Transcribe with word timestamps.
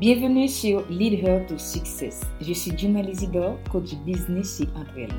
Bienvenue 0.00 0.48
sur 0.48 0.82
Lead 0.88 1.22
Her 1.22 1.44
to 1.46 1.58
Success. 1.58 2.22
Je 2.40 2.54
suis 2.54 2.72
Juma 2.74 3.02
Lizidor, 3.02 3.58
coach 3.70 3.94
business 4.06 4.56
chez 4.56 4.66
Entrel. 4.74 5.10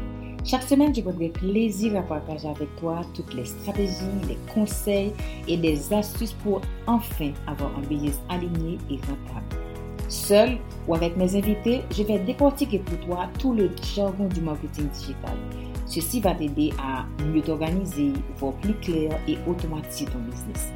Chaque 0.44 0.64
semaine, 0.64 0.92
je 0.96 1.02
prendrai 1.02 1.30
plaisir 1.30 1.96
à 1.98 2.02
partager 2.02 2.48
avec 2.48 2.76
toi 2.78 3.02
toutes 3.14 3.32
les 3.36 3.46
stratégies, 3.46 3.94
les 4.28 4.40
conseils 4.52 5.14
et 5.48 5.56
des 5.56 5.94
astuces 5.94 6.34
pour 6.34 6.62
enfin 6.88 7.32
avoir 7.46 7.78
un 7.78 7.82
business 7.82 8.20
aligné 8.28 8.80
et 8.90 8.96
rentable. 8.96 9.56
Seul 10.08 10.58
ou 10.88 10.96
avec 10.96 11.16
mes 11.16 11.36
invités, 11.36 11.82
je 11.96 12.02
vais 12.02 12.18
décortiquer 12.18 12.80
pour 12.80 12.98
toi 13.06 13.30
tout 13.38 13.54
le 13.54 13.70
jargon 13.96 14.30
du 14.30 14.42
marketing 14.42 14.88
digital. 14.88 15.38
Ceci 15.86 16.22
va 16.22 16.34
t'aider 16.34 16.72
à 16.80 17.06
mieux 17.26 17.44
t'organiser, 17.44 18.14
voir 18.38 18.54
plus 18.54 18.74
clair 18.80 19.12
et 19.28 19.38
automatiser 19.48 20.06
ton 20.06 20.18
business. 20.22 20.72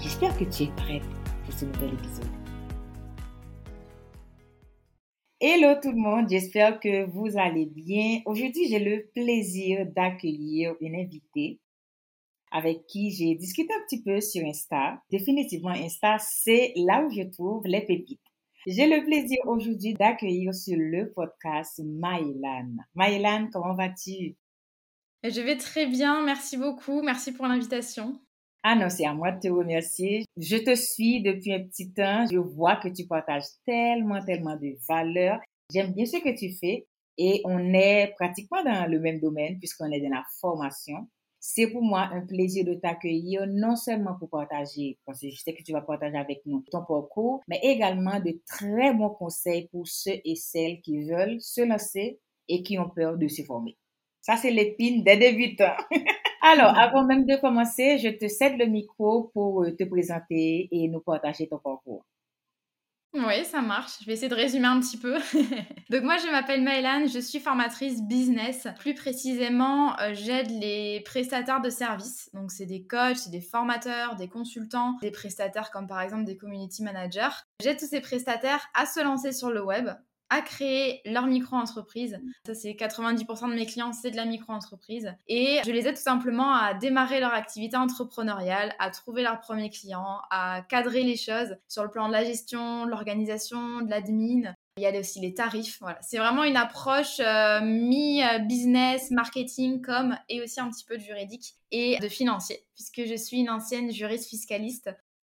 J'espère 0.00 0.34
que 0.38 0.44
tu 0.44 0.62
es 0.62 0.70
prête 0.76 1.02
pour 1.44 1.52
ce 1.52 1.66
nouvel 1.66 1.90
épisode. 1.92 2.39
Hello 5.42 5.74
tout 5.82 5.90
le 5.90 5.96
monde, 5.96 6.28
j'espère 6.28 6.78
que 6.80 7.06
vous 7.06 7.38
allez 7.38 7.64
bien. 7.64 8.20
Aujourd'hui, 8.26 8.68
j'ai 8.68 8.78
le 8.78 9.08
plaisir 9.14 9.86
d'accueillir 9.86 10.74
une 10.82 10.94
invitée 10.94 11.58
avec 12.50 12.84
qui 12.86 13.10
j'ai 13.10 13.36
discuté 13.36 13.72
un 13.72 13.82
petit 13.86 14.02
peu 14.02 14.20
sur 14.20 14.46
Insta. 14.46 15.00
Définitivement, 15.10 15.70
Insta, 15.70 16.18
c'est 16.18 16.74
là 16.76 17.02
où 17.02 17.10
je 17.10 17.22
trouve 17.22 17.62
les 17.64 17.80
pépites. 17.80 18.20
J'ai 18.66 18.86
le 18.86 19.02
plaisir 19.02 19.38
aujourd'hui 19.46 19.94
d'accueillir 19.94 20.54
sur 20.54 20.76
le 20.78 21.10
podcast 21.10 21.80
Maëlan. 21.82 22.76
Maëlan, 22.94 23.48
comment 23.50 23.72
vas-tu? 23.72 24.36
Je 25.24 25.40
vais 25.40 25.56
très 25.56 25.86
bien, 25.86 26.22
merci 26.22 26.58
beaucoup, 26.58 27.00
merci 27.00 27.32
pour 27.32 27.46
l'invitation. 27.46 28.20
Ah 28.62 28.76
non, 28.76 28.90
c'est 28.90 29.06
à 29.06 29.14
moi 29.14 29.32
de 29.32 29.40
te 29.40 29.48
remercier. 29.48 30.24
Je 30.36 30.56
te 30.56 30.74
suis 30.74 31.22
depuis 31.22 31.54
un 31.54 31.60
petit 31.60 31.92
temps. 31.92 32.26
Je 32.30 32.36
vois 32.36 32.76
que 32.76 32.88
tu 32.88 33.06
partages 33.06 33.44
tellement, 33.64 34.22
tellement 34.22 34.56
de 34.56 34.76
valeurs. 34.86 35.40
J'aime 35.72 35.92
bien 35.92 36.04
ce 36.04 36.18
que 36.18 36.36
tu 36.36 36.52
fais 36.52 36.86
et 37.16 37.40
on 37.44 37.72
est 37.72 38.12
pratiquement 38.16 38.62
dans 38.62 38.90
le 38.90 39.00
même 39.00 39.18
domaine 39.18 39.58
puisqu'on 39.58 39.90
est 39.90 40.00
dans 40.00 40.10
la 40.10 40.24
formation. 40.40 41.08
C'est 41.42 41.68
pour 41.68 41.82
moi 41.82 42.10
un 42.12 42.26
plaisir 42.26 42.66
de 42.66 42.74
t'accueillir, 42.74 43.46
non 43.48 43.76
seulement 43.76 44.14
pour 44.18 44.28
partager, 44.28 44.98
parce 45.06 45.22
que 45.22 45.30
je 45.30 45.40
sais 45.40 45.54
que 45.54 45.62
tu 45.62 45.72
vas 45.72 45.80
partager 45.80 46.18
avec 46.18 46.42
nous 46.44 46.62
ton 46.70 46.84
parcours, 46.84 47.40
mais 47.48 47.60
également 47.62 48.20
de 48.20 48.38
très 48.46 48.92
bons 48.92 49.08
conseils 49.08 49.68
pour 49.68 49.88
ceux 49.88 50.20
et 50.22 50.34
celles 50.34 50.82
qui 50.82 51.08
veulent 51.08 51.40
se 51.40 51.62
lancer 51.62 52.20
et 52.46 52.62
qui 52.62 52.78
ont 52.78 52.90
peur 52.90 53.16
de 53.16 53.26
se 53.26 53.42
former. 53.42 53.78
Ça, 54.20 54.36
c'est 54.36 54.50
l'épine 54.50 55.02
des 55.02 55.16
débutants. 55.16 55.76
Alors, 56.42 56.78
avant 56.78 57.04
même 57.04 57.26
de 57.26 57.36
commencer, 57.36 57.98
je 57.98 58.08
te 58.08 58.26
cède 58.28 58.58
le 58.58 58.66
micro 58.66 59.30
pour 59.34 59.62
euh, 59.62 59.76
te 59.76 59.84
présenter 59.84 60.68
et 60.70 60.88
nous 60.88 61.00
partager 61.00 61.46
ton 61.48 61.58
parcours. 61.58 62.04
Oui, 63.12 63.44
ça 63.44 63.60
marche. 63.60 63.98
Je 64.00 64.06
vais 64.06 64.12
essayer 64.12 64.28
de 64.28 64.36
résumer 64.36 64.68
un 64.68 64.78
petit 64.78 64.96
peu. 64.96 65.16
Donc 65.90 66.02
moi, 66.04 66.16
je 66.16 66.30
m'appelle 66.30 66.62
Maëlan, 66.62 67.08
je 67.08 67.18
suis 67.18 67.40
formatrice 67.40 68.02
business. 68.02 68.68
Plus 68.78 68.94
précisément, 68.94 69.98
euh, 69.98 70.14
j'aide 70.14 70.48
les 70.48 71.00
prestataires 71.04 71.60
de 71.60 71.70
services. 71.70 72.30
Donc 72.34 72.52
c'est 72.52 72.66
des 72.66 72.86
coachs, 72.86 73.28
des 73.28 73.40
formateurs, 73.40 74.14
des 74.14 74.28
consultants, 74.28 74.96
des 75.02 75.10
prestataires 75.10 75.72
comme 75.72 75.88
par 75.88 76.00
exemple 76.00 76.24
des 76.24 76.36
community 76.36 76.84
managers. 76.84 77.34
J'aide 77.60 77.80
tous 77.80 77.88
ces 77.88 78.00
prestataires 78.00 78.64
à 78.74 78.86
se 78.86 79.02
lancer 79.02 79.32
sur 79.32 79.50
le 79.50 79.64
web 79.64 79.90
à 80.30 80.40
créer 80.40 81.00
leur 81.04 81.26
micro-entreprise. 81.26 82.18
Ça, 82.46 82.54
c'est 82.54 82.70
90% 82.70 83.50
de 83.50 83.54
mes 83.54 83.66
clients, 83.66 83.92
c'est 83.92 84.10
de 84.10 84.16
la 84.16 84.24
micro-entreprise. 84.24 85.12
Et 85.28 85.60
je 85.64 85.72
les 85.72 85.86
aide 85.88 85.96
tout 85.96 86.02
simplement 86.02 86.54
à 86.54 86.74
démarrer 86.74 87.20
leur 87.20 87.34
activité 87.34 87.76
entrepreneuriale, 87.76 88.74
à 88.78 88.90
trouver 88.90 89.22
leurs 89.22 89.40
premiers 89.40 89.70
clients, 89.70 90.20
à 90.30 90.62
cadrer 90.68 91.02
les 91.02 91.16
choses 91.16 91.56
sur 91.68 91.82
le 91.82 91.90
plan 91.90 92.08
de 92.08 92.12
la 92.12 92.24
gestion, 92.24 92.86
de 92.86 92.90
l'organisation, 92.90 93.80
de 93.80 93.90
l'admin. 93.90 94.54
Il 94.76 94.84
y 94.84 94.86
a 94.86 94.98
aussi 94.98 95.20
les 95.20 95.34
tarifs. 95.34 95.78
Voilà. 95.80 95.98
C'est 96.00 96.18
vraiment 96.18 96.44
une 96.44 96.56
approche 96.56 97.20
euh, 97.20 97.60
mi-business, 97.60 99.10
marketing, 99.10 99.82
com 99.82 100.16
et 100.28 100.40
aussi 100.42 100.60
un 100.60 100.70
petit 100.70 100.84
peu 100.84 100.96
de 100.96 101.02
juridique 101.02 101.54
et 101.72 101.98
de 101.98 102.08
financier, 102.08 102.64
puisque 102.74 103.04
je 103.04 103.16
suis 103.16 103.38
une 103.38 103.50
ancienne 103.50 103.90
juriste 103.90 104.28
fiscaliste. 104.28 104.90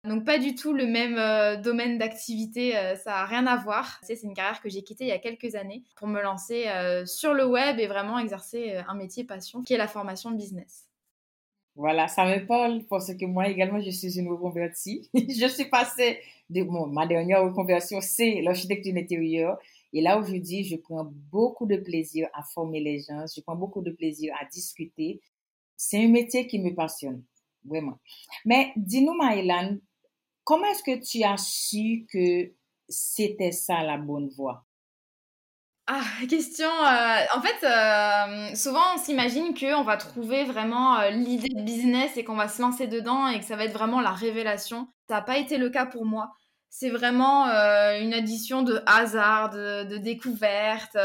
Donc 0.05 0.27
pas 0.27 0.39
du 0.39 0.55
tout 0.55 0.75
le 0.75 0.87
même 0.87 1.17
euh, 1.17 1.57
domaine 1.57 1.97
d'activité, 1.97 2.77
euh, 2.77 2.95
ça 2.95 3.17
a 3.21 3.25
rien 3.25 3.47
à 3.47 3.57
voir. 3.57 3.99
C'est 4.03 4.23
une 4.23 4.35
carrière 4.35 4.61
que 4.61 4.69
j'ai 4.69 4.83
quittée 4.83 5.05
il 5.05 5.09
y 5.09 5.13
a 5.13 5.19
quelques 5.19 5.55
années 5.55 5.83
pour 5.97 6.09
me 6.09 6.21
lancer 6.21 6.69
euh, 6.69 7.07
sur 7.07 7.33
le 7.33 7.47
web 7.47 7.79
et 7.79 7.87
vraiment 7.87 8.19
exercer 8.19 8.75
un 8.87 8.95
métier 8.95 9.25
passion 9.25 9.63
qui 9.63 9.73
est 9.73 9.79
la 9.79 9.89
formation 9.89 10.31
business. 10.31 10.87
Voilà, 11.75 12.07
ça 12.07 12.27
me 12.27 12.47
parle 12.47 12.85
parce 12.85 13.15
que 13.15 13.25
moi 13.25 13.49
également 13.49 13.81
je 13.81 13.91
suis 13.91 14.19
une 14.19 14.29
reconvertie. 14.29 15.09
je 15.15 15.49
suis 15.49 15.71
passée 15.71 16.21
de 16.51 16.63
bon, 16.63 16.87
ma 16.87 17.07
dernière 17.07 17.43
reconversion 17.43 18.01
c'est 18.03 18.43
l'architecture 18.43 18.93
d'intérieur 18.93 19.59
et 19.95 20.03
là 20.03 20.19
aujourd'hui 20.19 20.65
je 20.65 20.77
prends 20.77 21.11
beaucoup 21.33 21.67
de 21.67 21.77
plaisir 21.77 22.29
à 22.35 22.43
former 22.43 22.81
les 22.81 22.99
gens, 22.99 23.25
je 23.35 23.41
prends 23.41 23.57
beaucoup 23.57 23.81
de 23.81 23.91
plaisir 23.91 24.35
à 24.39 24.45
discuter. 24.45 25.23
C'est 25.79 26.05
un 26.05 26.09
métier 26.09 26.47
qui 26.47 26.59
me 26.59 26.75
passionne 26.75 27.25
vraiment. 27.65 27.99
Mais 28.45 28.73
dis-nous 28.77 29.15
Maëlan, 29.15 29.79
Comment 30.45 30.67
est-ce 30.67 30.83
que 30.83 31.03
tu 31.03 31.25
as 31.25 31.39
su 31.39 32.07
que 32.13 32.53
c'était 32.89 33.53
ça 33.53 33.83
la 33.83 33.97
bonne 33.97 34.29
voie? 34.29 34.65
Ah, 35.87 36.03
question. 36.31 36.67
Euh, 36.69 37.25
en 37.35 37.43
fait, 37.43 37.63
euh, 37.67 38.55
souvent 38.55 38.95
on 38.95 38.99
s'imagine 38.99 39.53
qu'on 39.55 39.83
va 39.83 39.99
trouver 39.99 40.45
vraiment 40.45 40.99
euh, 40.99 41.11
l'idée 41.11 41.51
de 41.51 41.61
business 41.61 42.17
et 42.17 42.25
qu'on 42.25 42.37
va 42.37 42.49
se 42.49 42.63
lancer 42.63 42.87
dedans 42.87 43.29
et 43.29 43.39
que 43.39 43.45
ça 43.45 43.57
va 43.57 43.65
être 43.65 43.75
vraiment 43.75 44.01
la 44.01 44.13
révélation. 44.13 44.89
Ça 45.09 45.17
n'a 45.17 45.23
pas 45.23 45.37
été 45.37 45.59
le 45.59 45.69
cas 45.69 45.85
pour 45.85 46.07
moi. 46.07 46.33
C'est 46.71 46.89
vraiment 46.89 47.45
une 47.47 48.13
addition 48.13 48.63
de 48.63 48.83
hasard, 48.87 49.51
de, 49.51 49.85
de 49.85 49.97
découverte. 49.97 50.97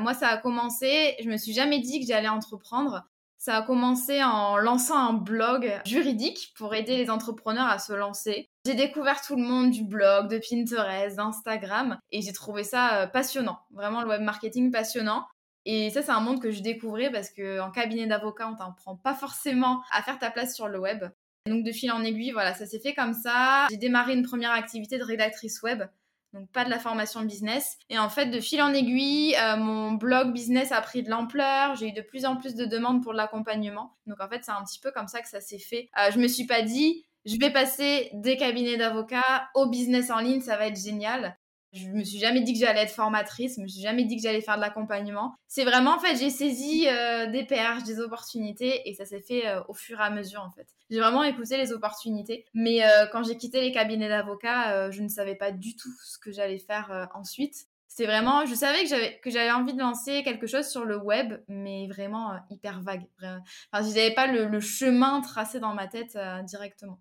Moi, 0.00 0.14
ça 0.14 0.28
a 0.28 0.38
commencé, 0.38 1.16
je 1.22 1.28
me 1.28 1.36
suis 1.36 1.52
jamais 1.52 1.80
dit 1.80 2.00
que 2.00 2.06
j'allais 2.06 2.28
entreprendre. 2.28 3.04
Ça 3.38 3.56
a 3.56 3.62
commencé 3.62 4.22
en 4.22 4.56
lançant 4.56 4.98
un 4.98 5.12
blog 5.12 5.80
juridique 5.86 6.52
pour 6.56 6.74
aider 6.74 6.96
les 6.96 7.08
entrepreneurs 7.08 7.68
à 7.68 7.78
se 7.78 7.92
lancer. 7.92 8.48
J'ai 8.66 8.74
découvert 8.74 9.22
tout 9.22 9.36
le 9.36 9.42
monde 9.42 9.70
du 9.70 9.84
blog, 9.84 10.28
de 10.28 10.38
Pinterest, 10.38 11.16
d'Instagram 11.16 11.98
et 12.10 12.20
j'ai 12.20 12.32
trouvé 12.32 12.64
ça 12.64 13.02
euh, 13.02 13.06
passionnant. 13.06 13.60
Vraiment 13.70 14.02
le 14.02 14.08
web 14.08 14.22
marketing 14.22 14.72
passionnant. 14.72 15.24
Et 15.64 15.90
ça, 15.90 16.02
c'est 16.02 16.10
un 16.10 16.20
monde 16.20 16.42
que 16.42 16.50
je 16.50 16.62
découvrais 16.62 17.12
parce 17.12 17.30
qu'en 17.30 17.70
cabinet 17.70 18.06
d'avocat, 18.06 18.48
on 18.48 18.56
t'apprend 18.56 18.96
pas 18.96 19.14
forcément 19.14 19.82
à 19.92 20.02
faire 20.02 20.18
ta 20.18 20.32
place 20.32 20.54
sur 20.54 20.66
le 20.66 20.80
web. 20.80 21.04
Donc 21.46 21.64
de 21.64 21.72
fil 21.72 21.92
en 21.92 22.02
aiguille, 22.02 22.32
voilà, 22.32 22.54
ça 22.54 22.66
s'est 22.66 22.80
fait 22.80 22.94
comme 22.94 23.14
ça. 23.14 23.68
J'ai 23.70 23.76
démarré 23.76 24.14
une 24.14 24.24
première 24.24 24.52
activité 24.52 24.98
de 24.98 25.04
rédactrice 25.04 25.62
web 25.62 25.84
donc 26.32 26.50
pas 26.52 26.64
de 26.64 26.70
la 26.70 26.78
formation 26.78 27.22
business. 27.22 27.78
Et 27.88 27.98
en 27.98 28.08
fait, 28.08 28.26
de 28.26 28.40
fil 28.40 28.60
en 28.60 28.72
aiguille, 28.72 29.34
euh, 29.36 29.56
mon 29.56 29.92
blog 29.92 30.32
business 30.32 30.72
a 30.72 30.80
pris 30.80 31.02
de 31.02 31.10
l'ampleur, 31.10 31.74
j'ai 31.76 31.88
eu 31.88 31.92
de 31.92 32.02
plus 32.02 32.24
en 32.24 32.36
plus 32.36 32.54
de 32.54 32.64
demandes 32.64 33.02
pour 33.02 33.12
l'accompagnement. 33.12 33.96
Donc 34.06 34.20
en 34.20 34.28
fait, 34.28 34.44
c'est 34.44 34.52
un 34.52 34.62
petit 34.64 34.80
peu 34.80 34.90
comme 34.90 35.08
ça 35.08 35.20
que 35.20 35.28
ça 35.28 35.40
s'est 35.40 35.58
fait. 35.58 35.90
Euh, 35.98 36.10
je 36.12 36.18
me 36.18 36.28
suis 36.28 36.46
pas 36.46 36.62
dit, 36.62 37.06
je 37.24 37.36
vais 37.38 37.50
passer 37.50 38.10
des 38.12 38.36
cabinets 38.36 38.76
d'avocats 38.76 39.48
au 39.54 39.68
business 39.68 40.10
en 40.10 40.18
ligne, 40.18 40.40
ça 40.40 40.56
va 40.56 40.66
être 40.66 40.80
génial. 40.80 41.38
Je 41.72 41.88
me 41.88 42.02
suis 42.02 42.18
jamais 42.18 42.40
dit 42.40 42.54
que 42.54 42.58
j'allais 42.58 42.82
être 42.82 42.92
formatrice, 42.92 43.56
je 43.56 43.60
me 43.60 43.68
suis 43.68 43.82
jamais 43.82 44.04
dit 44.04 44.16
que 44.16 44.22
j'allais 44.22 44.40
faire 44.40 44.56
de 44.56 44.62
l'accompagnement. 44.62 45.34
C'est 45.48 45.64
vraiment, 45.64 45.96
en 45.96 45.98
fait, 45.98 46.16
j'ai 46.16 46.30
saisi 46.30 46.86
euh, 46.88 47.26
des 47.26 47.44
perches, 47.44 47.82
des 47.84 48.00
opportunités 48.00 48.88
et 48.88 48.94
ça 48.94 49.04
s'est 49.04 49.20
fait 49.20 49.46
euh, 49.46 49.60
au 49.68 49.74
fur 49.74 50.00
et 50.00 50.02
à 50.02 50.10
mesure, 50.10 50.42
en 50.42 50.50
fait. 50.50 50.66
J'ai 50.88 50.98
vraiment 50.98 51.22
écouté 51.24 51.58
les 51.58 51.72
opportunités. 51.72 52.46
Mais 52.54 52.84
euh, 52.84 53.06
quand 53.12 53.22
j'ai 53.22 53.36
quitté 53.36 53.60
les 53.60 53.70
cabinets 53.70 54.08
d'avocats, 54.08 54.90
je 54.90 55.02
ne 55.02 55.08
savais 55.08 55.34
pas 55.34 55.52
du 55.52 55.76
tout 55.76 55.92
ce 56.02 56.18
que 56.18 56.32
j'allais 56.32 56.58
faire 56.58 57.08
ensuite. 57.14 57.66
C'est 57.86 58.06
vraiment, 58.06 58.46
je 58.46 58.54
savais 58.54 58.82
que 58.82 58.88
j'avais 58.88 59.18
que 59.18 59.30
j'avais 59.30 59.50
envie 59.50 59.74
de 59.74 59.80
lancer 59.80 60.22
quelque 60.22 60.46
chose 60.46 60.68
sur 60.68 60.84
le 60.84 60.96
web, 60.96 61.42
mais 61.48 61.86
vraiment 61.88 62.32
hyper 62.48 62.80
vague. 62.80 63.06
Enfin, 63.18 63.42
je 63.74 63.88
n'avais 63.88 64.14
pas 64.14 64.26
le, 64.26 64.60
chemin 64.60 65.20
tracé 65.20 65.60
dans 65.60 65.74
ma 65.74 65.86
tête 65.86 66.16
directement. 66.44 66.98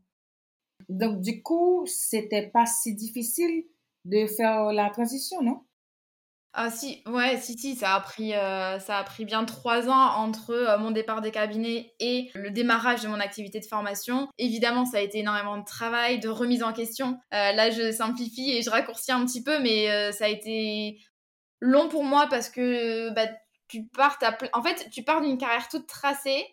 Donc, 0.89 1.21
du 1.21 1.41
coup, 1.41 1.85
c'était 1.85 2.47
pas 2.47 2.65
si 2.65 2.95
difficile 2.95 3.65
de 4.07 4.25
faire 4.27 4.71
la 4.73 4.89
transition, 4.89 5.41
non? 5.41 5.61
Ah 6.59 6.71
si, 6.71 7.03
ouais, 7.05 7.37
si, 7.37 7.55
si, 7.55 7.75
ça 7.75 7.93
a 7.93 7.99
pris, 7.99 8.33
euh, 8.33 8.79
ça 8.79 8.97
a 8.97 9.03
pris 9.03 9.25
bien 9.25 9.45
trois 9.45 9.89
ans 9.89 10.15
entre 10.15 10.51
euh, 10.51 10.77
mon 10.79 10.89
départ 10.89 11.21
des 11.21 11.29
cabinets 11.29 11.93
et 11.99 12.31
le 12.33 12.49
démarrage 12.49 13.03
de 13.03 13.07
mon 13.07 13.19
activité 13.19 13.59
de 13.59 13.65
formation. 13.65 14.27
Évidemment, 14.39 14.83
ça 14.83 14.97
a 14.97 15.01
été 15.01 15.19
énormément 15.19 15.57
de 15.57 15.65
travail, 15.65 16.19
de 16.19 16.29
remise 16.29 16.63
en 16.63 16.73
question. 16.73 17.19
Euh, 17.31 17.51
là, 17.51 17.69
je 17.69 17.91
simplifie 17.91 18.49
et 18.57 18.63
je 18.63 18.71
raccourcis 18.71 19.11
un 19.11 19.23
petit 19.23 19.43
peu, 19.43 19.59
mais 19.59 20.11
ça 20.13 20.25
a 20.25 20.29
été 20.29 20.99
long 21.59 21.89
pour 21.89 22.03
moi 22.03 22.25
parce 22.27 22.49
que 22.49 23.13
bah, 23.13 23.27
tu 23.67 23.85
pars, 23.95 24.17
en 24.53 24.63
fait, 24.63 24.89
tu 24.89 25.03
pars 25.03 25.21
d'une 25.21 25.37
carrière 25.37 25.67
toute 25.67 25.85
tracée 25.85 26.43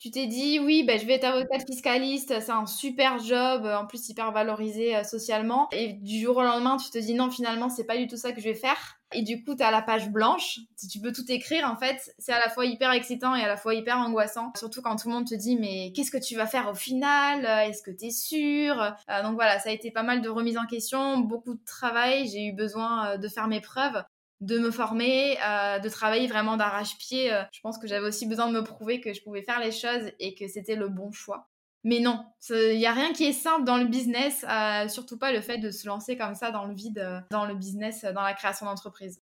tu 0.00 0.10
t'es 0.10 0.26
dit, 0.26 0.58
oui, 0.58 0.82
ben, 0.82 0.98
je 0.98 1.04
vais 1.04 1.12
être 1.14 1.24
avocate 1.24 1.66
fiscaliste, 1.66 2.40
c'est 2.40 2.50
un 2.50 2.64
super 2.64 3.18
job, 3.18 3.66
en 3.66 3.86
plus 3.86 4.08
hyper 4.08 4.32
valorisé 4.32 4.96
euh, 4.96 5.04
socialement. 5.04 5.68
Et 5.72 5.92
du 5.92 6.18
jour 6.18 6.38
au 6.38 6.42
lendemain, 6.42 6.78
tu 6.78 6.88
te 6.90 6.96
dis, 6.96 7.12
non, 7.12 7.30
finalement, 7.30 7.68
c'est 7.68 7.84
pas 7.84 7.98
du 7.98 8.06
tout 8.06 8.16
ça 8.16 8.32
que 8.32 8.40
je 8.40 8.48
vais 8.48 8.54
faire. 8.54 8.96
Et 9.12 9.20
du 9.20 9.44
coup, 9.44 9.54
tu 9.54 9.62
as 9.62 9.70
la 9.70 9.82
page 9.82 10.08
blanche. 10.08 10.60
Si 10.76 10.88
tu 10.88 11.00
peux 11.00 11.12
tout 11.12 11.30
écrire, 11.30 11.68
en 11.70 11.76
fait, 11.76 12.14
c'est 12.18 12.32
à 12.32 12.38
la 12.38 12.48
fois 12.48 12.64
hyper 12.64 12.92
excitant 12.92 13.34
et 13.34 13.42
à 13.42 13.48
la 13.48 13.58
fois 13.58 13.74
hyper 13.74 13.98
angoissant. 13.98 14.52
Surtout 14.56 14.80
quand 14.80 14.96
tout 14.96 15.08
le 15.08 15.14
monde 15.14 15.26
te 15.26 15.34
dit, 15.34 15.56
mais 15.56 15.92
qu'est-ce 15.94 16.10
que 16.10 16.16
tu 16.18 16.34
vas 16.34 16.46
faire 16.46 16.70
au 16.70 16.74
final? 16.74 17.44
Est-ce 17.68 17.82
que 17.82 17.90
tu 17.90 18.06
es 18.06 18.10
sûr? 18.10 18.80
Euh, 18.80 19.22
Donc 19.22 19.34
voilà, 19.34 19.58
ça 19.58 19.68
a 19.68 19.72
été 19.72 19.90
pas 19.90 20.04
mal 20.04 20.22
de 20.22 20.28
remises 20.30 20.56
en 20.56 20.66
question, 20.66 21.18
beaucoup 21.18 21.54
de 21.54 21.64
travail. 21.66 22.26
J'ai 22.28 22.46
eu 22.46 22.52
besoin 22.52 23.10
euh, 23.10 23.16
de 23.18 23.28
faire 23.28 23.48
mes 23.48 23.60
preuves 23.60 24.02
de 24.40 24.58
me 24.58 24.70
former, 24.70 25.36
euh, 25.46 25.78
de 25.78 25.88
travailler 25.88 26.26
vraiment 26.26 26.56
d'arrache-pied. 26.56 27.30
Je 27.52 27.60
pense 27.60 27.78
que 27.78 27.86
j'avais 27.86 28.06
aussi 28.06 28.26
besoin 28.26 28.48
de 28.48 28.52
me 28.52 28.64
prouver 28.64 29.00
que 29.00 29.12
je 29.12 29.22
pouvais 29.22 29.42
faire 29.42 29.60
les 29.60 29.72
choses 29.72 30.10
et 30.18 30.34
que 30.34 30.48
c'était 30.48 30.76
le 30.76 30.88
bon 30.88 31.12
choix. 31.12 31.50
Mais 31.82 32.00
non, 32.00 32.26
il 32.50 32.76
n'y 32.76 32.86
a 32.86 32.92
rien 32.92 33.12
qui 33.12 33.24
est 33.24 33.32
simple 33.32 33.64
dans 33.64 33.78
le 33.78 33.86
business, 33.86 34.44
euh, 34.48 34.86
surtout 34.88 35.18
pas 35.18 35.32
le 35.32 35.40
fait 35.40 35.56
de 35.56 35.70
se 35.70 35.86
lancer 35.86 36.16
comme 36.18 36.34
ça 36.34 36.50
dans 36.50 36.66
le 36.66 36.74
vide, 36.74 36.98
euh, 36.98 37.20
dans 37.30 37.46
le 37.46 37.54
business, 37.54 38.04
euh, 38.04 38.12
dans 38.12 38.22
la 38.22 38.34
création 38.34 38.66
d'entreprise. 38.66 39.22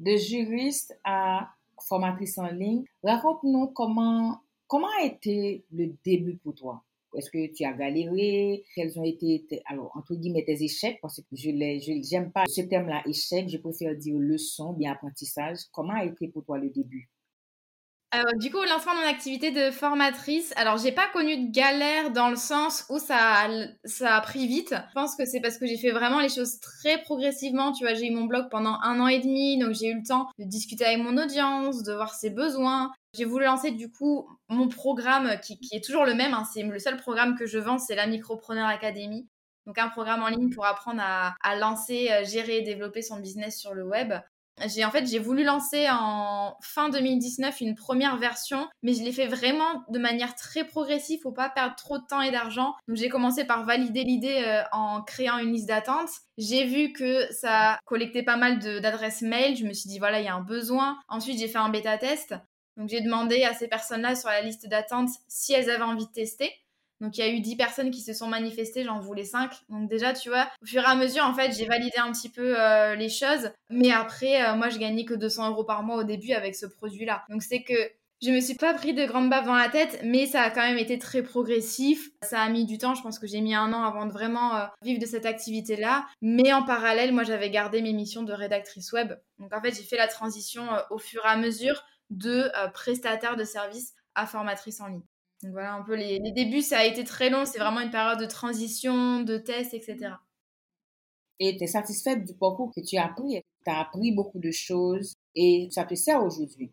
De 0.00 0.16
juriste 0.16 0.98
à 1.04 1.50
formatrice 1.86 2.38
en 2.38 2.46
ligne, 2.46 2.84
raconte-nous 3.02 3.68
comment, 3.68 4.40
comment 4.68 4.88
a 5.00 5.04
été 5.04 5.66
le 5.70 5.92
début 6.02 6.36
pour 6.36 6.54
toi? 6.54 6.82
Est-ce 7.16 7.30
que 7.30 7.52
tu 7.54 7.64
as 7.64 7.72
galéré? 7.72 8.64
Quels 8.74 8.98
ont 8.98 9.04
été, 9.04 9.44
alors, 9.66 9.90
entre 9.94 10.14
guillemets, 10.14 10.44
tes 10.44 10.62
échecs? 10.62 10.98
Parce 11.02 11.20
que 11.20 11.26
je 11.32 11.50
n'aime 11.50 12.32
pas 12.32 12.44
ce 12.48 12.62
terme-là, 12.62 13.02
échec. 13.06 13.48
Je 13.48 13.58
préfère 13.58 13.94
dire 13.96 14.16
leçon, 14.18 14.72
bien 14.72 14.92
apprentissage. 14.92 15.58
Comment 15.72 15.94
a 15.94 16.04
été 16.04 16.28
pour 16.28 16.44
toi 16.44 16.58
le 16.58 16.70
début? 16.70 17.10
Du 18.38 18.52
coup, 18.52 18.58
au 18.58 18.64
lancement 18.64 18.94
de 18.94 19.00
mon 19.00 19.08
activité 19.08 19.50
de 19.50 19.72
formatrice, 19.72 20.52
alors 20.54 20.78
j'ai 20.78 20.92
pas 20.92 21.08
connu 21.12 21.48
de 21.48 21.52
galère 21.52 22.12
dans 22.12 22.30
le 22.30 22.36
sens 22.36 22.86
où 22.88 23.00
ça 23.00 23.16
a, 23.18 23.48
ça 23.84 24.14
a 24.14 24.20
pris 24.20 24.46
vite. 24.46 24.72
Je 24.90 24.94
pense 24.94 25.16
que 25.16 25.24
c'est 25.24 25.40
parce 25.40 25.58
que 25.58 25.66
j'ai 25.66 25.76
fait 25.76 25.90
vraiment 25.90 26.20
les 26.20 26.28
choses 26.28 26.60
très 26.60 27.02
progressivement. 27.02 27.72
Tu 27.72 27.82
vois, 27.84 27.94
j'ai 27.94 28.06
eu 28.06 28.14
mon 28.14 28.26
blog 28.26 28.46
pendant 28.52 28.78
un 28.84 29.00
an 29.00 29.08
et 29.08 29.18
demi, 29.18 29.58
donc 29.58 29.74
j'ai 29.74 29.88
eu 29.88 29.96
le 29.96 30.06
temps 30.06 30.28
de 30.38 30.44
discuter 30.44 30.84
avec 30.84 30.98
mon 30.98 31.20
audience, 31.20 31.82
de 31.82 31.92
voir 31.92 32.14
ses 32.14 32.30
besoins. 32.30 32.92
J'ai 33.14 33.24
voulu 33.24 33.44
lancer 33.44 33.70
du 33.70 33.90
coup 33.90 34.28
mon 34.48 34.68
programme 34.68 35.38
qui, 35.40 35.58
est 35.72 35.84
toujours 35.84 36.04
le 36.04 36.14
même. 36.14 36.34
Hein. 36.34 36.44
c'est 36.52 36.62
le 36.62 36.78
seul 36.78 36.96
programme 36.96 37.36
que 37.36 37.46
je 37.46 37.58
vends, 37.58 37.78
c'est 37.78 37.94
la 37.94 38.06
Micropreneur 38.06 38.66
Academy. 38.66 39.28
Donc 39.66 39.78
un 39.78 39.88
programme 39.88 40.22
en 40.22 40.28
ligne 40.28 40.50
pour 40.50 40.66
apprendre 40.66 41.00
à, 41.02 41.56
lancer, 41.56 42.10
euh, 42.10 42.24
gérer 42.24 42.58
et 42.58 42.62
développer 42.62 43.02
son 43.02 43.18
business 43.18 43.58
sur 43.58 43.72
le 43.72 43.84
web. 43.84 44.12
J'ai 44.66 44.84
en 44.84 44.90
fait 44.92 45.04
j'ai 45.06 45.18
voulu 45.18 45.42
lancer 45.42 45.88
en 45.90 46.56
fin 46.62 46.88
2019 46.88 47.60
une 47.60 47.74
première 47.74 48.16
version, 48.18 48.68
mais 48.84 48.94
je 48.94 49.02
l'ai 49.02 49.10
fait 49.10 49.26
vraiment 49.26 49.84
de 49.88 49.98
manière 49.98 50.36
très 50.36 50.64
progressive, 50.64 51.18
faut 51.22 51.32
pas 51.32 51.48
perdre 51.48 51.74
trop 51.74 51.98
de 51.98 52.04
temps 52.06 52.20
et 52.20 52.30
d'argent. 52.30 52.74
Donc 52.86 52.96
j'ai 52.96 53.08
commencé 53.08 53.44
par 53.44 53.64
valider 53.64 54.04
l'idée 54.04 54.44
euh, 54.46 54.62
en 54.70 55.02
créant 55.02 55.38
une 55.38 55.52
liste 55.52 55.66
d'attente. 55.66 56.08
J'ai 56.38 56.66
vu 56.66 56.92
que 56.92 57.26
ça 57.32 57.78
collectait 57.84 58.22
pas 58.22 58.36
mal 58.36 58.60
d'adresses 58.60 59.22
mail, 59.22 59.56
je 59.56 59.64
me 59.64 59.72
suis 59.72 59.88
dit 59.88 59.98
voilà, 59.98 60.20
il 60.20 60.24
y 60.24 60.28
a 60.28 60.34
un 60.34 60.42
besoin. 60.42 60.98
Ensuite, 61.08 61.40
j'ai 61.40 61.48
fait 61.48 61.58
un 61.58 61.70
bêta 61.70 61.98
test. 61.98 62.34
Donc 62.76 62.88
j'ai 62.88 63.00
demandé 63.00 63.44
à 63.44 63.54
ces 63.54 63.68
personnes-là 63.68 64.14
sur 64.16 64.28
la 64.28 64.40
liste 64.40 64.68
d'attente 64.68 65.10
si 65.28 65.52
elles 65.52 65.70
avaient 65.70 65.84
envie 65.84 66.06
de 66.06 66.12
tester. 66.12 66.52
Donc 67.00 67.18
il 67.18 67.20
y 67.20 67.28
a 67.28 67.30
eu 67.30 67.40
10 67.40 67.56
personnes 67.56 67.90
qui 67.90 68.00
se 68.00 68.12
sont 68.12 68.28
manifestées, 68.28 68.84
j'en 68.84 69.00
voulais 69.00 69.24
5. 69.24 69.50
Donc 69.68 69.88
déjà, 69.88 70.12
tu 70.12 70.28
vois, 70.28 70.48
au 70.62 70.66
fur 70.66 70.82
et 70.82 70.86
à 70.86 70.94
mesure, 70.94 71.24
en 71.24 71.34
fait, 71.34 71.52
j'ai 71.52 71.66
validé 71.66 71.98
un 71.98 72.12
petit 72.12 72.30
peu 72.30 72.58
euh, 72.58 72.94
les 72.94 73.08
choses. 73.08 73.50
Mais 73.70 73.90
après, 73.90 74.42
euh, 74.42 74.54
moi, 74.54 74.68
je 74.68 74.78
gagnais 74.78 75.04
que 75.04 75.14
200 75.14 75.50
euros 75.50 75.64
par 75.64 75.82
mois 75.82 75.96
au 75.96 76.04
début 76.04 76.32
avec 76.32 76.54
ce 76.54 76.66
produit-là. 76.66 77.24
Donc 77.28 77.42
c'est 77.42 77.62
que 77.62 77.74
je 78.22 78.30
me 78.30 78.40
suis 78.40 78.54
pas 78.54 78.72
pris 78.72 78.94
de 78.94 79.04
grandes 79.04 79.28
baffes 79.28 79.44
dans 79.44 79.56
la 79.56 79.68
tête, 79.68 80.00
mais 80.02 80.24
ça 80.24 80.40
a 80.40 80.50
quand 80.50 80.62
même 80.62 80.78
été 80.78 80.98
très 80.98 81.22
progressif. 81.22 82.10
Ça 82.22 82.40
a 82.40 82.48
mis 82.48 82.64
du 82.64 82.78
temps, 82.78 82.94
je 82.94 83.02
pense 83.02 83.18
que 83.18 83.26
j'ai 83.26 83.42
mis 83.42 83.54
un 83.54 83.72
an 83.74 83.82
avant 83.82 84.06
de 84.06 84.12
vraiment 84.12 84.56
euh, 84.56 84.64
vivre 84.82 85.00
de 85.00 85.06
cette 85.06 85.26
activité-là. 85.26 86.06
Mais 86.22 86.52
en 86.52 86.62
parallèle, 86.62 87.12
moi, 87.12 87.24
j'avais 87.24 87.50
gardé 87.50 87.82
mes 87.82 87.92
missions 87.92 88.22
de 88.22 88.32
rédactrice 88.32 88.92
web. 88.92 89.12
Donc 89.38 89.52
en 89.52 89.60
fait, 89.60 89.72
j'ai 89.72 89.82
fait 89.82 89.98
la 89.98 90.08
transition 90.08 90.62
au 90.90 90.98
fur 90.98 91.22
et 91.26 91.28
à 91.28 91.36
mesure 91.36 91.84
de 92.10 92.50
prestataire 92.72 93.36
de 93.36 93.44
services 93.44 93.94
à 94.14 94.26
formatrice 94.26 94.80
en 94.80 94.88
ligne. 94.88 95.02
Donc 95.42 95.52
voilà 95.52 95.74
un 95.74 95.82
peu 95.82 95.94
les, 95.94 96.20
débuts, 96.32 96.62
ça 96.62 96.78
a 96.78 96.84
été 96.84 97.04
très 97.04 97.28
long, 97.28 97.44
c'est 97.44 97.58
vraiment 97.58 97.80
une 97.80 97.90
période 97.90 98.18
de 98.18 98.26
transition, 98.26 99.20
de 99.20 99.36
tests, 99.36 99.74
etc. 99.74 100.14
Et 101.38 101.56
tu 101.56 101.64
es 101.64 101.66
satisfaite 101.66 102.24
du 102.24 102.34
parcours 102.34 102.72
que 102.74 102.80
tu 102.80 102.96
as 102.96 103.06
appris. 103.06 103.42
Tu 103.64 103.70
as 103.70 103.80
appris 103.80 104.12
beaucoup 104.12 104.38
de 104.38 104.50
choses 104.50 105.14
et 105.34 105.68
ça 105.70 105.84
te 105.84 105.94
sert 105.94 106.22
aujourd'hui? 106.22 106.72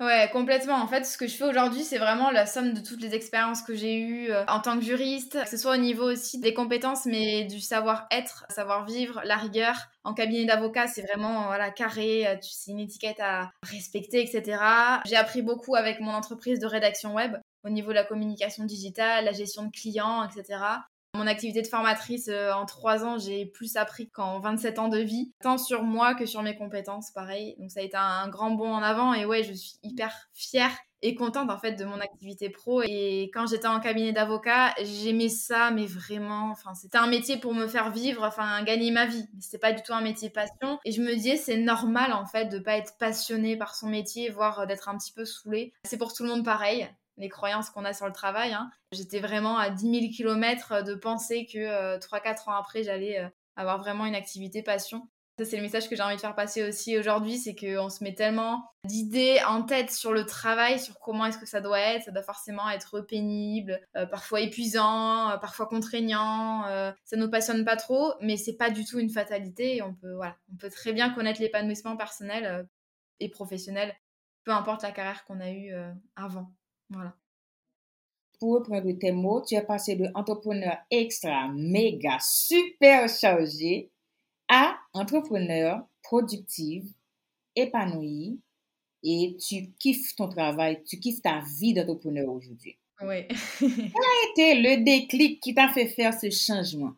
Ouais, 0.00 0.30
complètement. 0.32 0.76
En 0.76 0.86
fait, 0.86 1.04
ce 1.04 1.18
que 1.18 1.26
je 1.26 1.34
fais 1.34 1.44
aujourd'hui, 1.44 1.82
c'est 1.82 1.98
vraiment 1.98 2.30
la 2.30 2.46
somme 2.46 2.72
de 2.72 2.80
toutes 2.80 3.00
les 3.00 3.16
expériences 3.16 3.62
que 3.62 3.74
j'ai 3.74 3.98
eues 3.98 4.30
euh, 4.30 4.44
en 4.46 4.60
tant 4.60 4.78
que 4.78 4.84
juriste, 4.84 5.42
que 5.42 5.48
ce 5.48 5.56
soit 5.56 5.74
au 5.74 5.76
niveau 5.76 6.12
aussi 6.12 6.38
des 6.38 6.54
compétences, 6.54 7.04
mais 7.04 7.42
du 7.46 7.60
savoir-être, 7.60 8.46
savoir-vivre, 8.48 9.20
la 9.24 9.36
rigueur. 9.36 9.74
En 10.04 10.14
cabinet 10.14 10.44
d'avocat, 10.44 10.86
c'est 10.86 11.02
vraiment 11.02 11.46
voilà 11.46 11.72
carré, 11.72 12.28
euh, 12.28 12.36
c'est 12.42 12.70
une 12.70 12.78
étiquette 12.78 13.18
à 13.18 13.50
respecter, 13.64 14.22
etc. 14.22 14.62
J'ai 15.04 15.16
appris 15.16 15.42
beaucoup 15.42 15.74
avec 15.74 15.98
mon 15.98 16.12
entreprise 16.12 16.60
de 16.60 16.66
rédaction 16.66 17.14
web 17.14 17.36
au 17.64 17.68
niveau 17.68 17.88
de 17.88 17.96
la 17.96 18.04
communication 18.04 18.64
digitale, 18.64 19.24
la 19.24 19.32
gestion 19.32 19.64
de 19.64 19.70
clients, 19.72 20.22
etc. 20.22 20.60
Mon 21.18 21.26
activité 21.26 21.62
de 21.62 21.66
formatrice, 21.66 22.28
euh, 22.28 22.52
en 22.52 22.64
trois 22.64 23.04
ans, 23.04 23.18
j'ai 23.18 23.44
plus 23.44 23.76
appris 23.76 24.08
qu'en 24.08 24.38
27 24.38 24.78
ans 24.78 24.86
de 24.86 24.98
vie, 24.98 25.32
tant 25.42 25.58
sur 25.58 25.82
moi 25.82 26.14
que 26.14 26.26
sur 26.26 26.42
mes 26.42 26.54
compétences, 26.54 27.10
pareil. 27.10 27.56
Donc 27.58 27.72
ça 27.72 27.80
a 27.80 27.82
été 27.82 27.96
un, 27.96 28.28
grand 28.28 28.52
bond 28.52 28.72
en 28.72 28.82
avant 28.82 29.14
et 29.14 29.26
ouais, 29.26 29.42
je 29.42 29.52
suis 29.52 29.78
hyper 29.82 30.14
fière 30.32 30.70
et 31.02 31.16
contente 31.16 31.50
en 31.50 31.58
fait 31.58 31.72
de 31.72 31.84
mon 31.84 31.98
activité 31.98 32.50
pro. 32.50 32.82
Et 32.82 33.30
quand 33.34 33.48
j'étais 33.48 33.66
en 33.66 33.80
cabinet 33.80 34.12
d'avocat 34.12 34.74
j'aimais 34.82 35.28
ça 35.28 35.70
mais 35.70 35.86
vraiment 35.86 36.50
enfin 36.50 36.74
c'était 36.74 36.98
un 36.98 37.06
métier 37.06 37.36
pour 37.36 37.54
me 37.54 37.68
faire 37.68 37.90
vivre 37.90 38.24
enfin 38.24 38.62
gagner 38.62 38.90
ma 38.90 39.06
vie. 39.06 39.24
C'était 39.40 39.58
pas 39.58 39.72
du 39.72 39.82
tout 39.82 39.92
un 39.92 40.00
métier 40.00 40.30
passion. 40.30 40.78
Et 40.84 40.92
je 40.92 41.00
me 41.00 41.14
disais 41.14 41.36
c'est 41.36 41.56
normal 41.56 42.12
en 42.12 42.26
fait 42.26 42.46
de 42.46 42.58
pas 42.58 42.76
être 42.76 42.96
passionné 42.98 43.56
par 43.56 43.74
son 43.74 43.88
métier 43.88 44.28
voire 44.28 44.66
d'être 44.66 44.88
un 44.88 44.96
petit 44.96 45.12
peu 45.12 45.24
saoulé 45.24 45.72
c'est 45.84 45.98
pour 45.98 46.12
tout 46.12 46.24
le 46.24 46.30
monde 46.30 46.44
pareil 46.44 46.88
les 47.18 47.28
croyances 47.28 47.70
qu'on 47.70 47.84
a 47.84 47.92
sur 47.92 48.06
le 48.06 48.12
travail. 48.12 48.52
Hein. 48.52 48.70
J'étais 48.92 49.20
vraiment 49.20 49.58
à 49.58 49.70
10 49.70 50.00
000 50.00 50.12
km 50.16 50.82
de 50.82 50.94
penser 50.94 51.46
que 51.46 51.58
euh, 51.58 51.98
3-4 51.98 52.48
ans 52.48 52.54
après, 52.54 52.82
j'allais 52.82 53.20
euh, 53.20 53.28
avoir 53.56 53.78
vraiment 53.78 54.06
une 54.06 54.14
activité 54.14 54.62
passion. 54.62 55.08
Ça, 55.38 55.44
c'est 55.44 55.56
le 55.56 55.62
message 55.62 55.88
que 55.88 55.94
j'ai 55.94 56.02
envie 56.02 56.16
de 56.16 56.20
faire 56.20 56.34
passer 56.34 56.68
aussi 56.68 56.98
aujourd'hui, 56.98 57.38
c'est 57.38 57.54
qu'on 57.54 57.90
se 57.90 58.02
met 58.02 58.12
tellement 58.12 58.64
d'idées 58.82 59.38
en 59.46 59.62
tête 59.62 59.92
sur 59.92 60.12
le 60.12 60.26
travail, 60.26 60.80
sur 60.80 60.98
comment 60.98 61.26
est-ce 61.26 61.38
que 61.38 61.46
ça 61.46 61.60
doit 61.60 61.78
être. 61.78 62.02
Ça 62.02 62.10
doit 62.10 62.24
forcément 62.24 62.68
être 62.70 63.00
pénible, 63.00 63.80
euh, 63.96 64.04
parfois 64.04 64.40
épuisant, 64.40 65.30
euh, 65.30 65.36
parfois 65.36 65.66
contraignant. 65.66 66.64
ça 67.04 67.16
nous 67.16 67.30
passionne 67.30 67.64
pas 67.64 67.76
trop, 67.76 68.14
mais 68.20 68.36
c'est 68.36 68.56
pas 68.56 68.70
du 68.70 68.84
tout 68.84 68.98
une 68.98 69.10
fatalité. 69.10 69.80
on 69.82 69.94
peut, 69.94 70.14
voilà, 70.14 70.36
on 70.52 70.56
peut 70.56 70.70
très 70.70 70.92
bien 70.92 71.10
connaître 71.10 71.40
l'épanouissement 71.40 71.96
personnel 71.96 72.66
et 73.20 73.28
professionnel, 73.28 73.94
peu 74.42 74.50
importe 74.50 74.82
la 74.82 74.90
carrière 74.90 75.24
qu'on 75.24 75.40
a 75.40 75.50
eue 75.50 75.72
avant. 76.16 76.52
Voilà. 76.90 77.14
Pour 78.38 78.54
reprendre 78.54 78.90
tes 78.92 79.12
mots, 79.12 79.42
tu 79.42 79.54
es 79.56 79.62
passé 79.62 79.96
de 79.96 80.08
entrepreneur 80.14 80.76
extra, 80.90 81.48
méga, 81.48 82.18
super 82.20 83.08
chargé 83.08 83.90
à 84.48 84.78
entrepreneur 84.92 85.84
productive, 86.02 86.92
épanoui 87.56 88.40
et 89.02 89.36
tu 89.40 89.72
kiffes 89.78 90.14
ton 90.16 90.28
travail, 90.28 90.82
tu 90.84 90.98
kiffes 90.98 91.22
ta 91.22 91.42
vie 91.58 91.74
d'entrepreneur 91.74 92.28
aujourd'hui. 92.28 92.78
Oui. 93.00 93.26
Quel 93.58 93.70
a 93.70 94.30
été 94.30 94.54
le 94.60 94.84
déclic 94.84 95.40
qui 95.40 95.54
t'a 95.54 95.68
fait 95.68 95.86
faire 95.86 96.18
ce 96.18 96.30
changement? 96.30 96.94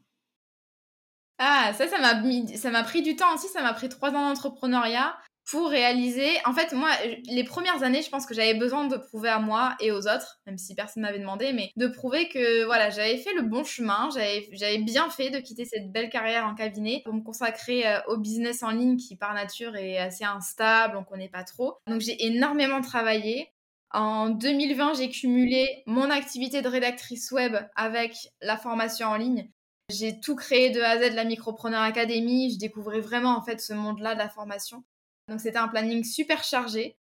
Ah, 1.39 1.73
ça, 1.75 1.89
ça 1.89 1.99
m'a 1.99 2.23
ça 2.57 2.71
m'a 2.71 2.83
pris 2.83 3.03
du 3.03 3.17
temps 3.17 3.35
aussi. 3.35 3.49
Ça 3.49 3.63
m'a 3.63 3.73
pris 3.73 3.89
trois 3.89 4.11
ans 4.11 4.29
d'entrepreneuriat 4.29 5.17
pour 5.49 5.69
réaliser. 5.69 6.29
En 6.45 6.53
fait, 6.53 6.73
moi, 6.73 6.91
les 7.29 7.45
premières 7.45 7.83
années, 7.83 8.03
je 8.03 8.11
pense 8.11 8.27
que 8.27 8.35
j'avais 8.35 8.55
besoin 8.55 8.87
de 8.87 8.97
prouver 8.97 9.29
à 9.29 9.39
moi 9.39 9.75
et 9.81 9.91
aux 9.91 10.07
autres, 10.07 10.41
même 10.47 10.59
si 10.59 10.75
personne 10.75 11.03
m'avait 11.03 11.19
demandé, 11.19 11.53
mais 11.53 11.71
de 11.77 11.89
prouver 11.89 12.29
que 12.29 12.65
voilà, 12.65 12.91
j'avais 12.91 13.17
fait 13.17 13.35
le 13.35 13.43
bon 13.43 13.65
chemin, 13.65 14.09
j'avais 14.13 14.79
bien 14.79 15.11
fait 15.11 15.31
de 15.31 15.39
quitter 15.39 15.65
cette 15.65 15.91
belle 15.91 16.11
carrière 16.11 16.47
en 16.47 16.55
cabinet 16.55 17.03
pour 17.05 17.15
me 17.15 17.23
consacrer 17.23 17.87
euh, 17.87 18.01
au 18.09 18.17
business 18.17 18.63
en 18.63 18.71
ligne 18.71 18.97
qui, 18.97 19.17
par 19.17 19.35
nature, 19.35 19.77
est 19.77 19.99
assez 19.99 20.25
instable, 20.25 20.97
on 20.97 21.05
connaît 21.05 21.29
pas 21.29 21.45
trop. 21.45 21.79
Donc, 21.87 22.01
j'ai 22.01 22.25
énormément 22.27 22.81
travaillé. 22.81 23.49
En 23.93 24.29
2020, 24.29 24.95
j'ai 24.95 25.11
cumulé 25.11 25.83
mon 25.87 26.11
activité 26.11 26.63
de 26.63 26.69
rédactrice 26.69 27.33
web 27.33 27.57
avec 27.75 28.15
la 28.41 28.57
formation 28.57 29.09
en 29.09 29.17
ligne. 29.17 29.51
J'ai 29.91 30.21
tout 30.21 30.37
créé 30.37 30.71
de 30.71 30.81
A 30.81 30.91
à 30.91 30.99
Z, 30.99 31.15
la 31.15 31.25
Micropreneur 31.25 31.83
Academy. 31.83 32.53
Je 32.53 32.59
découvrais 32.59 33.01
vraiment 33.01 33.37
en 33.37 33.43
fait 33.43 33.61
ce 33.61 33.73
monde-là 33.73 34.15
de 34.15 34.21
la 34.21 34.29
formation. 34.29 34.85
Donc 35.31 35.41
c'était 35.41 35.59
un 35.59 35.69
planning 35.69 36.03
super 36.03 36.43
chargé. 36.43 36.97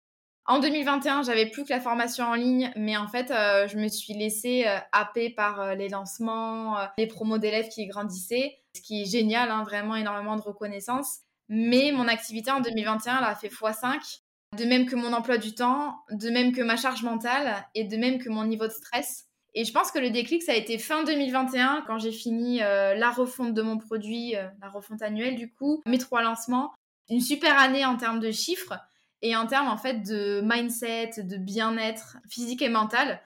En 0.46 0.60
2021, 0.60 1.24
j'avais 1.24 1.46
plus 1.46 1.64
que 1.64 1.70
la 1.70 1.80
formation 1.80 2.26
en 2.26 2.36
ligne, 2.36 2.72
mais 2.76 2.96
en 2.96 3.08
fait, 3.08 3.32
euh, 3.32 3.68
je 3.68 3.78
me 3.78 3.88
suis 3.88 4.14
laissée 4.14 4.66
euh, 4.66 4.78
happer 4.92 5.30
par 5.30 5.60
euh, 5.60 5.76
les 5.76 5.90
lancements, 5.90 6.78
les 6.98 7.08
promos 7.08 7.38
d'élèves 7.38 7.68
qui 7.70 7.86
grandissaient, 7.88 8.58
ce 8.74 8.82
qui 8.82 9.02
est 9.02 9.06
génial, 9.06 9.50
hein, 9.50 9.64
vraiment 9.64 9.96
énormément 9.96 10.36
de 10.36 10.42
reconnaissance. 10.42 11.20
Mais 11.50 11.92
mon 11.94 12.08
activité 12.08 12.52
en 12.52 12.60
2021, 12.60 13.18
elle 13.18 13.24
a 13.24 13.36
fait 13.36 13.50
x5, 13.50 14.22
de 14.58 14.66
même 14.66 14.86
que 14.86 14.96
mon 14.96 15.14
emploi 15.14 15.38
du 15.38 15.54
temps, 15.54 15.98
de 16.12 16.30
même 16.30 16.54
que 16.54 16.62
ma 16.62 16.78
charge 16.78 17.04
mentale 17.04 17.66
et 17.76 17.86
de 17.86 17.98
même 17.98 18.18
que 18.18 18.30
mon 18.30 18.46
niveau 18.46 18.68
de 18.68 18.74
stress. 18.74 19.26
Et 19.54 19.66
je 19.66 19.74
pense 19.74 19.92
que 19.92 20.00
le 20.00 20.12
déclic, 20.12 20.44
ça 20.44 20.52
a 20.52 20.56
été 20.56 20.78
fin 20.78 21.04
2021, 21.04 21.84
quand 21.88 21.98
j'ai 22.00 22.12
fini 22.12 22.60
la 22.60 23.10
refonte 23.10 23.54
de 23.54 23.62
mon 23.62 23.78
produit, 23.78 24.34
la 24.34 24.70
refonte 24.70 25.02
annuelle 25.02 25.36
du 25.36 25.52
coup, 25.52 25.82
mes 25.88 25.98
trois 25.98 26.22
lancements. 26.22 26.74
Une 27.10 27.22
super 27.22 27.58
année 27.58 27.86
en 27.86 27.98
termes 27.98 28.20
de 28.20 28.32
chiffres 28.32 28.74
et 29.22 29.36
en 29.36 29.48
termes 29.48 29.68
en 29.68 29.78
fait 29.78 30.02
de 30.02 30.42
mindset, 30.44 31.24
de 31.24 31.38
bien-être 31.38 32.18
physique 32.30 32.62
et 32.62 32.70
mental. 32.70 33.22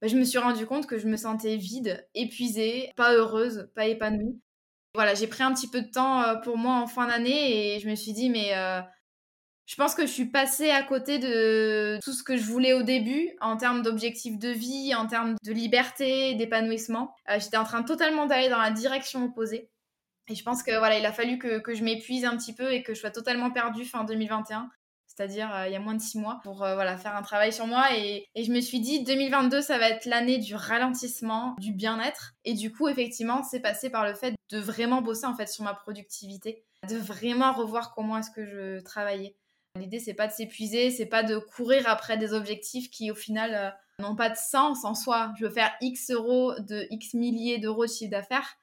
Bah, 0.00 0.08
je 0.08 0.16
me 0.16 0.24
suis 0.24 0.38
rendu 0.38 0.66
compte 0.66 0.86
que 0.86 0.98
je 0.98 1.08
me 1.08 1.16
sentais 1.16 1.56
vide, 1.56 2.06
épuisée, 2.14 2.92
pas 2.96 3.14
heureuse, 3.14 3.70
pas 3.74 3.86
épanouie. 3.86 4.40
Voilà, 4.94 5.14
j'ai 5.14 5.26
pris 5.26 5.42
un 5.42 5.54
petit 5.54 5.68
peu 5.68 5.80
de 5.80 5.90
temps 5.90 6.22
euh, 6.22 6.34
pour 6.36 6.58
moi 6.58 6.74
en 6.74 6.86
fin 6.86 7.06
d'année 7.06 7.74
et 7.74 7.80
je 7.80 7.88
me 7.88 7.94
suis 7.94 8.12
dit, 8.12 8.28
mais 8.28 8.52
je 9.72 9.76
pense 9.76 9.94
que 9.94 10.02
je 10.02 10.12
suis 10.12 10.26
passée 10.26 10.70
à 10.70 10.82
côté 10.82 11.18
de 11.18 11.98
tout 12.02 12.12
ce 12.12 12.22
que 12.22 12.36
je 12.36 12.44
voulais 12.44 12.74
au 12.74 12.82
début 12.82 13.30
en 13.40 13.56
termes 13.56 13.80
d'objectifs 13.80 14.38
de 14.38 14.50
vie, 14.50 14.94
en 14.94 15.06
termes 15.06 15.36
de 15.42 15.52
liberté, 15.52 16.34
d'épanouissement. 16.34 17.14
Euh, 17.30 17.38
j'étais 17.40 17.56
en 17.56 17.64
train 17.64 17.82
totalement 17.82 18.26
d'aller 18.26 18.50
dans 18.50 18.60
la 18.60 18.70
direction 18.70 19.24
opposée. 19.24 19.70
Et 20.28 20.34
je 20.34 20.42
pense 20.44 20.62
que 20.62 20.76
voilà, 20.78 20.98
il 20.98 21.06
a 21.06 21.12
fallu 21.12 21.38
que, 21.38 21.58
que 21.58 21.74
je 21.74 21.82
m'épuise 21.82 22.24
un 22.24 22.36
petit 22.36 22.54
peu 22.54 22.72
et 22.72 22.82
que 22.82 22.94
je 22.94 23.00
sois 23.00 23.10
totalement 23.10 23.50
perdue 23.50 23.84
fin 23.84 24.04
2021 24.04 24.70
c'est-à-dire 25.14 25.54
euh, 25.54 25.66
il 25.66 25.72
y 25.72 25.76
a 25.76 25.80
moins 25.80 25.94
de 25.94 26.00
six 26.00 26.18
mois, 26.18 26.40
pour 26.42 26.62
euh, 26.62 26.74
voilà, 26.74 26.96
faire 26.96 27.14
un 27.14 27.22
travail 27.22 27.52
sur 27.52 27.66
moi. 27.66 27.94
Et, 27.94 28.26
et, 28.34 28.44
je 28.44 28.52
me 28.52 28.60
suis 28.60 28.80
dit, 28.80 29.04
2022, 29.04 29.60
ça 29.60 29.78
va 29.78 29.90
être 29.90 30.06
l'année 30.06 30.38
du 30.38 30.54
ralentissement, 30.54 31.54
du 31.58 31.72
bien-être. 31.72 32.34
Et 32.44 32.54
du 32.54 32.72
coup, 32.72 32.88
effectivement, 32.88 33.42
c'est 33.42 33.60
passé 33.60 33.90
par 33.90 34.06
le 34.06 34.14
fait 34.14 34.34
de 34.50 34.58
vraiment 34.58 35.02
bosser 35.02 35.26
en 35.26 35.34
fait 35.34 35.48
sur 35.48 35.64
ma 35.64 35.74
productivité, 35.74 36.64
de 36.88 36.96
vraiment 36.96 37.52
revoir 37.52 37.94
comment 37.94 38.18
est-ce 38.18 38.30
que 38.30 38.46
je 38.46 38.80
travaillais. 38.82 39.36
L'idée, 39.78 40.00
c'est 40.00 40.14
pas 40.14 40.26
de 40.26 40.32
s'épuiser, 40.32 40.90
c'est 40.90 41.06
pas 41.06 41.22
de 41.22 41.38
courir 41.38 41.88
après 41.88 42.16
des 42.16 42.32
objectifs 42.32 42.90
qui, 42.90 43.10
au 43.10 43.14
final, 43.14 43.54
euh, 43.54 44.02
n'ont 44.02 44.16
pas 44.16 44.30
de 44.30 44.36
sens 44.36 44.84
en 44.84 44.94
soi. 44.94 45.32
Je 45.38 45.46
veux 45.46 45.52
faire 45.52 45.72
X 45.80 46.10
euros 46.10 46.54
de 46.58 46.86
X 46.90 47.14
milliers 47.14 47.58
d'euros 47.58 47.84
de 47.84 47.90
chiffre 47.90 48.10
d'affaires. 48.10 48.56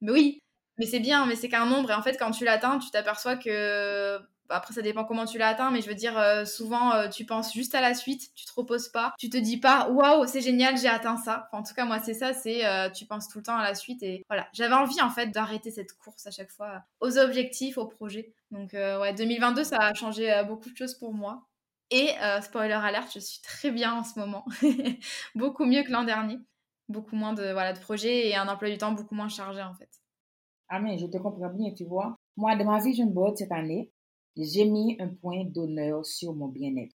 Mais 0.00 0.12
oui, 0.12 0.43
mais 0.78 0.86
c'est 0.86 1.00
bien, 1.00 1.26
mais 1.26 1.36
c'est 1.36 1.48
qu'un 1.48 1.66
nombre. 1.66 1.90
Et 1.90 1.94
en 1.94 2.02
fait, 2.02 2.16
quand 2.18 2.30
tu 2.30 2.44
l'atteins, 2.44 2.78
tu 2.78 2.90
t'aperçois 2.90 3.36
que 3.36 4.20
bah, 4.48 4.56
après, 4.56 4.74
ça 4.74 4.82
dépend 4.82 5.04
comment 5.04 5.24
tu 5.24 5.38
l'as 5.38 5.48
atteint, 5.48 5.70
mais 5.70 5.80
je 5.80 5.88
veux 5.88 5.94
dire, 5.94 6.18
euh, 6.18 6.44
souvent, 6.44 6.92
euh, 6.92 7.08
tu 7.08 7.24
penses 7.24 7.54
juste 7.54 7.74
à 7.74 7.80
la 7.80 7.94
suite, 7.94 8.30
tu 8.34 8.44
te 8.44 8.52
reposes 8.54 8.88
pas, 8.88 9.14
tu 9.18 9.30
te 9.30 9.38
dis 9.38 9.56
pas, 9.56 9.88
waouh, 9.88 10.26
c'est 10.26 10.42
génial, 10.42 10.76
j'ai 10.76 10.88
atteint 10.88 11.16
ça. 11.16 11.48
en 11.52 11.62
tout 11.62 11.72
cas, 11.72 11.86
moi, 11.86 11.98
c'est 12.00 12.12
ça, 12.12 12.34
c'est 12.34 12.66
euh, 12.66 12.90
tu 12.90 13.06
penses 13.06 13.28
tout 13.28 13.38
le 13.38 13.44
temps 13.44 13.56
à 13.56 13.62
la 13.62 13.74
suite. 13.74 14.02
Et 14.02 14.22
voilà, 14.28 14.46
j'avais 14.52 14.74
envie, 14.74 15.00
en 15.00 15.08
fait, 15.10 15.28
d'arrêter 15.28 15.70
cette 15.70 15.94
course 15.94 16.26
à 16.26 16.30
chaque 16.30 16.50
fois 16.50 16.82
aux 17.00 17.18
objectifs, 17.18 17.78
aux 17.78 17.86
projets. 17.86 18.34
Donc, 18.50 18.72
ouais, 18.74 19.14
2022, 19.14 19.64
ça 19.64 19.78
a 19.78 19.94
changé 19.94 20.42
beaucoup 20.46 20.70
de 20.70 20.76
choses 20.76 20.94
pour 20.94 21.14
moi. 21.14 21.46
Et 21.90 22.10
spoiler 22.42 22.74
alert, 22.74 23.10
je 23.14 23.20
suis 23.20 23.40
très 23.40 23.70
bien 23.70 23.94
en 23.94 24.04
ce 24.04 24.18
moment, 24.18 24.44
beaucoup 25.34 25.64
mieux 25.64 25.82
que 25.84 25.90
l'an 25.90 26.04
dernier. 26.04 26.38
Beaucoup 26.88 27.16
moins 27.16 27.32
de, 27.32 27.50
voilà, 27.52 27.72
de 27.72 27.78
projets 27.78 28.28
et 28.28 28.36
un 28.36 28.46
emploi 28.46 28.68
du 28.68 28.76
temps 28.76 28.92
beaucoup 28.92 29.14
moins 29.14 29.30
chargé, 29.30 29.62
en 29.62 29.74
fait. 29.74 29.88
Ah, 30.68 30.80
mais 30.80 30.98
je 30.98 31.06
te 31.06 31.18
comprends 31.18 31.50
bien, 31.50 31.72
tu 31.72 31.84
vois. 31.84 32.16
Moi, 32.36 32.56
de 32.56 32.64
ma 32.64 32.78
vision 32.80 33.06
board 33.06 33.36
cette 33.36 33.52
année, 33.52 33.90
j'ai 34.36 34.64
mis 34.64 34.96
un 35.00 35.08
point 35.08 35.44
d'honneur 35.44 36.04
sur 36.04 36.34
mon 36.34 36.48
bien-être. 36.48 36.94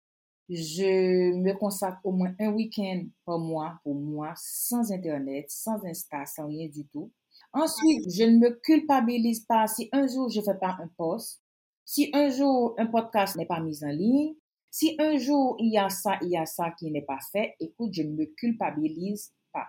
Je 0.48 1.32
me 1.34 1.52
consacre 1.54 2.00
au 2.04 2.12
moins 2.12 2.34
un 2.38 2.52
week-end 2.52 3.04
par 3.24 3.38
mois 3.38 3.78
pour 3.82 3.94
moi, 3.94 4.34
sans 4.36 4.92
Internet, 4.92 5.46
sans 5.48 5.82
Insta, 5.86 6.26
sans 6.26 6.46
rien 6.48 6.68
du 6.68 6.86
tout. 6.88 7.10
Ensuite, 7.52 8.10
je 8.12 8.24
ne 8.24 8.38
me 8.38 8.50
culpabilise 8.62 9.40
pas 9.46 9.66
si 9.66 9.88
un 9.92 10.06
jour 10.06 10.28
je 10.28 10.40
ne 10.40 10.44
fais 10.44 10.58
pas 10.58 10.76
un 10.82 10.88
post, 10.98 11.40
si 11.84 12.10
un 12.12 12.28
jour 12.30 12.74
un 12.78 12.86
podcast 12.86 13.36
n'est 13.36 13.46
pas 13.46 13.60
mis 13.60 13.82
en 13.84 13.88
ligne, 13.88 14.34
si 14.70 14.96
un 14.98 15.16
jour 15.16 15.56
il 15.58 15.72
y 15.72 15.78
a 15.78 15.88
ça, 15.88 16.18
il 16.22 16.28
y 16.30 16.36
a 16.36 16.46
ça 16.46 16.72
qui 16.78 16.90
n'est 16.90 17.02
pas 17.02 17.18
fait, 17.32 17.54
écoute, 17.60 17.92
je 17.94 18.02
ne 18.02 18.10
me 18.12 18.26
culpabilise 18.36 19.32
pas. 19.52 19.68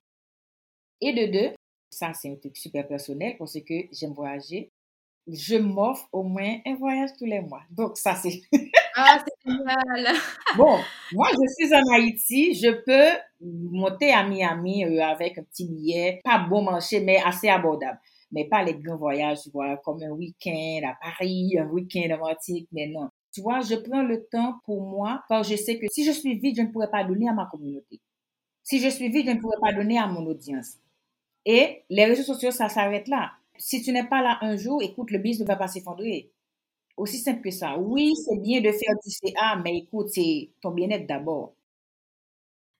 Et 1.01 1.13
de 1.13 1.31
deux, 1.31 1.55
ça 1.95 2.13
c'est 2.13 2.31
un 2.31 2.35
truc 2.35 2.57
super 2.57 2.87
personnel 2.87 3.35
parce 3.37 3.59
que 3.59 3.73
j'aime 3.91 4.13
voyager 4.13 4.71
je 5.27 5.55
m'offre 5.55 6.07
au 6.11 6.23
moins 6.23 6.57
un 6.65 6.75
voyage 6.75 7.09
tous 7.17 7.25
les 7.25 7.39
mois. 7.39 7.61
Donc, 7.71 7.97
ça, 7.97 8.15
c'est... 8.15 8.41
ah, 8.95 9.23
c'est 9.25 9.51
génial! 9.51 10.15
bon, 10.57 10.77
moi, 11.13 11.27
je 11.31 11.65
suis 11.65 11.73
en 11.73 11.93
Haïti. 11.93 12.53
Je 12.53 12.71
peux 12.71 13.17
monter 13.41 14.11
à 14.11 14.23
Miami 14.27 14.85
euh, 14.85 15.03
avec 15.03 15.37
un 15.37 15.43
petit 15.43 15.67
billet, 15.67 16.21
pas 16.23 16.39
bon 16.39 16.63
marché, 16.63 16.99
mais 16.99 17.17
assez 17.23 17.49
abordable. 17.49 17.99
Mais 18.31 18.45
pas 18.45 18.63
les 18.63 18.75
grands 18.75 18.97
voyages, 18.97 19.41
tu 19.43 19.49
vois, 19.49 19.77
comme 19.77 20.01
un 20.03 20.11
week-end 20.11 20.81
à 20.87 20.95
Paris, 21.01 21.55
un 21.57 21.67
week-end 21.67 22.13
à 22.13 22.17
Martinique, 22.17 22.67
mais 22.71 22.87
non. 22.87 23.09
Tu 23.31 23.41
vois, 23.41 23.61
je 23.61 23.75
prends 23.75 24.03
le 24.03 24.25
temps 24.31 24.59
pour 24.65 24.81
moi, 24.81 25.23
que 25.29 25.43
je 25.43 25.55
sais 25.55 25.77
que 25.77 25.87
si 25.89 26.05
je 26.05 26.11
suis 26.11 26.37
vide, 26.37 26.55
je 26.57 26.61
ne 26.61 26.67
pourrais 26.67 26.89
pas 26.89 27.03
donner 27.03 27.29
à 27.29 27.33
ma 27.33 27.47
communauté. 27.51 27.99
Si 28.63 28.79
je 28.79 28.89
suis 28.89 29.09
vide, 29.09 29.27
je 29.27 29.31
ne 29.31 29.39
pourrais 29.39 29.59
pas 29.61 29.73
donner 29.73 29.97
à 29.99 30.07
mon 30.07 30.25
audience. 30.25 30.77
Et 31.45 31.83
les 31.89 32.05
réseaux 32.05 32.23
sociaux, 32.23 32.51
ça 32.51 32.69
s'arrête 32.69 33.07
là. 33.07 33.33
Si 33.57 33.81
tu 33.81 33.91
n'es 33.91 34.07
pas 34.07 34.21
là 34.21 34.37
un 34.41 34.57
jour, 34.57 34.81
écoute, 34.81 35.11
le 35.11 35.19
business 35.19 35.47
ne 35.47 35.53
va 35.53 35.57
pas 35.57 35.67
s'effondrer. 35.67 36.31
Aussi 36.97 37.19
simple 37.19 37.41
que 37.41 37.51
ça. 37.51 37.77
Oui, 37.77 38.13
c'est 38.15 38.37
bien 38.37 38.61
de 38.61 38.71
faire 38.71 38.95
du 39.03 39.11
CA, 39.11 39.57
mais 39.63 39.77
écoute, 39.77 40.09
c'est 40.09 40.51
ton 40.61 40.71
bien-être 40.71 41.07
d'abord. 41.07 41.55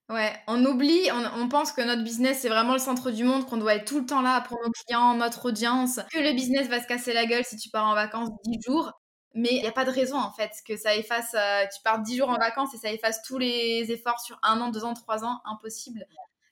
Ouais, 0.09 0.31
on 0.47 0.63
oublie, 0.65 1.09
on, 1.11 1.49
pense 1.49 1.71
que 1.71 1.81
notre 1.81 2.03
business 2.03 2.41
c'est 2.41 2.49
vraiment 2.49 2.73
le 2.73 2.79
centre 2.79 3.09
du 3.09 3.23
monde, 3.23 3.47
qu'on 3.47 3.57
doit 3.57 3.73
être 3.73 3.85
tout 3.85 3.99
le 3.99 4.05
temps 4.05 4.21
là 4.21 4.41
pour 4.41 4.59
nos 4.63 4.69
clients, 4.69 5.15
notre 5.15 5.47
audience, 5.47 5.99
que 6.11 6.19
le 6.19 6.33
business 6.33 6.67
va 6.67 6.79
se 6.79 6.85
casser 6.85 7.11
la 7.11 7.25
gueule 7.25 7.43
si 7.43 7.57
tu 7.57 7.69
pars 7.69 7.87
en 7.87 7.95
vacances 7.95 8.29
10 8.43 8.59
jours. 8.61 8.91
Mais 9.33 9.49
il 9.51 9.61
n'y 9.61 9.67
a 9.67 9.71
pas 9.71 9.83
de 9.83 9.89
raison 9.89 10.17
en 10.17 10.31
fait 10.31 10.51
que 10.67 10.77
ça 10.77 10.95
efface, 10.95 11.33
euh, 11.33 11.63
tu 11.75 11.81
pars 11.83 11.99
10 12.03 12.17
jours 12.17 12.29
en 12.29 12.37
vacances 12.37 12.75
et 12.75 12.77
ça 12.77 12.91
efface 12.91 13.23
tous 13.23 13.39
les 13.39 13.91
efforts 13.91 14.19
sur 14.19 14.37
un 14.43 14.61
an, 14.61 14.69
deux 14.69 14.85
ans, 14.85 14.93
trois 14.93 15.25
ans, 15.25 15.39
impossible. 15.43 16.05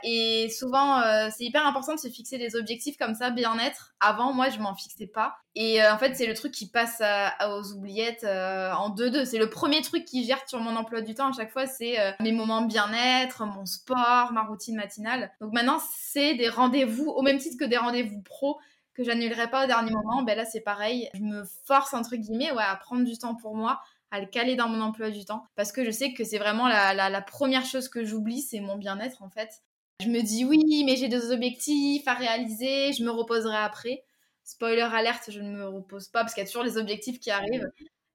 Et 0.03 0.49
souvent, 0.49 0.99
euh, 0.99 1.29
c'est 1.35 1.45
hyper 1.45 1.65
important 1.65 1.95
de 1.95 1.99
se 1.99 2.09
fixer 2.09 2.37
des 2.37 2.55
objectifs 2.55 2.97
comme 2.97 3.15
ça, 3.15 3.29
bien-être. 3.29 3.93
Avant, 4.01 4.33
moi, 4.33 4.49
je 4.49 4.59
m'en 4.59 4.75
fixais 4.75 5.07
pas. 5.07 5.37
Et 5.55 5.81
euh, 5.81 5.93
en 5.93 5.97
fait, 5.97 6.15
c'est 6.15 6.25
le 6.25 6.33
truc 6.33 6.51
qui 6.51 6.67
passe 6.67 7.01
aux 7.47 7.71
oubliettes 7.73 8.25
euh, 8.25 8.73
en 8.73 8.89
deux-deux. 8.89 9.23
C'est 9.23 9.37
le 9.37 9.49
premier 9.49 9.81
truc 9.81 10.03
qui 10.03 10.25
gère 10.25 10.41
sur 10.47 10.59
mon 10.59 10.75
emploi 10.75 11.01
du 11.01 11.15
temps 11.15 11.29
à 11.29 11.31
chaque 11.31 11.51
fois, 11.51 11.67
c'est 11.67 11.97
mes 12.19 12.31
moments 12.31 12.63
bien-être, 12.63 13.45
mon 13.45 13.65
sport, 13.65 14.33
ma 14.33 14.43
routine 14.43 14.75
matinale. 14.75 15.31
Donc 15.39 15.53
maintenant, 15.53 15.79
c'est 15.95 16.35
des 16.35 16.49
rendez-vous, 16.49 17.09
au 17.09 17.21
même 17.21 17.37
titre 17.37 17.57
que 17.57 17.65
des 17.65 17.77
rendez-vous 17.77 18.21
pro 18.21 18.59
que 18.93 19.03
j'annulerai 19.03 19.49
pas 19.49 19.63
au 19.63 19.67
dernier 19.67 19.91
moment. 19.91 20.21
Ben 20.21 20.37
là, 20.37 20.45
c'est 20.45 20.61
pareil. 20.61 21.09
Je 21.13 21.21
me 21.21 21.43
force, 21.65 21.93
entre 21.93 22.15
guillemets, 22.15 22.51
à 22.57 22.75
prendre 22.75 23.03
du 23.05 23.17
temps 23.17 23.35
pour 23.35 23.55
moi 23.55 23.81
à 24.11 24.19
le 24.19 24.27
caler 24.27 24.55
dans 24.55 24.69
mon 24.69 24.79
emploi 24.81 25.09
du 25.09 25.25
temps 25.25 25.47
parce 25.55 25.71
que 25.71 25.83
je 25.83 25.89
sais 25.89 26.13
que 26.13 26.23
c'est 26.23 26.37
vraiment 26.37 26.67
la 26.67 27.21
première 27.21 27.65
chose 27.65 27.89
que 27.89 28.03
j'oublie, 28.03 28.41
c'est 28.41 28.59
mon 28.59 28.77
bien-être 28.77 29.23
en 29.23 29.29
fait. 29.29 29.63
Je 30.03 30.09
me 30.09 30.21
dis 30.21 30.43
oui, 30.43 30.83
mais 30.85 30.97
j'ai 30.97 31.07
des 31.07 31.31
objectifs 31.31 32.05
à 32.07 32.13
réaliser, 32.13 32.91
je 32.91 33.03
me 33.03 33.09
reposerai 33.09 33.55
après. 33.55 34.03
Spoiler 34.43 34.81
alerte, 34.81 35.29
je 35.29 35.39
ne 35.39 35.55
me 35.55 35.65
repose 35.65 36.09
pas 36.09 36.21
parce 36.21 36.33
qu'il 36.33 36.43
y 36.43 36.45
a 36.45 36.47
toujours 36.47 36.63
les 36.63 36.77
objectifs 36.77 37.19
qui 37.19 37.31
arrivent. 37.31 37.69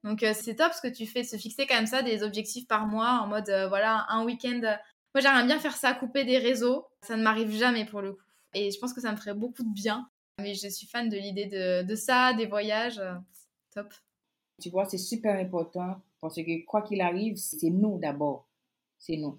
Donc 0.04 0.22
euh, 0.22 0.32
c'est 0.34 0.56
top 0.56 0.72
ce 0.74 0.82
que 0.82 0.92
tu 0.92 1.06
fais, 1.06 1.24
se 1.24 1.36
fixer 1.36 1.66
quand 1.66 1.76
même 1.76 1.86
ça, 1.86 2.02
des 2.02 2.22
objectifs 2.22 2.66
par 2.66 2.86
mois 2.86 3.20
en 3.22 3.26
mode 3.26 3.48
euh, 3.48 3.68
voilà, 3.68 4.04
un 4.10 4.24
week-end. 4.24 4.60
Moi 5.14 5.22
j'aimerais 5.22 5.46
bien 5.46 5.58
faire 5.58 5.76
ça, 5.76 5.94
couper 5.94 6.24
des 6.24 6.36
réseaux. 6.36 6.86
Ça 7.02 7.16
ne 7.16 7.22
m'arrive 7.22 7.50
jamais 7.50 7.86
pour 7.86 8.02
le 8.02 8.12
coup. 8.12 8.22
Et 8.52 8.70
je 8.70 8.78
pense 8.78 8.92
que 8.92 9.00
ça 9.00 9.10
me 9.10 9.16
ferait 9.16 9.34
beaucoup 9.34 9.62
de 9.62 9.72
bien. 9.72 10.10
Mais 10.40 10.54
je 10.54 10.68
suis 10.68 10.86
fan 10.86 11.08
de 11.08 11.16
l'idée 11.16 11.46
de, 11.46 11.82
de, 11.82 11.94
ça, 11.94 12.34
des 12.34 12.46
voyages. 12.46 13.00
Top. 13.74 13.92
Tu 14.60 14.68
vois, 14.68 14.84
c'est 14.84 14.98
super 14.98 15.38
important 15.38 16.02
parce 16.20 16.36
que 16.36 16.64
quoi 16.66 16.82
qu'il 16.82 17.00
arrive, 17.00 17.36
c'est 17.36 17.70
nous 17.70 17.98
d'abord 17.98 18.47
c'est 18.98 19.16
non. 19.16 19.38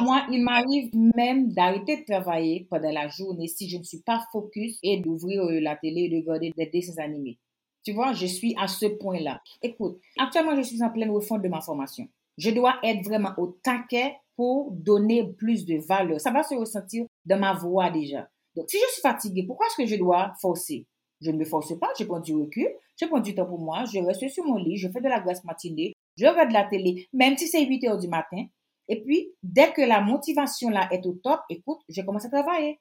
moi, 0.00 0.26
il 0.30 0.42
m'arrive 0.42 0.90
même 1.14 1.52
d'arrêter 1.52 1.98
de 1.98 2.04
travailler 2.04 2.66
pendant 2.70 2.90
la 2.90 3.08
journée 3.08 3.48
si 3.48 3.68
je 3.68 3.76
ne 3.76 3.82
suis 3.82 4.00
pas 4.00 4.24
focus 4.32 4.78
et 4.82 5.00
d'ouvrir 5.00 5.44
euh, 5.44 5.60
la 5.60 5.76
télé 5.76 6.02
et 6.02 6.08
de 6.08 6.16
regarder 6.16 6.52
des 6.56 6.66
dessins 6.66 7.02
animés. 7.02 7.38
Tu 7.84 7.92
vois, 7.92 8.14
je 8.14 8.24
suis 8.24 8.54
à 8.58 8.66
ce 8.66 8.86
point-là. 8.86 9.42
Écoute, 9.62 10.00
actuellement, 10.18 10.56
je 10.56 10.62
suis 10.62 10.82
en 10.82 10.90
pleine 10.90 11.10
refonte 11.10 11.42
de 11.42 11.48
ma 11.48 11.60
formation. 11.60 12.08
Je 12.38 12.50
dois 12.50 12.76
être 12.82 13.04
vraiment 13.04 13.32
au 13.36 13.58
taquet 13.62 14.16
pour 14.36 14.72
donner 14.72 15.24
plus 15.36 15.66
de 15.66 15.76
valeur. 15.76 16.18
Ça 16.18 16.30
va 16.30 16.42
se 16.42 16.54
ressentir 16.54 17.04
dans 17.26 17.38
ma 17.38 17.52
voix 17.52 17.90
déjà. 17.90 18.26
Donc, 18.56 18.70
si 18.70 18.78
je 18.78 18.92
suis 18.92 19.02
fatiguée, 19.02 19.44
pourquoi 19.46 19.66
est-ce 19.66 19.76
que 19.76 19.86
je 19.86 19.96
dois 19.96 20.32
forcer? 20.40 20.86
Je 21.20 21.30
ne 21.30 21.36
me 21.36 21.44
force 21.44 21.78
pas, 21.78 21.88
je 21.98 22.04
prends 22.04 22.20
du 22.20 22.34
recul, 22.34 22.68
je 23.00 23.06
prends 23.06 23.20
du 23.20 23.34
temps 23.34 23.46
pour 23.46 23.60
moi, 23.60 23.84
je 23.84 23.98
reste 23.98 24.28
sur 24.28 24.44
mon 24.44 24.56
lit, 24.56 24.76
je 24.76 24.88
fais 24.88 25.00
de 25.00 25.08
la 25.08 25.20
graisse 25.20 25.44
matinée, 25.44 25.92
je 26.16 26.26
regarde 26.26 26.52
la 26.52 26.64
télé, 26.64 27.06
même 27.12 27.36
si 27.36 27.48
c'est 27.48 27.64
8 27.64 27.86
heures 27.86 27.98
du 27.98 28.08
matin, 28.08 28.46
et 28.88 29.02
puis, 29.02 29.32
dès 29.42 29.72
que 29.72 29.82
la 29.82 30.00
motivation 30.00 30.70
là 30.70 30.88
est 30.90 31.06
au 31.06 31.14
top, 31.22 31.40
écoute, 31.48 31.80
j'ai 31.88 32.04
commencé 32.04 32.26
à 32.26 32.30
travailler. 32.30 32.80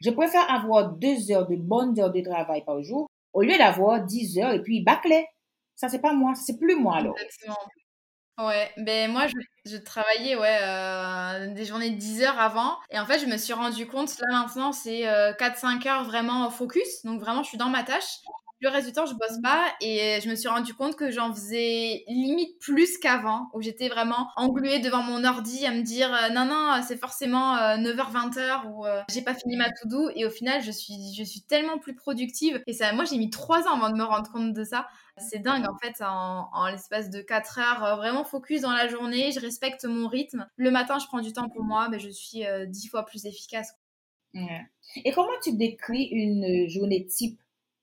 Je 0.00 0.10
préfère 0.10 0.50
avoir 0.50 0.90
deux 0.92 1.30
heures 1.30 1.46
de 1.46 1.56
bonnes 1.56 1.98
heures 1.98 2.12
de 2.12 2.20
travail 2.20 2.64
par 2.64 2.82
jour 2.82 3.08
au 3.32 3.42
lieu 3.42 3.56
d'avoir 3.56 4.04
dix 4.04 4.38
heures 4.38 4.52
et 4.52 4.62
puis 4.62 4.82
bâcler. 4.82 5.26
Ça, 5.74 5.88
c'est 5.88 6.00
pas 6.00 6.12
moi, 6.12 6.34
c'est 6.34 6.58
plus 6.58 6.76
moi 6.76 6.96
alors. 6.96 7.14
Exactement. 7.18 7.56
Ouais, 8.38 8.70
ben 8.78 9.12
moi 9.12 9.26
je, 9.66 9.76
travaillais 9.76 10.36
ouais, 10.36 10.58
euh, 10.62 11.52
des 11.52 11.66
journées 11.66 11.90
de 11.90 11.96
10 11.96 12.22
heures 12.22 12.40
avant 12.40 12.78
et 12.90 12.98
en 12.98 13.04
fait 13.04 13.18
je 13.18 13.26
me 13.26 13.36
suis 13.36 13.52
rendu 13.52 13.86
compte 13.86 14.18
là 14.20 14.26
maintenant 14.40 14.72
c'est 14.72 15.02
4-5 15.02 15.86
euh, 15.86 15.90
heures 15.90 16.04
vraiment 16.04 16.48
focus 16.50 17.04
donc 17.04 17.20
vraiment 17.20 17.42
je 17.42 17.50
suis 17.50 17.58
dans 17.58 17.68
ma 17.68 17.84
tâche 17.84 18.20
Le 18.62 18.68
reste 18.68 18.86
du 18.86 18.92
temps, 18.92 19.06
je 19.06 19.14
bosse 19.14 19.42
pas 19.42 19.74
et 19.80 20.20
je 20.22 20.30
me 20.30 20.36
suis 20.36 20.48
rendu 20.48 20.72
compte 20.72 20.94
que 20.94 21.10
j'en 21.10 21.34
faisais 21.34 22.04
limite 22.06 22.60
plus 22.60 22.96
qu'avant, 22.96 23.48
où 23.54 23.60
j'étais 23.60 23.88
vraiment 23.88 24.28
engluée 24.36 24.78
devant 24.78 25.02
mon 25.02 25.24
ordi 25.24 25.66
à 25.66 25.72
me 25.72 25.82
dire 25.82 26.14
euh, 26.14 26.28
non, 26.28 26.44
non, 26.44 26.80
c'est 26.86 26.96
forcément 26.96 27.56
9h, 27.56 27.88
euh, 27.88 28.28
20h 28.28 28.70
ou 28.70 28.86
euh, 28.86 29.02
j'ai 29.10 29.22
pas 29.22 29.34
fini 29.34 29.56
ma 29.56 29.68
to-do. 29.72 30.10
Et 30.14 30.24
au 30.24 30.30
final, 30.30 30.62
je 30.62 30.70
suis, 30.70 30.94
je 31.18 31.24
suis 31.24 31.42
tellement 31.42 31.78
plus 31.78 31.96
productive. 31.96 32.62
Et 32.68 32.72
ça, 32.72 32.92
moi, 32.92 33.04
j'ai 33.04 33.18
mis 33.18 33.30
trois 33.30 33.66
ans 33.66 33.74
avant 33.74 33.90
de 33.90 33.96
me 33.96 34.04
rendre 34.04 34.30
compte 34.30 34.52
de 34.52 34.62
ça. 34.62 34.86
C'est 35.16 35.40
dingue 35.40 35.68
en 35.68 35.76
fait, 35.78 36.00
en, 36.00 36.68
l'espace 36.68 37.10
de 37.10 37.20
4 37.20 37.58
heures, 37.58 37.96
vraiment 37.96 38.22
focus 38.22 38.60
dans 38.60 38.70
la 38.70 38.86
journée, 38.86 39.32
je 39.32 39.40
respecte 39.40 39.86
mon 39.86 40.06
rythme. 40.06 40.46
Le 40.54 40.70
matin, 40.70 41.00
je 41.00 41.06
prends 41.06 41.20
du 41.20 41.32
temps 41.32 41.48
pour 41.48 41.64
moi, 41.64 41.88
mais 41.88 41.98
je 41.98 42.10
suis 42.10 42.44
dix 42.68 42.86
fois 42.86 43.04
plus 43.04 43.26
efficace. 43.26 43.74
Et 44.34 45.10
comment 45.12 45.32
tu 45.42 45.56
décris 45.56 46.04
une 46.12 46.68
journée 46.68 47.04
type 47.06 47.40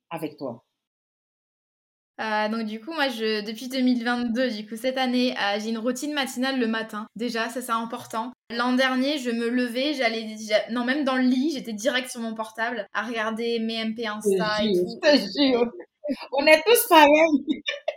avec 0.09 0.37
toi? 0.37 0.63
Euh, 2.19 2.49
donc 2.49 2.65
du 2.65 2.81
coup, 2.81 2.91
moi, 2.91 3.07
je, 3.07 3.45
depuis 3.45 3.69
2022, 3.69 4.49
du 4.49 4.67
coup, 4.67 4.75
cette 4.75 4.97
année, 4.97 5.35
euh, 5.37 5.59
j'ai 5.59 5.69
une 5.69 5.77
routine 5.77 6.13
matinale 6.13 6.59
le 6.59 6.67
matin. 6.67 7.07
Déjà, 7.15 7.49
ça 7.49 7.61
c'est 7.61 7.71
important. 7.71 8.31
L'an 8.55 8.73
dernier, 8.73 9.17
je 9.19 9.29
me 9.29 9.49
levais, 9.49 9.93
j'allais, 9.93 10.35
non 10.71 10.83
même 10.83 11.03
dans 11.03 11.15
le 11.15 11.23
lit, 11.23 11.51
j'étais 11.53 11.73
direct 11.73 12.09
sur 12.09 12.19
mon 12.19 12.33
portable 12.33 12.87
à 12.93 13.03
regarder 13.03 13.59
mes 13.59 13.85
MP 13.85 14.05
Insta 14.05 14.63
et 14.63 14.73
tout. 14.73 14.99
On 16.33 16.45
est 16.45 16.61
tous 16.65 16.87
pareils. 16.89 17.09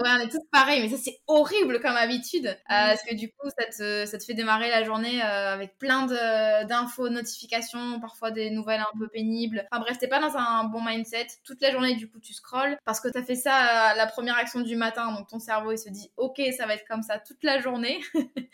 Ouais, 0.00 0.08
on 0.16 0.20
est 0.20 0.28
tous 0.28 0.38
pareils, 0.52 0.80
mais 0.80 0.88
ça 0.88 0.96
c'est 1.02 1.18
horrible 1.26 1.80
comme 1.80 1.96
habitude, 1.96 2.46
euh, 2.46 2.54
parce 2.68 3.02
que 3.02 3.12
du 3.14 3.28
coup 3.32 3.48
ça 3.58 3.66
te, 3.66 4.06
ça 4.06 4.18
te 4.18 4.24
fait 4.24 4.34
démarrer 4.34 4.70
la 4.70 4.84
journée 4.84 5.20
euh, 5.20 5.52
avec 5.52 5.76
plein 5.78 6.06
d'infos, 6.06 7.08
notifications, 7.08 7.98
parfois 8.00 8.30
des 8.30 8.50
nouvelles 8.50 8.80
un 8.80 8.98
peu 8.98 9.08
pénibles. 9.08 9.66
Enfin 9.70 9.80
bref, 9.82 9.98
t'es 9.98 10.06
pas 10.06 10.20
dans 10.20 10.36
un 10.36 10.64
bon 10.64 10.80
mindset. 10.80 11.26
Toute 11.44 11.60
la 11.60 11.72
journée 11.72 11.96
du 11.96 12.08
coup 12.08 12.20
tu 12.20 12.32
scrolles 12.32 12.78
parce 12.84 13.00
que 13.00 13.08
t'as 13.08 13.24
fait 13.24 13.34
ça 13.34 13.94
la 13.96 14.06
première 14.06 14.36
action 14.36 14.60
du 14.60 14.76
matin, 14.76 15.12
donc 15.12 15.28
ton 15.28 15.40
cerveau 15.40 15.72
il 15.72 15.78
se 15.78 15.88
dit 15.90 16.10
ok 16.16 16.40
ça 16.56 16.66
va 16.66 16.74
être 16.74 16.86
comme 16.88 17.02
ça 17.02 17.18
toute 17.18 17.42
la 17.42 17.58
journée. 17.58 18.00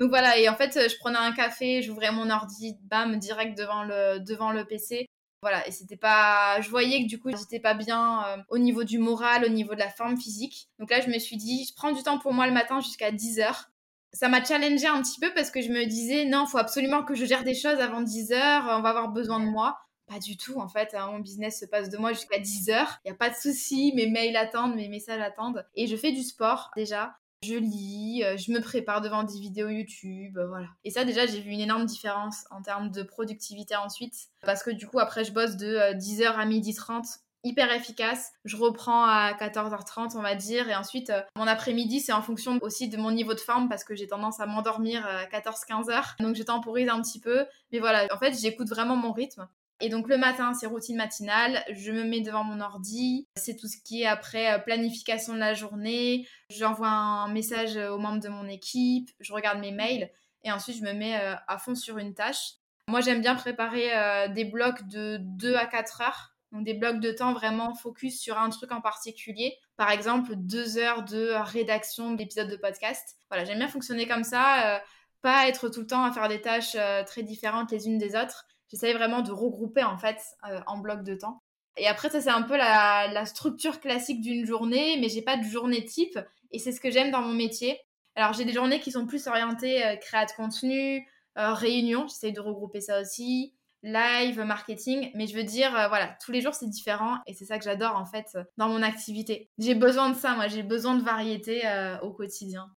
donc 0.00 0.08
voilà, 0.10 0.38
et 0.38 0.48
en 0.48 0.56
fait 0.56 0.88
je 0.90 0.96
prenais 0.98 1.18
un 1.18 1.32
café, 1.32 1.82
j'ouvrais 1.82 2.10
mon 2.10 2.30
ordi, 2.30 2.76
bam 2.82 3.16
direct 3.18 3.56
devant 3.56 3.84
le 3.84 4.18
devant 4.18 4.50
le 4.50 4.64
PC 4.64 5.06
voilà, 5.42 5.66
et 5.66 5.70
c'était 5.70 5.96
pas. 5.96 6.60
Je 6.60 6.68
voyais 6.68 7.02
que 7.02 7.08
du 7.08 7.18
coup, 7.18 7.30
j'étais 7.30 7.60
pas 7.60 7.74
bien 7.74 8.24
euh, 8.26 8.36
au 8.50 8.58
niveau 8.58 8.84
du 8.84 8.98
moral, 8.98 9.44
au 9.44 9.48
niveau 9.48 9.74
de 9.74 9.78
la 9.78 9.88
forme 9.88 10.18
physique. 10.18 10.68
Donc 10.78 10.90
là, 10.90 11.00
je 11.00 11.08
me 11.08 11.18
suis 11.18 11.36
dit, 11.36 11.66
je 11.68 11.74
prends 11.74 11.92
du 11.92 12.02
temps 12.02 12.18
pour 12.18 12.34
moi 12.34 12.46
le 12.46 12.52
matin 12.52 12.80
jusqu'à 12.80 13.10
10h. 13.10 13.66
Ça 14.12 14.28
m'a 14.28 14.44
challengé 14.44 14.86
un 14.86 15.00
petit 15.02 15.18
peu 15.20 15.32
parce 15.34 15.50
que 15.50 15.62
je 15.62 15.70
me 15.70 15.86
disais, 15.86 16.24
non, 16.26 16.44
faut 16.44 16.58
absolument 16.58 17.04
que 17.04 17.14
je 17.14 17.24
gère 17.24 17.44
des 17.44 17.54
choses 17.54 17.78
avant 17.78 18.02
10h, 18.02 18.34
on 18.76 18.82
va 18.82 18.88
avoir 18.90 19.08
besoin 19.08 19.40
de 19.40 19.46
moi. 19.46 19.78
Pas 20.06 20.18
du 20.18 20.36
tout, 20.36 20.58
en 20.58 20.68
fait. 20.68 20.94
Hein, 20.94 21.06
mon 21.12 21.20
business 21.20 21.60
se 21.60 21.64
passe 21.64 21.88
de 21.88 21.96
moi 21.96 22.12
jusqu'à 22.12 22.38
10h. 22.38 22.98
Il 23.04 23.08
n'y 23.08 23.12
a 23.12 23.14
pas 23.14 23.30
de 23.30 23.36
souci, 23.36 23.92
mes 23.94 24.08
mails 24.08 24.36
attendent, 24.36 24.74
mes 24.74 24.88
messages 24.88 25.20
attendent. 25.20 25.64
Et 25.74 25.86
je 25.86 25.96
fais 25.96 26.12
du 26.12 26.22
sport 26.22 26.70
déjà 26.76 27.19
je 27.42 27.54
lis, 27.54 28.22
euh, 28.22 28.36
je 28.36 28.52
me 28.52 28.60
prépare 28.60 29.00
devant 29.00 29.22
des 29.22 29.38
vidéos 29.40 29.68
YouTube, 29.68 30.36
euh, 30.36 30.46
voilà. 30.46 30.66
Et 30.84 30.90
ça 30.90 31.04
déjà 31.04 31.26
j'ai 31.26 31.40
vu 31.40 31.50
une 31.50 31.60
énorme 31.60 31.86
différence 31.86 32.44
en 32.50 32.60
termes 32.60 32.90
de 32.90 33.02
productivité 33.02 33.76
ensuite 33.76 34.14
parce 34.42 34.62
que 34.62 34.70
du 34.70 34.86
coup 34.86 34.98
après 34.98 35.24
je 35.24 35.32
bosse 35.32 35.56
de 35.56 35.94
10h 35.94 36.22
euh, 36.22 36.36
à 36.36 36.46
12h30 36.46 37.20
hyper 37.42 37.72
efficace. 37.72 38.32
Je 38.44 38.58
reprends 38.58 39.04
à 39.04 39.32
14h30, 39.32 40.14
on 40.14 40.20
va 40.20 40.34
dire, 40.34 40.68
et 40.68 40.74
ensuite 40.76 41.10
mon 41.34 41.46
après-midi, 41.46 42.00
c'est 42.00 42.12
en 42.12 42.20
fonction 42.20 42.58
aussi 42.60 42.90
de 42.90 42.98
mon 42.98 43.10
niveau 43.10 43.32
de 43.32 43.40
forme 43.40 43.70
parce 43.70 43.84
que 43.84 43.94
j'ai 43.94 44.06
tendance 44.06 44.40
à 44.40 44.46
m'endormir 44.46 45.06
à 45.06 45.24
14-15h, 45.24 46.16
donc 46.20 46.36
je 46.36 46.42
temporise 46.42 46.90
un 46.90 47.00
petit 47.00 47.20
peu. 47.20 47.46
Mais 47.72 47.78
voilà, 47.78 48.06
en 48.12 48.18
fait, 48.18 48.38
j'écoute 48.38 48.68
vraiment 48.68 48.96
mon 48.96 49.12
rythme. 49.12 49.48
Et 49.82 49.88
donc 49.88 50.08
le 50.08 50.18
matin, 50.18 50.52
c'est 50.52 50.66
routine 50.66 50.96
matinale, 50.96 51.64
je 51.72 51.90
me 51.90 52.04
mets 52.04 52.20
devant 52.20 52.44
mon 52.44 52.60
ordi, 52.60 53.26
c'est 53.36 53.56
tout 53.56 53.66
ce 53.66 53.78
qui 53.82 54.02
est 54.02 54.06
après 54.06 54.52
euh, 54.52 54.58
planification 54.58 55.32
de 55.32 55.38
la 55.38 55.54
journée, 55.54 56.28
j'envoie 56.50 56.88
un 56.88 57.32
message 57.32 57.76
aux 57.76 57.96
membres 57.96 58.20
de 58.20 58.28
mon 58.28 58.46
équipe, 58.46 59.08
je 59.20 59.32
regarde 59.32 59.58
mes 59.58 59.72
mails. 59.72 60.10
Et 60.44 60.52
ensuite 60.52 60.76
je 60.76 60.84
me 60.84 60.92
mets 60.92 61.18
euh, 61.18 61.34
à 61.48 61.58
fond 61.58 61.74
sur 61.74 61.96
une 61.96 62.14
tâche. 62.14 62.54
Moi 62.88 63.00
j'aime 63.00 63.22
bien 63.22 63.34
préparer 63.34 63.96
euh, 63.96 64.28
des 64.28 64.44
blocs 64.44 64.86
de 64.86 65.16
2 65.18 65.54
à 65.54 65.64
4 65.64 66.02
heures, 66.02 66.34
donc 66.52 66.64
des 66.64 66.74
blocs 66.74 67.00
de 67.00 67.12
temps 67.12 67.32
vraiment 67.32 67.74
focus 67.74 68.20
sur 68.20 68.38
un 68.38 68.50
truc 68.50 68.72
en 68.72 68.82
particulier. 68.82 69.56
Par 69.76 69.90
exemple, 69.90 70.32
2 70.36 70.76
heures 70.76 71.04
de 71.04 71.30
rédaction 71.42 72.12
d'épisodes 72.12 72.50
de 72.50 72.56
podcast. 72.56 73.16
Voilà, 73.30 73.46
j'aime 73.46 73.58
bien 73.58 73.68
fonctionner 73.68 74.06
comme 74.06 74.24
ça, 74.24 74.82
pas 75.22 75.48
être 75.48 75.70
tout 75.70 75.80
le 75.80 75.86
temps 75.86 76.04
à 76.04 76.12
faire 76.12 76.28
des 76.28 76.42
tâches 76.42 76.76
très 77.06 77.22
différentes 77.22 77.70
les 77.70 77.86
unes 77.86 77.98
des 77.98 78.14
autres 78.16 78.46
j'essayais 78.70 78.94
vraiment 78.94 79.22
de 79.22 79.32
regrouper 79.32 79.84
en 79.84 79.98
fait 79.98 80.20
euh, 80.48 80.60
en 80.66 80.78
bloc 80.78 81.02
de 81.02 81.14
temps. 81.14 81.42
Et 81.76 81.86
après, 81.86 82.10
ça 82.10 82.20
c'est 82.20 82.30
un 82.30 82.42
peu 82.42 82.56
la, 82.56 83.24
structure 83.26 83.80
classique 83.80 84.20
d'une 84.20 84.44
journée, 84.44 84.98
mais 85.00 85.08
j'ai 85.08 85.22
pas 85.22 85.36
de 85.36 85.44
journée 85.44 85.84
type. 85.84 86.18
Et 86.50 86.58
c'est 86.58 86.72
ce 86.72 86.80
que 86.80 86.90
j'aime 86.90 87.10
dans 87.10 87.22
mon 87.22 87.32
métier. 87.32 87.78
Alors 88.16 88.32
j'ai 88.32 88.44
des 88.44 88.52
journées 88.52 88.80
qui 88.80 88.90
sont 88.90 89.06
plus 89.06 89.26
orientées 89.28 89.84
euh, 89.84 89.96
créa 89.96 90.26
de 90.26 90.32
contenu, 90.32 91.06
euh, 91.38 91.54
réunion, 91.54 92.08
j'essaye 92.08 92.32
de 92.32 92.40
regrouper 92.40 92.80
ça 92.80 93.00
aussi, 93.00 93.54
live, 93.82 94.40
marketing. 94.40 95.10
Mais 95.14 95.26
je 95.26 95.36
veux 95.36 95.44
dire, 95.44 95.70
voilà, 95.88 96.16
tous 96.24 96.32
les 96.32 96.40
jours 96.40 96.54
c'est 96.54 96.68
différent 96.68 97.18
et 97.26 97.34
c'est 97.34 97.44
ça 97.44 97.58
que 97.58 97.64
j'adore 97.64 97.96
en 97.96 98.04
fait 98.04 98.36
dans 98.56 98.68
mon 98.68 98.82
activité. 98.82 99.48
J'ai 99.58 99.74
besoin 99.74 100.10
de 100.10 100.16
ça, 100.16 100.34
moi, 100.34 100.48
j'ai 100.48 100.64
besoin 100.64 100.96
de 100.96 101.02
variété 101.02 101.62
au 102.02 102.10
quotidien. 102.12 102.68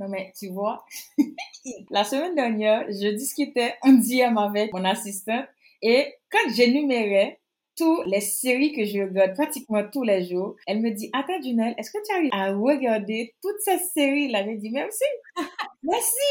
Non, 0.00 0.08
mais 0.08 0.32
tu 0.38 0.48
vois, 0.48 0.84
la 1.90 2.04
semaine 2.04 2.34
dernière, 2.34 2.86
je 2.88 3.08
discutais 3.08 3.74
un 3.82 3.92
DM 3.92 4.36
avec 4.36 4.72
mon 4.72 4.84
assistante 4.84 5.46
et 5.82 6.14
quand 6.30 6.50
j'énumérais 6.54 7.40
toutes 7.76 8.06
les 8.06 8.20
séries 8.20 8.72
que 8.72 8.84
je 8.84 9.00
regarde 9.00 9.34
pratiquement 9.34 9.82
tous 9.90 10.02
les 10.02 10.24
jours, 10.24 10.56
elle 10.66 10.80
me 10.80 10.90
dit, 10.90 11.10
attends, 11.12 11.40
Junelle, 11.42 11.74
est-ce 11.78 11.90
que 11.90 11.98
tu 12.06 12.14
arrives 12.14 12.30
à 12.32 12.52
regarder 12.54 13.34
toutes 13.42 13.60
ces 13.60 13.78
séries-là? 13.78 14.44
J'ai 14.44 14.56
dit, 14.56 14.70
merci. 14.70 15.04
merci. 15.82 16.28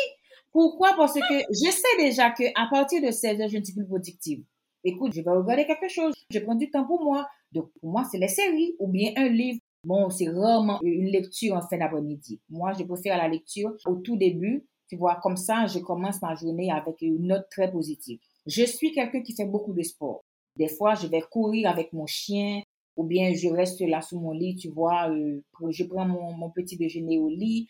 Pourquoi? 0.52 0.93
Parce 0.95 1.13
que 1.13 1.39
je 1.50 1.71
sais 1.71 1.97
déjà 1.97 2.30
que 2.32 2.43
à 2.56 2.67
partir 2.69 3.02
de 3.02 3.12
16 3.12 3.41
heures, 3.41 3.50
je 3.50 3.58
ne 3.58 3.63
suis 3.63 3.74
plus 3.74 3.88
productive. 3.88 4.43
Écoute, 4.84 5.13
je 5.15 5.21
vais 5.21 5.32
regarder 5.32 5.65
quelque 5.65 5.89
chose. 5.89 6.13
Je 6.30 6.39
prends 6.39 6.56
du 6.56 6.69
temps 6.69 6.86
pour 6.86 7.04
moi. 7.04 7.28
Donc, 7.52 7.71
pour 7.80 7.89
moi, 7.89 8.04
c'est 8.10 8.17
les 8.17 8.28
séries 8.28 8.76
ou 8.80 8.88
bien 8.88 9.12
un 9.15 9.30
livre. 9.30 9.60
Bon, 9.84 10.10
c'est 10.10 10.30
rarement 10.30 10.80
une 10.84 11.08
lecture 11.08 11.56
en 11.56 11.62
fin 11.62 11.78
d'après-midi. 11.78 12.39
Moi, 12.50 12.74
je 12.78 12.84
préfère 12.84 13.17
la 13.17 13.28
lecture 13.28 13.72
au 13.86 13.96
tout 13.96 14.15
début. 14.15 14.65
Tu 14.88 14.96
vois, 14.96 15.15
comme 15.24 15.38
ça, 15.38 15.65
je 15.65 15.80
commence 15.80 16.22
ma 16.22 16.36
journée 16.36 16.72
avec 16.72 17.02
une 17.02 17.28
note 17.28 17.48
très 17.50 17.72
positive. 17.72 18.20
Je 18.46 18.63
suis 18.63 18.91
quelqu'un 18.91 19.22
qui 19.22 19.34
fait 19.34 19.46
beaucoup 19.46 19.74
de 19.74 19.82
sport. 19.82 20.24
Des 20.58 20.67
fois, 20.67 20.96
je 20.96 21.08
vais 21.08 21.22
courir 21.22 21.70
avec 21.70 21.94
mon 21.94 22.06
chien 22.06 22.62
ou 22.98 23.04
bien 23.06 23.34
je 23.34 23.48
reste 23.48 23.82
là 23.82 24.02
sous 24.02 24.20
mon 24.20 24.32
lit, 24.32 24.56
tu 24.56 24.70
vois, 24.70 25.10
euh, 25.10 25.41
je 25.70 25.84
prends 25.86 26.06
mon, 26.06 26.34
mon 26.34 26.50
petit 26.52 26.78
déjeuner 26.78 27.17
au 27.17 27.30
lit. 27.30 27.67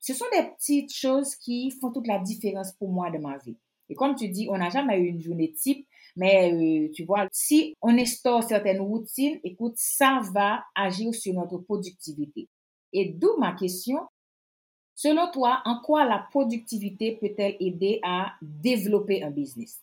Ce 0.00 0.12
sont 0.12 0.24
des 0.32 0.42
petites 0.56 0.92
choses 0.92 1.36
qui 1.36 1.70
font 1.70 1.92
toute 1.92 2.06
la 2.08 2.18
différence 2.18 2.72
pour 2.72 2.90
moi 2.90 3.10
de 3.10 3.18
ma 3.18 3.38
vie. 3.38 3.56
Et 3.88 3.94
comme 3.94 4.14
tu 4.14 4.28
dis, 4.28 4.48
on 4.50 4.58
n'a 4.58 4.70
jamais 4.70 4.98
eu 4.98 5.06
une 5.06 5.20
journée 5.20 5.52
type, 5.52 5.86
mais 6.16 6.52
euh, 6.52 6.90
tu 6.94 7.04
vois, 7.04 7.28
si 7.30 7.74
on 7.82 7.96
instaure 7.98 8.42
certaines 8.42 8.80
routines, 8.80 9.38
écoute, 9.44 9.74
ça 9.76 10.20
va 10.32 10.64
agir 10.74 11.14
sur 11.14 11.34
notre 11.34 11.58
productivité. 11.58 12.48
Et 12.92 13.10
d'où 13.10 13.36
ma 13.38 13.52
question, 13.52 13.98
selon 14.94 15.30
toi, 15.30 15.60
en 15.64 15.80
quoi 15.80 16.06
la 16.06 16.26
productivité 16.30 17.18
peut-elle 17.20 17.56
aider 17.60 18.00
à 18.02 18.32
développer 18.40 19.22
un 19.22 19.30
business? 19.30 19.82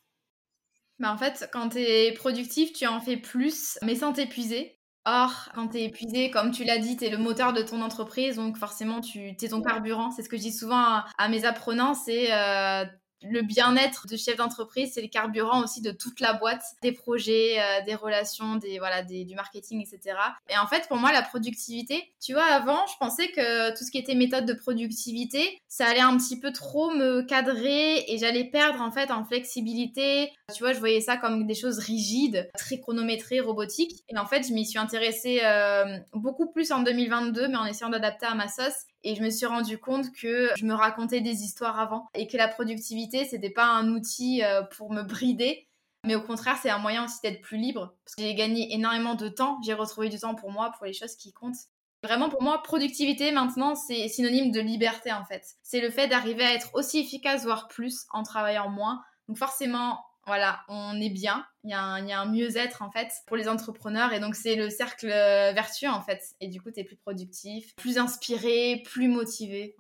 Bah 0.99 1.13
en 1.13 1.17
fait, 1.17 1.49
quand 1.51 1.69
tu 1.69 1.79
es 1.79 2.11
productif, 2.13 2.73
tu 2.73 2.87
en 2.87 2.99
fais 2.99 3.17
plus, 3.17 3.77
mais 3.81 3.95
sans 3.95 4.13
t'épuiser. 4.13 4.77
Or, 5.05 5.49
quand 5.53 5.67
tu 5.69 5.77
es 5.77 5.83
épuisé, 5.85 6.31
comme 6.31 6.51
tu 6.51 6.63
l'as 6.63 6.77
dit, 6.77 6.95
tu 6.95 7.03
es 7.03 7.09
le 7.09 7.17
moteur 7.17 7.51
de 7.51 7.61
ton 7.61 7.81
entreprise, 7.81 8.37
donc 8.37 8.57
forcément, 8.57 9.01
tu 9.01 9.35
es 9.39 9.49
ton 9.49 9.61
carburant. 9.61 10.11
C'est 10.11 10.23
ce 10.23 10.29
que 10.29 10.37
je 10.37 10.43
dis 10.43 10.53
souvent 10.53 11.01
à, 11.17 11.29
mes 11.29 11.43
apprenants, 11.43 11.93
c'est 11.93 12.31
euh, 12.31 12.85
le 13.23 13.41
bien-être 13.41 14.07
de 14.07 14.17
chef 14.17 14.37
d'entreprise, 14.37 14.91
c'est 14.93 15.01
le 15.01 15.07
carburant 15.07 15.63
aussi 15.63 15.81
de 15.81 15.91
toute 15.91 16.19
la 16.19 16.33
boîte, 16.33 16.63
des 16.81 16.91
projets, 16.91 17.59
euh, 17.59 17.85
des 17.85 17.95
relations, 17.95 18.55
des 18.55 18.79
voilà, 18.79 19.03
du 19.03 19.35
marketing, 19.35 19.81
etc. 19.81 20.17
Et 20.49 20.57
en 20.57 20.67
fait, 20.67 20.87
pour 20.87 20.97
moi, 20.97 21.11
la 21.11 21.21
productivité, 21.21 22.13
tu 22.21 22.33
vois, 22.33 22.45
avant, 22.45 22.85
je 22.87 22.97
pensais 22.99 23.27
que 23.29 23.77
tout 23.77 23.83
ce 23.83 23.91
qui 23.91 23.97
était 23.97 24.15
méthode 24.15 24.45
de 24.45 24.53
productivité, 24.53 25.57
ça 25.67 25.87
allait 25.87 26.01
un 26.01 26.17
petit 26.17 26.39
peu 26.39 26.51
trop 26.51 26.91
me 26.91 27.21
cadrer 27.23 28.03
et 28.07 28.17
j'allais 28.17 28.45
perdre 28.45 28.81
en 28.81 28.91
fait 28.91 29.11
en 29.11 29.23
flexibilité. 29.23 30.31
Tu 30.53 30.63
vois, 30.63 30.73
je 30.73 30.79
voyais 30.79 31.01
ça 31.01 31.17
comme 31.17 31.47
des 31.47 31.55
choses 31.55 31.79
rigides, 31.79 32.49
très 32.57 32.79
chronométrées, 32.79 33.39
robotiques. 33.39 34.03
Et 34.09 34.17
en 34.17 34.25
fait, 34.25 34.47
je 34.47 34.53
m'y 34.53 34.65
suis 34.65 34.79
intéressée 34.79 35.41
euh, 35.43 35.97
beaucoup 36.13 36.51
plus 36.51 36.71
en 36.71 36.81
2022, 36.83 37.47
mais 37.47 37.55
en 37.55 37.65
essayant 37.65 37.89
d'adapter 37.89 38.25
à 38.25 38.35
ma 38.35 38.47
sauce. 38.47 38.85
Et 39.03 39.15
je 39.15 39.21
me 39.21 39.29
suis 39.29 39.45
rendu 39.45 39.77
compte 39.77 40.11
que 40.13 40.49
je 40.55 40.65
me 40.65 40.73
racontais 40.73 41.21
des 41.21 41.43
histoires 41.43 41.79
avant 41.79 42.09
et 42.13 42.27
que 42.27 42.37
la 42.37 42.47
productivité, 42.47 43.25
c'était 43.25 43.49
pas 43.49 43.65
un 43.65 43.89
outil 43.89 44.43
euh, 44.43 44.61
pour 44.61 44.91
me 44.91 45.03
brider, 45.03 45.67
mais 46.05 46.15
au 46.15 46.21
contraire, 46.21 46.57
c'est 46.61 46.69
un 46.69 46.77
moyen 46.77 47.05
aussi 47.05 47.19
d'être 47.23 47.41
plus 47.41 47.57
libre. 47.57 47.95
Parce 48.05 48.15
que 48.15 48.21
j'ai 48.21 48.35
gagné 48.35 48.73
énormément 48.73 49.15
de 49.15 49.29
temps, 49.29 49.59
j'ai 49.63 49.73
retrouvé 49.73 50.09
du 50.09 50.19
temps 50.19 50.35
pour 50.35 50.51
moi, 50.51 50.71
pour 50.77 50.85
les 50.85 50.93
choses 50.93 51.15
qui 51.15 51.33
comptent. 51.33 51.55
Vraiment, 52.03 52.29
pour 52.29 52.41
moi, 52.41 52.61
productivité 52.61 53.31
maintenant, 53.31 53.75
c'est 53.75 54.09
synonyme 54.09 54.51
de 54.51 54.59
liberté 54.59 55.13
en 55.13 55.23
fait. 55.23 55.55
C'est 55.63 55.79
le 55.79 55.89
fait 55.89 56.09
d'arriver 56.09 56.43
à 56.43 56.53
être 56.53 56.69
aussi 56.73 56.99
efficace, 56.99 57.43
voire 57.43 57.69
plus, 57.69 58.05
en 58.11 58.23
travaillant 58.23 58.69
moins. 58.69 59.01
Donc 59.29 59.37
forcément, 59.37 60.03
voilà, 60.25 60.61
on 60.69 60.99
est 61.01 61.09
bien. 61.09 61.45
Il 61.63 61.71
y 61.71 61.73
a 61.73 61.81
un, 61.81 62.25
mieux-être 62.25 62.81
en 62.81 62.91
fait 62.91 63.11
pour 63.27 63.35
les 63.35 63.49
entrepreneurs 63.49 64.13
et 64.13 64.19
donc 64.19 64.35
c'est 64.35 64.55
le 64.55 64.69
cercle 64.69 65.09
euh, 65.09 65.51
vertueux 65.53 65.89
en 65.89 66.01
fait. 66.01 66.21
Et 66.39 66.47
du 66.47 66.61
coup, 66.61 66.71
tu 66.71 66.79
es 66.79 66.83
plus 66.83 66.95
productif, 66.95 67.75
plus 67.75 67.97
inspiré, 67.97 68.81
plus 68.85 69.09
motivé. 69.09 69.75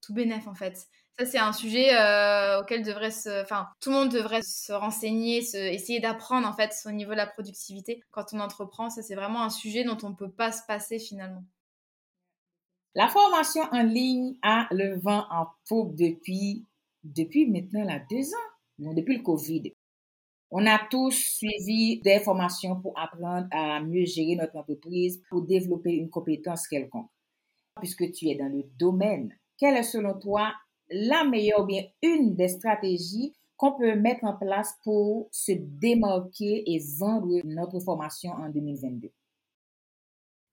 tout 0.00 0.14
bénef 0.14 0.46
en 0.48 0.54
fait. 0.54 0.86
Ça, 1.18 1.26
c'est 1.26 1.38
un 1.38 1.52
sujet 1.52 1.94
euh, 1.94 2.60
auquel 2.60 2.82
devrait 2.82 3.12
se, 3.12 3.42
enfin, 3.42 3.68
tout 3.80 3.90
le 3.90 3.96
monde 3.96 4.08
devrait 4.08 4.42
se 4.42 4.72
renseigner, 4.72 5.42
se, 5.42 5.56
essayer 5.56 6.00
d'apprendre 6.00 6.48
en 6.48 6.52
fait 6.52 6.74
au 6.86 6.90
niveau 6.90 7.12
de 7.12 7.18
la 7.18 7.26
productivité 7.26 8.02
quand 8.10 8.32
on 8.32 8.40
entreprend. 8.40 8.90
Ça, 8.90 9.02
c'est 9.02 9.14
vraiment 9.14 9.44
un 9.44 9.50
sujet 9.50 9.84
dont 9.84 9.98
on 10.02 10.10
ne 10.10 10.16
peut 10.16 10.30
pas 10.30 10.50
se 10.50 10.62
passer 10.66 10.98
finalement. 10.98 11.44
La 12.96 13.08
formation 13.08 13.62
en 13.70 13.82
ligne 13.82 14.36
a 14.42 14.66
le 14.70 14.98
vent 14.98 15.26
en 15.30 15.48
poupe 15.68 15.94
depuis, 15.94 16.64
depuis 17.02 17.46
maintenant 17.46 17.84
là, 17.84 18.00
deux 18.10 18.34
ans 18.34 18.54
depuis 18.78 19.16
le 19.16 19.22
Covid. 19.22 19.73
On 20.50 20.66
a 20.66 20.78
tous 20.90 21.10
suivi 21.10 22.00
des 22.02 22.20
formations 22.20 22.80
pour 22.80 22.98
apprendre 22.98 23.48
à 23.50 23.80
mieux 23.80 24.04
gérer 24.04 24.36
notre 24.36 24.56
entreprise, 24.56 25.22
pour 25.28 25.42
développer 25.42 25.92
une 25.92 26.10
compétence 26.10 26.68
quelconque. 26.68 27.10
Puisque 27.80 28.12
tu 28.12 28.28
es 28.28 28.36
dans 28.36 28.48
le 28.48 28.62
domaine, 28.78 29.34
quelle 29.58 29.76
est 29.76 29.82
selon 29.82 30.18
toi 30.18 30.52
la 30.90 31.24
meilleure 31.24 31.62
ou 31.62 31.66
bien 31.66 31.82
une 32.02 32.36
des 32.36 32.48
stratégies 32.48 33.34
qu'on 33.56 33.72
peut 33.72 33.96
mettre 33.96 34.24
en 34.24 34.36
place 34.36 34.74
pour 34.84 35.28
se 35.32 35.52
démarquer 35.52 36.62
et 36.66 36.80
vendre 36.98 37.40
notre 37.44 37.80
formation 37.80 38.32
en 38.32 38.48
2022? 38.48 39.10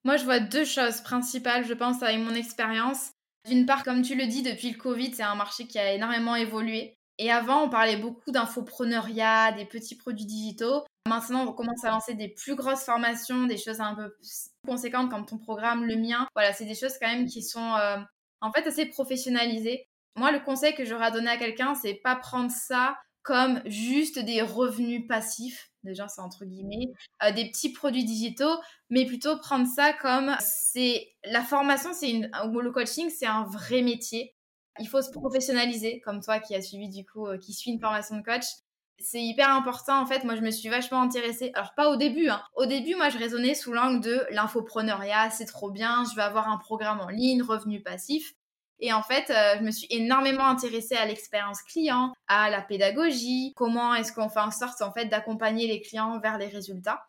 Moi, 0.04 0.16
je 0.16 0.24
vois 0.24 0.40
deux 0.40 0.64
choses 0.64 1.00
principales, 1.00 1.64
je 1.64 1.74
pense, 1.74 2.02
avec 2.02 2.18
mon 2.18 2.34
expérience. 2.34 3.12
D'une 3.46 3.66
part, 3.66 3.84
comme 3.84 4.02
tu 4.02 4.16
le 4.16 4.26
dis, 4.26 4.42
depuis 4.42 4.70
le 4.70 4.78
Covid, 4.78 5.14
c'est 5.14 5.22
un 5.22 5.34
marché 5.34 5.66
qui 5.66 5.78
a 5.78 5.94
énormément 5.94 6.34
évolué. 6.34 6.96
Et 7.18 7.30
avant, 7.30 7.64
on 7.64 7.68
parlait 7.68 7.96
beaucoup 7.96 8.30
d'infopreneuriat, 8.30 9.52
des 9.52 9.66
petits 9.66 9.96
produits 9.96 10.26
digitaux. 10.26 10.84
Maintenant, 11.08 11.46
on 11.46 11.52
commence 11.52 11.84
à 11.84 11.90
lancer 11.90 12.14
des 12.14 12.28
plus 12.28 12.54
grosses 12.54 12.84
formations, 12.84 13.46
des 13.46 13.58
choses 13.58 13.80
un 13.80 13.94
peu 13.94 14.12
plus 14.14 14.50
conséquentes 14.66 15.10
comme 15.10 15.26
ton 15.26 15.38
programme, 15.38 15.84
le 15.84 15.96
mien. 15.96 16.26
Voilà, 16.34 16.52
c'est 16.52 16.64
des 16.64 16.74
choses 16.74 16.94
quand 17.00 17.08
même 17.08 17.26
qui 17.26 17.42
sont 17.42 17.74
euh, 17.74 17.98
en 18.40 18.52
fait 18.52 18.66
assez 18.66 18.86
professionnalisées. 18.86 19.86
Moi, 20.16 20.30
le 20.30 20.40
conseil 20.40 20.74
que 20.74 20.84
j'aurais 20.84 21.06
à 21.06 21.10
donner 21.10 21.30
à 21.30 21.36
quelqu'un, 21.36 21.74
c'est 21.74 21.94
pas 21.94 22.16
prendre 22.16 22.50
ça 22.50 22.96
comme 23.22 23.62
juste 23.66 24.18
des 24.18 24.42
revenus 24.42 25.06
passifs, 25.06 25.70
déjà 25.84 26.08
c'est 26.08 26.20
entre 26.20 26.44
guillemets, 26.44 26.92
euh, 27.22 27.30
des 27.32 27.48
petits 27.48 27.72
produits 27.72 28.04
digitaux, 28.04 28.56
mais 28.90 29.06
plutôt 29.06 29.38
prendre 29.38 29.66
ça 29.66 29.92
comme 29.92 30.36
c'est 30.40 31.08
la 31.24 31.42
formation, 31.42 31.92
c'est 31.92 32.10
une 32.10 32.30
ou 32.52 32.60
le 32.60 32.72
coaching, 32.72 33.10
c'est 33.10 33.26
un 33.26 33.44
vrai 33.44 33.82
métier. 33.82 34.34
Il 34.78 34.88
faut 34.88 35.02
se 35.02 35.10
professionnaliser, 35.10 36.00
comme 36.00 36.22
toi 36.22 36.38
qui 36.38 36.54
as 36.54 36.62
suivi 36.62 36.88
du 36.88 37.04
coup, 37.04 37.26
euh, 37.26 37.38
qui 37.38 37.52
suit 37.52 37.70
une 37.70 37.80
formation 37.80 38.16
de 38.16 38.22
coach. 38.22 38.44
C'est 38.98 39.22
hyper 39.22 39.50
important 39.50 40.00
en 40.00 40.06
fait. 40.06 40.24
Moi, 40.24 40.36
je 40.36 40.40
me 40.40 40.50
suis 40.50 40.68
vachement 40.68 41.02
intéressée. 41.02 41.50
Alors 41.54 41.74
pas 41.74 41.90
au 41.90 41.96
début. 41.96 42.28
Hein. 42.28 42.42
Au 42.54 42.66
début, 42.66 42.94
moi, 42.94 43.08
je 43.08 43.18
raisonnais 43.18 43.54
sous 43.54 43.72
l'angle 43.72 44.00
de 44.00 44.26
l'infopreneuriat, 44.30 45.30
c'est 45.30 45.46
trop 45.46 45.70
bien. 45.70 46.04
Je 46.10 46.14
vais 46.14 46.22
avoir 46.22 46.48
un 46.48 46.58
programme 46.58 47.00
en 47.00 47.08
ligne, 47.08 47.42
revenu 47.42 47.82
passif. 47.82 48.34
Et 48.82 48.92
en 48.92 49.02
fait, 49.02 49.30
euh, 49.30 49.58
je 49.58 49.62
me 49.62 49.70
suis 49.70 49.86
énormément 49.90 50.46
intéressée 50.46 50.96
à 50.96 51.06
l'expérience 51.06 51.62
client, 51.62 52.12
à 52.26 52.50
la 52.50 52.60
pédagogie, 52.60 53.52
comment 53.54 53.94
est-ce 53.94 54.12
qu'on 54.12 54.28
fait 54.28 54.40
en 54.40 54.50
sorte 54.50 54.82
en 54.82 54.92
fait 54.92 55.06
d'accompagner 55.06 55.68
les 55.68 55.80
clients 55.80 56.18
vers 56.18 56.36
les 56.36 56.48
résultats. 56.48 57.04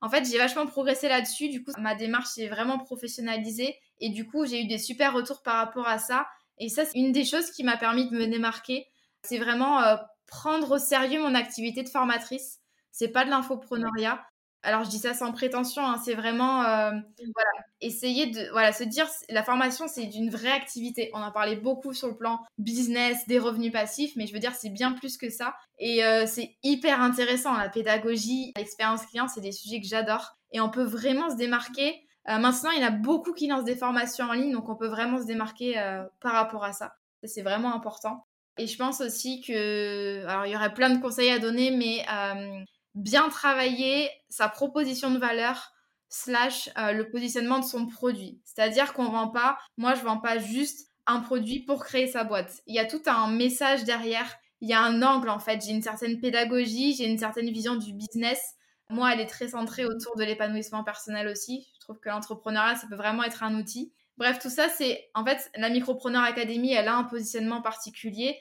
En 0.00 0.08
fait, 0.08 0.24
j'ai 0.24 0.38
vachement 0.38 0.66
progressé 0.66 1.08
là-dessus. 1.08 1.48
Du 1.48 1.64
coup, 1.64 1.72
ma 1.78 1.96
démarche 1.96 2.28
s'est 2.28 2.46
vraiment 2.46 2.78
professionnalisée 2.78 3.76
et 3.98 4.10
du 4.10 4.24
coup, 4.26 4.46
j'ai 4.46 4.62
eu 4.62 4.66
des 4.68 4.78
super 4.78 5.14
retours 5.14 5.42
par 5.42 5.56
rapport 5.56 5.88
à 5.88 5.98
ça. 5.98 6.28
Et 6.58 6.68
ça, 6.68 6.84
c'est 6.84 6.98
une 6.98 7.12
des 7.12 7.24
choses 7.24 7.50
qui 7.50 7.64
m'a 7.64 7.76
permis 7.76 8.08
de 8.08 8.16
me 8.16 8.26
démarquer. 8.26 8.86
C'est 9.22 9.38
vraiment 9.38 9.82
euh, 9.82 9.96
prendre 10.26 10.76
au 10.76 10.78
sérieux 10.78 11.20
mon 11.20 11.34
activité 11.34 11.82
de 11.82 11.88
formatrice. 11.88 12.60
C'est 12.92 13.08
pas 13.08 13.24
de 13.24 13.30
l'infopreneuriat. 13.30 14.24
Alors 14.62 14.82
je 14.82 14.90
dis 14.90 14.98
ça 14.98 15.14
sans 15.14 15.30
prétention, 15.30 15.86
hein, 15.86 16.00
c'est 16.04 16.14
vraiment 16.14 16.64
euh, 16.64 16.90
voilà, 16.90 17.50
essayer 17.80 18.26
de 18.26 18.50
voilà, 18.50 18.72
se 18.72 18.82
dire 18.82 19.06
la 19.28 19.44
formation 19.44 19.86
c'est 19.86 20.06
d'une 20.06 20.28
vraie 20.28 20.50
activité. 20.50 21.08
On 21.14 21.22
en 21.22 21.30
parlait 21.30 21.54
beaucoup 21.54 21.92
sur 21.92 22.08
le 22.08 22.16
plan 22.16 22.40
business, 22.58 23.28
des 23.28 23.38
revenus 23.38 23.70
passifs, 23.70 24.16
mais 24.16 24.26
je 24.26 24.32
veux 24.32 24.40
dire 24.40 24.56
c'est 24.56 24.70
bien 24.70 24.90
plus 24.90 25.18
que 25.18 25.30
ça. 25.30 25.54
Et 25.78 26.04
euh, 26.04 26.26
c'est 26.26 26.56
hyper 26.64 27.00
intéressant, 27.00 27.56
la 27.56 27.68
pédagogie, 27.68 28.52
l'expérience 28.56 29.06
client, 29.06 29.28
c'est 29.28 29.40
des 29.40 29.52
sujets 29.52 29.80
que 29.80 29.86
j'adore. 29.86 30.36
Et 30.50 30.60
on 30.60 30.68
peut 30.68 30.82
vraiment 30.84 31.30
se 31.30 31.36
démarquer 31.36 32.05
euh, 32.28 32.38
maintenant, 32.38 32.70
il 32.70 32.80
y 32.80 32.84
en 32.84 32.88
a 32.88 32.90
beaucoup 32.90 33.32
qui 33.32 33.46
lancent 33.46 33.64
des 33.64 33.76
formations 33.76 34.26
en 34.26 34.32
ligne, 34.32 34.52
donc 34.52 34.68
on 34.68 34.76
peut 34.76 34.88
vraiment 34.88 35.20
se 35.20 35.26
démarquer 35.26 35.78
euh, 35.78 36.02
par 36.20 36.32
rapport 36.32 36.64
à 36.64 36.72
ça. 36.72 36.94
C'est 37.24 37.42
vraiment 37.42 37.74
important. 37.74 38.26
Et 38.58 38.66
je 38.66 38.76
pense 38.76 39.00
aussi 39.00 39.42
que, 39.42 40.24
alors 40.26 40.46
il 40.46 40.52
y 40.52 40.56
aurait 40.56 40.74
plein 40.74 40.90
de 40.90 41.00
conseils 41.00 41.30
à 41.30 41.38
donner, 41.38 41.70
mais 41.70 42.04
euh, 42.12 42.64
bien 42.94 43.28
travailler 43.28 44.10
sa 44.28 44.48
proposition 44.48 45.10
de 45.10 45.18
valeur 45.18 45.72
slash 46.08 46.70
le 46.76 47.02
positionnement 47.10 47.58
de 47.58 47.64
son 47.64 47.86
produit. 47.86 48.40
C'est-à-dire 48.44 48.94
qu'on 48.94 49.10
vend 49.10 49.28
pas, 49.28 49.58
moi 49.76 49.94
je 49.94 50.02
vends 50.02 50.20
pas 50.20 50.38
juste 50.38 50.88
un 51.06 51.20
produit 51.20 51.60
pour 51.60 51.84
créer 51.84 52.06
sa 52.06 52.24
boîte. 52.24 52.62
Il 52.66 52.74
y 52.74 52.78
a 52.78 52.86
tout 52.86 53.02
un 53.06 53.28
message 53.30 53.84
derrière, 53.84 54.32
il 54.60 54.68
y 54.68 54.72
a 54.72 54.80
un 54.80 55.02
angle 55.02 55.28
en 55.28 55.40
fait, 55.40 55.62
j'ai 55.64 55.72
une 55.72 55.82
certaine 55.82 56.20
pédagogie, 56.20 56.94
j'ai 56.94 57.06
une 57.06 57.18
certaine 57.18 57.50
vision 57.50 57.74
du 57.74 57.92
business 57.92 58.56
moi, 58.88 59.12
elle 59.12 59.20
est 59.20 59.26
très 59.26 59.48
centrée 59.48 59.84
autour 59.84 60.16
de 60.16 60.24
l'épanouissement 60.24 60.84
personnel 60.84 61.26
aussi. 61.28 61.66
Trouve 61.86 62.00
que 62.00 62.08
l'entrepreneuriat, 62.08 62.74
ça 62.74 62.88
peut 62.88 62.96
vraiment 62.96 63.22
être 63.22 63.44
un 63.44 63.54
outil. 63.54 63.92
Bref, 64.16 64.40
tout 64.40 64.50
ça, 64.50 64.68
c'est 64.68 65.08
en 65.14 65.24
fait 65.24 65.48
la 65.54 65.70
Micropreneur 65.70 66.24
Academy, 66.24 66.72
elle 66.72 66.88
a 66.88 66.96
un 66.96 67.04
positionnement 67.04 67.62
particulier. 67.62 68.36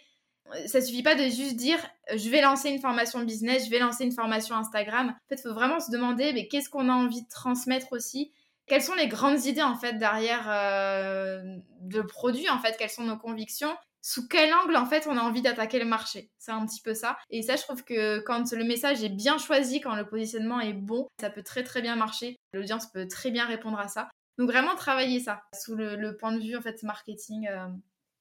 Ça 0.65 0.81
suffit 0.81 1.03
pas 1.03 1.13
de 1.13 1.25
juste 1.25 1.55
dire 1.55 1.77
je 2.15 2.27
vais 2.29 2.41
lancer 2.41 2.69
une 2.69 2.79
formation 2.79 3.21
business, 3.21 3.65
je 3.65 3.69
vais 3.69 3.77
lancer 3.77 4.03
une 4.03 4.11
formation 4.11 4.55
Instagram. 4.55 5.09
En 5.09 5.29
fait, 5.29 5.39
il 5.39 5.43
faut 5.43 5.53
vraiment 5.53 5.79
se 5.79 5.91
demander 5.91 6.33
mais 6.33 6.47
qu'est-ce 6.47 6.71
qu'on 6.71 6.89
a 6.89 6.93
envie 6.93 7.21
de 7.21 7.29
transmettre 7.29 7.93
aussi? 7.93 8.31
Quelles 8.65 8.81
sont 8.81 8.95
les 8.95 9.07
grandes 9.07 9.45
idées 9.45 9.61
en 9.61 9.75
fait 9.75 9.93
derrière 9.93 10.47
euh, 10.49 11.57
le 11.87 12.07
produit 12.07 12.49
en 12.49 12.57
fait? 12.57 12.75
Quelles 12.79 12.89
sont 12.89 13.03
nos 13.03 13.17
convictions? 13.17 13.75
Sous 14.05 14.27
quel 14.27 14.53
angle 14.53 14.77
en 14.77 14.85
fait 14.85 15.07
on 15.07 15.17
a 15.17 15.21
envie 15.21 15.41
d'attaquer 15.41 15.79
le 15.79 15.85
marché. 15.85 16.29
C'est 16.37 16.51
un 16.51 16.63
petit 16.67 16.79
peu 16.79 16.93
ça. 16.93 17.17
Et 17.31 17.41
ça, 17.41 17.55
je 17.55 17.63
trouve 17.63 17.83
que 17.83 18.19
quand 18.19 18.51
le 18.51 18.63
message 18.63 19.03
est 19.03 19.09
bien 19.09 19.39
choisi, 19.39 19.81
quand 19.81 19.95
le 19.95 20.07
positionnement 20.07 20.59
est 20.59 20.73
bon, 20.73 21.07
ça 21.19 21.31
peut 21.31 21.41
très 21.41 21.63
très 21.63 21.81
bien 21.81 21.95
marcher. 21.95 22.35
L'audience 22.53 22.85
peut 22.85 23.07
très 23.07 23.31
bien 23.31 23.47
répondre 23.47 23.79
à 23.79 23.87
ça. 23.87 24.11
Donc 24.37 24.51
vraiment 24.51 24.75
travailler 24.75 25.19
ça 25.19 25.41
sous 25.59 25.73
le, 25.73 26.15
point 26.17 26.33
de 26.33 26.39
vue 26.39 26.55
en 26.55 26.61
fait 26.61 26.83
marketing, 26.83 27.47
euh, 27.47 27.67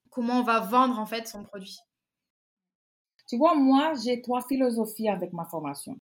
comment 0.08 0.40
on 0.40 0.42
va 0.42 0.60
vendre 0.60 0.98
en 0.98 1.04
fait 1.04 1.28
son 1.28 1.44
produit. 1.44 1.76
Tu 3.28 3.36
vois, 3.36 3.54
moi 3.54 3.92
j'ai 4.02 4.22
trois 4.22 4.40
philosophies 4.40 5.10
avec 5.10 5.34
ma 5.34 5.44
formation. 5.44 5.98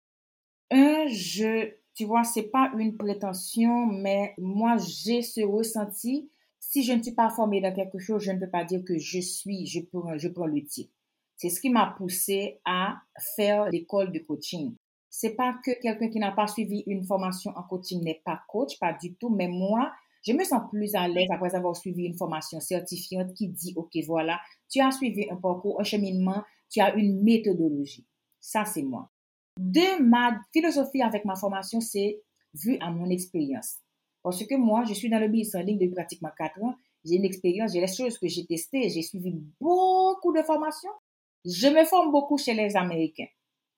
Un, 0.72 1.06
je, 1.06 1.72
tu 1.94 2.04
vois, 2.04 2.24
c'est 2.24 2.50
pas 2.50 2.72
une 2.76 2.96
prétention, 2.96 3.86
mais 3.86 4.34
moi 4.38 4.76
j'ai 4.78 5.22
ce 5.22 5.42
ressenti 5.42 6.32
si 6.78 6.84
je 6.84 6.92
ne 6.92 7.02
suis 7.02 7.12
pas 7.12 7.28
formée 7.28 7.60
dans 7.60 7.74
quelque 7.74 7.98
chose, 7.98 8.22
je 8.22 8.30
ne 8.30 8.38
peux 8.38 8.50
pas 8.50 8.62
dire 8.62 8.84
que 8.84 8.96
je 8.98 9.18
suis, 9.18 9.66
je 9.66 9.80
prends, 9.80 10.16
je 10.16 10.28
prends 10.28 10.46
le 10.46 10.64
titre. 10.64 10.92
C'est 11.36 11.48
ce 11.48 11.60
qui 11.60 11.70
m'a 11.70 11.92
poussé 11.98 12.60
à 12.64 13.00
faire 13.34 13.68
l'école 13.68 14.12
de 14.12 14.20
coaching. 14.20 14.76
C'est 15.10 15.34
pas 15.34 15.58
que 15.64 15.72
quelqu'un 15.80 16.08
qui 16.08 16.20
n'a 16.20 16.30
pas 16.30 16.46
suivi 16.46 16.84
une 16.86 17.04
formation 17.04 17.50
en 17.56 17.64
coaching 17.64 18.04
n'est 18.04 18.22
pas 18.24 18.42
coach, 18.46 18.78
pas 18.78 18.92
du 18.92 19.16
tout, 19.16 19.28
mais 19.28 19.48
moi, 19.48 19.92
je 20.24 20.32
me 20.32 20.44
sens 20.44 20.70
plus 20.70 20.94
à 20.94 21.08
l'aise 21.08 21.26
après 21.32 21.52
avoir 21.56 21.74
suivi 21.74 22.04
une 22.04 22.16
formation 22.16 22.60
certifiante 22.60 23.34
qui 23.34 23.48
dit, 23.48 23.72
OK, 23.74 23.96
voilà, 24.06 24.38
tu 24.70 24.80
as 24.80 24.92
suivi 24.92 25.28
un 25.28 25.36
parcours, 25.36 25.80
un 25.80 25.84
cheminement, 25.84 26.44
tu 26.70 26.80
as 26.80 26.94
une 26.94 27.24
méthodologie. 27.24 28.06
Ça, 28.38 28.64
c'est 28.64 28.82
moi. 28.82 29.10
De 29.58 30.00
ma 30.00 30.38
philosophie 30.52 31.02
avec 31.02 31.24
ma 31.24 31.34
formation, 31.34 31.80
c'est 31.80 32.22
vu 32.54 32.78
à 32.80 32.92
mon 32.92 33.10
expérience. 33.10 33.78
Parce 34.22 34.44
que 34.44 34.54
moi, 34.56 34.84
je 34.88 34.94
suis 34.94 35.08
dans 35.08 35.18
le 35.18 35.28
business 35.28 35.54
en 35.54 35.64
ligne 35.64 35.78
depuis 35.78 35.94
pratiquement 35.94 36.30
4 36.36 36.62
ans. 36.62 36.74
J'ai 37.04 37.16
une 37.16 37.24
expérience, 37.24 37.72
j'ai 37.72 37.80
les 37.80 37.86
choses 37.86 38.18
que 38.18 38.28
j'ai 38.28 38.44
testées, 38.44 38.88
j'ai 38.90 39.02
suivi 39.02 39.34
beaucoup 39.60 40.32
de 40.32 40.42
formations. 40.42 40.90
Je 41.44 41.68
me 41.68 41.84
forme 41.84 42.10
beaucoup 42.10 42.36
chez 42.36 42.54
les 42.54 42.76
Américains. 42.76 43.28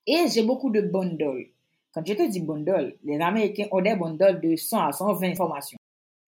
Et 0.07 0.27
j'ai 0.29 0.43
beaucoup 0.43 0.71
de 0.71 0.81
bundles. 0.81 1.51
Quand 1.93 2.07
je 2.07 2.15
te 2.15 2.29
dis 2.29 2.41
bundle, 2.41 2.97
les 3.05 3.21
Américains 3.21 3.67
ont 3.73 3.81
des 3.81 3.95
bundles 3.97 4.41
de 4.41 4.57
100 4.57 4.87
à 4.87 4.93
120 4.93 5.35
formations. 5.35 5.79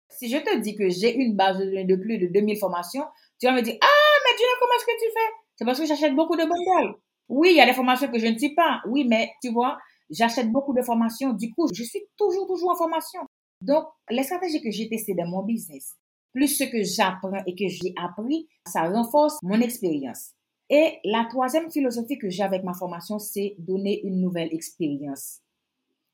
Si 0.10 0.30
je 0.30 0.38
te 0.38 0.58
dis 0.60 0.76
que 0.76 0.89
j'ai 0.89 1.15
une 1.15 1.36
base 1.36 1.60
de 1.60 1.96
plus 1.96 2.17
de 2.17 2.28
2000 2.28 2.58
formations, 2.58 3.04
tu 3.39 3.46
vas 3.46 3.54
me 3.54 3.62
dire, 3.62 3.76
ah, 3.82 4.17
mais 4.26 4.38
Dieu, 4.38 4.46
comment 4.60 4.74
est-ce 4.78 4.86
que 4.86 5.06
tu 5.06 5.12
fais? 5.12 5.34
C'est 5.56 5.65
parce 5.65 5.80
que 5.80 5.86
j'achète 5.86 6.15
beaucoup 6.15 6.36
de 6.36 6.43
bundles. 6.43 6.98
Oui, 7.30 7.50
il 7.52 7.58
y 7.58 7.62
a 7.62 7.65
des 7.65 7.74
formations 7.74 8.08
que 8.10 8.20
je 8.20 8.28
ne 8.28 8.38
sais 8.38 8.54
pas. 8.56 8.82
Oui, 8.88 9.06
mais 9.06 9.32
tu 9.41 9.52
vois, 9.52 9.78
j'achète 10.10 10.52
beaucoup 10.52 10.74
de 10.74 10.82
formations. 10.82 11.34
Du 11.34 11.52
coup, 11.54 11.67
je 11.74 11.84
suis 11.84 12.04
toujours, 12.15 12.48
toujours 12.48 12.72
en 12.72 12.76
formation. 12.76 13.22
Donc, 13.62 13.86
les 14.10 14.24
stratégies 14.24 14.62
que 14.62 14.72
j'ai 14.72 14.89
testées 14.89 15.13
dans 15.13 15.28
mon 15.28 15.43
business, 15.43 15.96
plus 16.34 16.48
ce 16.48 16.65
que 16.65 16.84
j'apprends 16.84 17.43
et 17.46 17.56
que 17.56 17.67
j'ai 17.67 17.93
appris, 17.98 18.48
ça 18.67 18.84
renforce 18.84 19.38
mon 19.41 19.60
expérience. 19.62 20.34
Et 20.70 21.00
la 21.06 21.26
troisième 21.30 21.72
philosophie 21.72 22.17
que 22.17 22.30
j'ai 22.30 22.43
avec 22.43 22.63
ma 22.63 22.74
formation, 22.74 23.20
c'est 23.20 23.56
donner 23.58 24.02
une 24.04 24.20
nouvelle 24.20 24.54
expérience. 24.54 25.39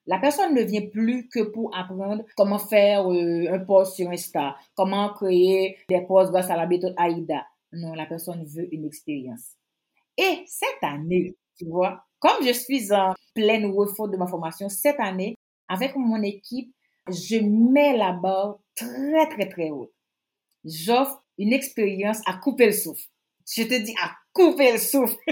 La 0.05 0.19
personne 0.19 0.53
ne 0.53 0.61
vient 0.61 0.87
plus 0.87 1.27
que 1.29 1.43
pour 1.43 1.75
apprendre 1.75 2.23
comment 2.35 2.59
faire 2.59 3.09
euh, 3.11 3.47
un 3.51 3.59
post 3.59 3.95
sur 3.95 4.09
Insta, 4.09 4.55
comment 4.75 5.13
créer 5.13 5.77
des 5.87 6.01
posts 6.01 6.31
grâce 6.31 6.49
à 6.49 6.57
la 6.57 6.67
méthode 6.67 6.93
AIDA. 6.99 7.45
Non, 7.71 7.93
la 7.93 8.05
personne 8.05 8.43
veut 8.45 8.67
une 8.73 8.85
expérience. 8.85 9.53
Et 10.17 10.43
cette 10.45 10.83
année, 10.83 11.35
tu 11.57 11.65
vois, 11.65 12.03
Comme 12.19 12.45
je 12.45 12.53
suis 12.53 12.93
en 12.93 13.13
pleine 13.33 13.65
refonte 13.65 14.11
de 14.11 14.17
ma 14.17 14.27
formation 14.27 14.69
cette 14.69 14.99
année, 14.99 15.35
avec 15.67 15.95
mon 15.95 16.21
équipe, 16.21 16.73
je 17.09 17.37
mets 17.37 17.97
la 17.97 18.13
barre 18.13 18.59
très, 18.75 19.27
très, 19.29 19.49
très 19.49 19.69
haute. 19.69 19.93
J'offre 20.65 21.23
une 21.37 21.53
expérience 21.53 22.19
à 22.25 22.35
couper 22.37 22.67
le 22.67 22.71
souffle. 22.71 23.03
Je 23.45 23.63
te 23.63 23.83
dis 23.83 23.95
à 24.01 24.11
couper 24.31 24.71
le 24.73 24.77
souffle. 24.77 25.17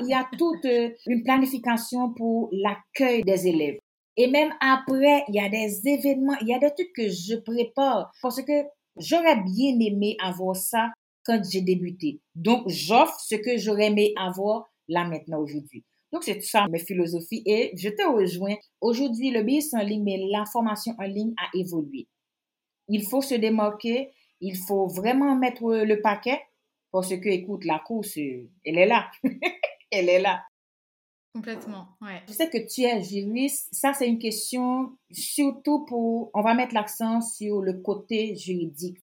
Il 0.00 0.08
y 0.08 0.14
a 0.14 0.28
toute 0.36 0.64
euh, 0.64 0.90
une 1.06 1.22
planification 1.22 2.12
pour 2.14 2.48
l'accueil 2.52 3.22
des 3.22 3.46
élèves. 3.46 3.78
Et 4.16 4.26
même 4.26 4.52
après, 4.60 5.22
il 5.28 5.36
y 5.36 5.40
a 5.40 5.48
des 5.48 5.86
événements, 5.86 6.34
il 6.40 6.48
y 6.48 6.54
a 6.54 6.58
des 6.58 6.72
trucs 6.74 6.92
que 6.92 7.08
je 7.08 7.36
prépare 7.36 8.10
parce 8.20 8.42
que 8.42 8.64
j'aurais 8.96 9.36
bien 9.36 9.78
aimé 9.78 10.16
avoir 10.20 10.56
ça 10.56 10.90
quand 11.24 11.40
j'ai 11.48 11.60
débuté. 11.60 12.20
Donc, 12.34 12.64
j'offre 12.66 13.20
ce 13.20 13.36
que 13.36 13.56
j'aurais 13.58 13.86
aimé 13.86 14.14
avoir 14.16 14.64
là 14.88 15.04
maintenant 15.04 15.38
aujourd'hui. 15.38 15.84
Donc, 16.12 16.24
c'est 16.24 16.40
ça 16.42 16.66
mes 16.68 16.78
philosophies 16.78 17.42
et 17.44 17.72
je 17.76 17.88
te 17.90 18.02
rejoins. 18.02 18.56
Aujourd'hui, 18.80 19.30
le 19.30 19.42
business 19.42 19.74
en 19.74 19.84
ligne, 19.84 20.04
mais 20.04 20.18
la 20.30 20.44
formation 20.46 20.94
en 20.98 21.04
ligne 21.04 21.34
a 21.36 21.48
évolué. 21.54 22.08
Il 22.88 23.04
faut 23.04 23.20
se 23.20 23.34
démarquer, 23.34 24.10
il 24.40 24.56
faut 24.56 24.86
vraiment 24.86 25.36
mettre 25.36 25.62
le 25.62 26.00
paquet 26.00 26.40
parce 26.90 27.08
que, 27.08 27.28
écoute, 27.28 27.64
la 27.64 27.78
course, 27.80 28.16
elle 28.16 28.48
est 28.64 28.86
là. 28.86 29.10
elle 29.90 30.08
est 30.08 30.20
là. 30.20 30.42
Complètement, 31.34 31.88
ouais. 32.00 32.22
Je 32.26 32.32
sais 32.32 32.48
que 32.48 32.58
tu 32.58 32.82
es 32.82 33.02
juriste. 33.02 33.68
Ça, 33.72 33.92
c'est 33.92 34.08
une 34.08 34.18
question 34.18 34.96
surtout 35.10 35.84
pour, 35.84 36.30
on 36.34 36.42
va 36.42 36.54
mettre 36.54 36.74
l'accent 36.74 37.20
sur 37.20 37.60
le 37.60 37.74
côté 37.74 38.34
juridique. 38.34 38.98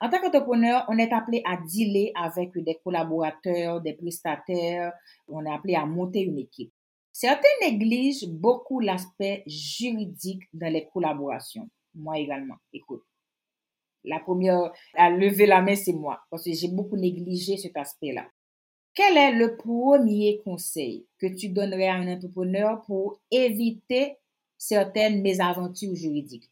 En 0.00 0.10
tant 0.10 0.20
qu'entrepreneur, 0.20 0.84
on 0.88 0.98
est 0.98 1.12
appelé 1.12 1.42
à 1.46 1.56
dealer 1.56 2.12
avec 2.14 2.52
des 2.58 2.78
collaborateurs, 2.84 3.80
des 3.80 3.94
prestataires. 3.94 4.92
On 5.26 5.44
est 5.46 5.50
appelé 5.50 5.74
à 5.74 5.86
monter 5.86 6.20
une 6.20 6.38
équipe. 6.38 6.72
Certains 7.12 7.48
négligent 7.62 8.28
beaucoup 8.28 8.78
l'aspect 8.78 9.42
juridique 9.46 10.42
dans 10.52 10.70
les 10.70 10.86
collaborations. 10.92 11.70
Moi 11.94 12.18
également. 12.18 12.56
Écoute, 12.74 13.04
la 14.04 14.20
première 14.20 14.70
à 14.94 15.08
lever 15.08 15.46
la 15.46 15.62
main, 15.62 15.74
c'est 15.74 15.94
moi, 15.94 16.20
parce 16.30 16.44
que 16.44 16.52
j'ai 16.52 16.68
beaucoup 16.68 16.96
négligé 16.96 17.56
cet 17.56 17.76
aspect-là. 17.76 18.26
Quel 18.94 19.16
est 19.16 19.32
le 19.32 19.56
premier 19.56 20.40
conseil 20.44 21.06
que 21.18 21.26
tu 21.26 21.48
donnerais 21.48 21.88
à 21.88 21.94
un 21.94 22.14
entrepreneur 22.14 22.82
pour 22.86 23.18
éviter 23.30 24.16
certaines 24.58 25.22
mésaventures 25.22 25.94
juridiques? 25.94 26.50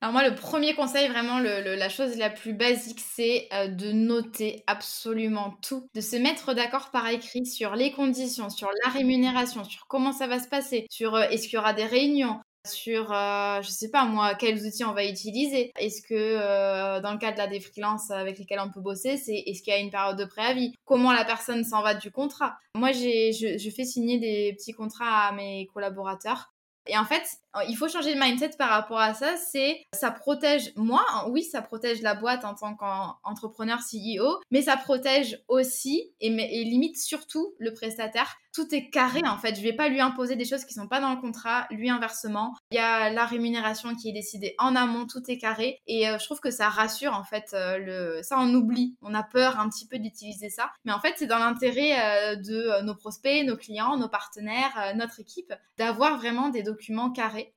Alors 0.00 0.12
moi, 0.12 0.28
le 0.28 0.34
premier 0.36 0.74
conseil, 0.74 1.08
vraiment 1.08 1.40
la 1.40 1.88
chose 1.88 2.16
la 2.18 2.30
plus 2.30 2.52
basique, 2.52 3.00
c'est 3.00 3.48
euh, 3.52 3.66
de 3.66 3.90
noter 3.90 4.62
absolument 4.68 5.56
tout, 5.60 5.88
de 5.92 6.00
se 6.00 6.14
mettre 6.14 6.54
d'accord 6.54 6.90
par 6.92 7.08
écrit 7.08 7.44
sur 7.44 7.74
les 7.74 7.90
conditions, 7.90 8.48
sur 8.48 8.70
la 8.84 8.90
rémunération, 8.92 9.64
sur 9.64 9.86
comment 9.88 10.12
ça 10.12 10.28
va 10.28 10.38
se 10.38 10.48
passer, 10.48 10.86
sur 10.88 11.16
euh, 11.16 11.22
est-ce 11.30 11.48
qu'il 11.48 11.54
y 11.54 11.58
aura 11.58 11.72
des 11.72 11.84
réunions, 11.84 12.40
sur, 12.68 13.12
euh, 13.12 13.60
je 13.62 13.70
sais 13.70 13.90
pas 13.90 14.04
moi, 14.04 14.34
quels 14.34 14.64
outils 14.64 14.84
on 14.84 14.92
va 14.92 15.04
utiliser. 15.04 15.72
Est-ce 15.78 16.02
que 16.02 16.14
euh, 16.14 17.00
dans 17.00 17.12
le 17.12 17.18
cadre 17.18 17.38
la 17.38 17.46
des 17.46 17.60
freelances 17.60 18.10
avec 18.10 18.38
lesquels 18.38 18.60
on 18.60 18.70
peut 18.70 18.80
bosser, 18.80 19.16
c'est 19.16 19.42
est-ce 19.46 19.62
qu'il 19.62 19.72
y 19.72 19.76
a 19.76 19.80
une 19.80 19.90
période 19.90 20.18
de 20.18 20.24
préavis 20.24 20.72
Comment 20.84 21.12
la 21.12 21.24
personne 21.24 21.64
s'en 21.64 21.82
va 21.82 21.94
du 21.94 22.10
contrat 22.10 22.56
Moi, 22.74 22.92
j'ai, 22.92 23.32
je 23.32 23.70
fais 23.70 23.84
signer 23.84 24.18
des 24.18 24.54
petits 24.54 24.72
contrats 24.72 25.28
à 25.28 25.32
mes 25.32 25.66
collaborateurs. 25.72 26.52
Et 26.88 26.96
en 26.96 27.04
fait, 27.04 27.22
il 27.68 27.76
faut 27.76 27.88
changer 27.88 28.14
de 28.14 28.20
mindset 28.20 28.50
par 28.58 28.68
rapport 28.68 28.98
à 28.98 29.14
ça. 29.14 29.36
C'est 29.36 29.82
ça 29.94 30.10
protège 30.10 30.72
moi, 30.76 31.04
oui, 31.28 31.42
ça 31.42 31.62
protège 31.62 32.02
la 32.02 32.14
boîte 32.14 32.44
en 32.44 32.54
tant 32.54 32.74
qu'entrepreneur 32.74 33.78
CEO, 33.78 34.40
mais 34.50 34.62
ça 34.62 34.76
protège 34.76 35.42
aussi 35.48 36.12
et, 36.20 36.30
limite 36.64 36.98
surtout 36.98 37.54
le 37.58 37.72
prestataire. 37.72 38.36
Tout 38.54 38.74
est 38.74 38.90
carré 38.90 39.20
en 39.24 39.38
fait. 39.38 39.54
Je 39.54 39.62
vais 39.62 39.72
pas 39.72 39.88
lui 39.88 40.00
imposer 40.00 40.34
des 40.34 40.44
choses 40.44 40.64
qui 40.64 40.74
sont 40.74 40.88
pas 40.88 41.00
dans 41.00 41.14
le 41.14 41.20
contrat. 41.20 41.66
Lui 41.70 41.90
inversement, 41.90 42.54
il 42.70 42.76
y 42.76 42.80
a 42.80 43.10
la 43.10 43.24
rémunération 43.24 43.94
qui 43.94 44.08
est 44.08 44.12
décidée 44.12 44.54
en 44.58 44.74
amont. 44.74 45.06
Tout 45.06 45.22
est 45.28 45.38
carré 45.38 45.80
et 45.86 46.08
euh, 46.08 46.18
je 46.18 46.24
trouve 46.24 46.40
que 46.40 46.50
ça 46.50 46.68
rassure 46.68 47.14
en 47.14 47.24
fait. 47.24 47.50
Euh, 47.54 47.78
le 47.78 48.22
ça 48.22 48.36
on 48.38 48.52
oublie. 48.54 48.96
On 49.02 49.14
a 49.14 49.22
peur 49.22 49.60
un 49.60 49.68
petit 49.68 49.86
peu 49.86 49.98
d'utiliser 49.98 50.50
ça, 50.50 50.70
mais 50.84 50.92
en 50.92 51.00
fait 51.00 51.14
c'est 51.16 51.26
dans 51.26 51.38
l'intérêt 51.38 52.32
euh, 52.32 52.36
de 52.36 52.82
nos 52.82 52.94
prospects, 52.94 53.44
nos 53.46 53.56
clients, 53.56 53.96
nos 53.96 54.08
partenaires, 54.08 54.92
notre 54.96 55.20
équipe 55.20 55.52
d'avoir 55.76 56.16
vraiment 56.16 56.48
des 56.48 56.62
documents 56.62 57.10
carrés 57.10 57.47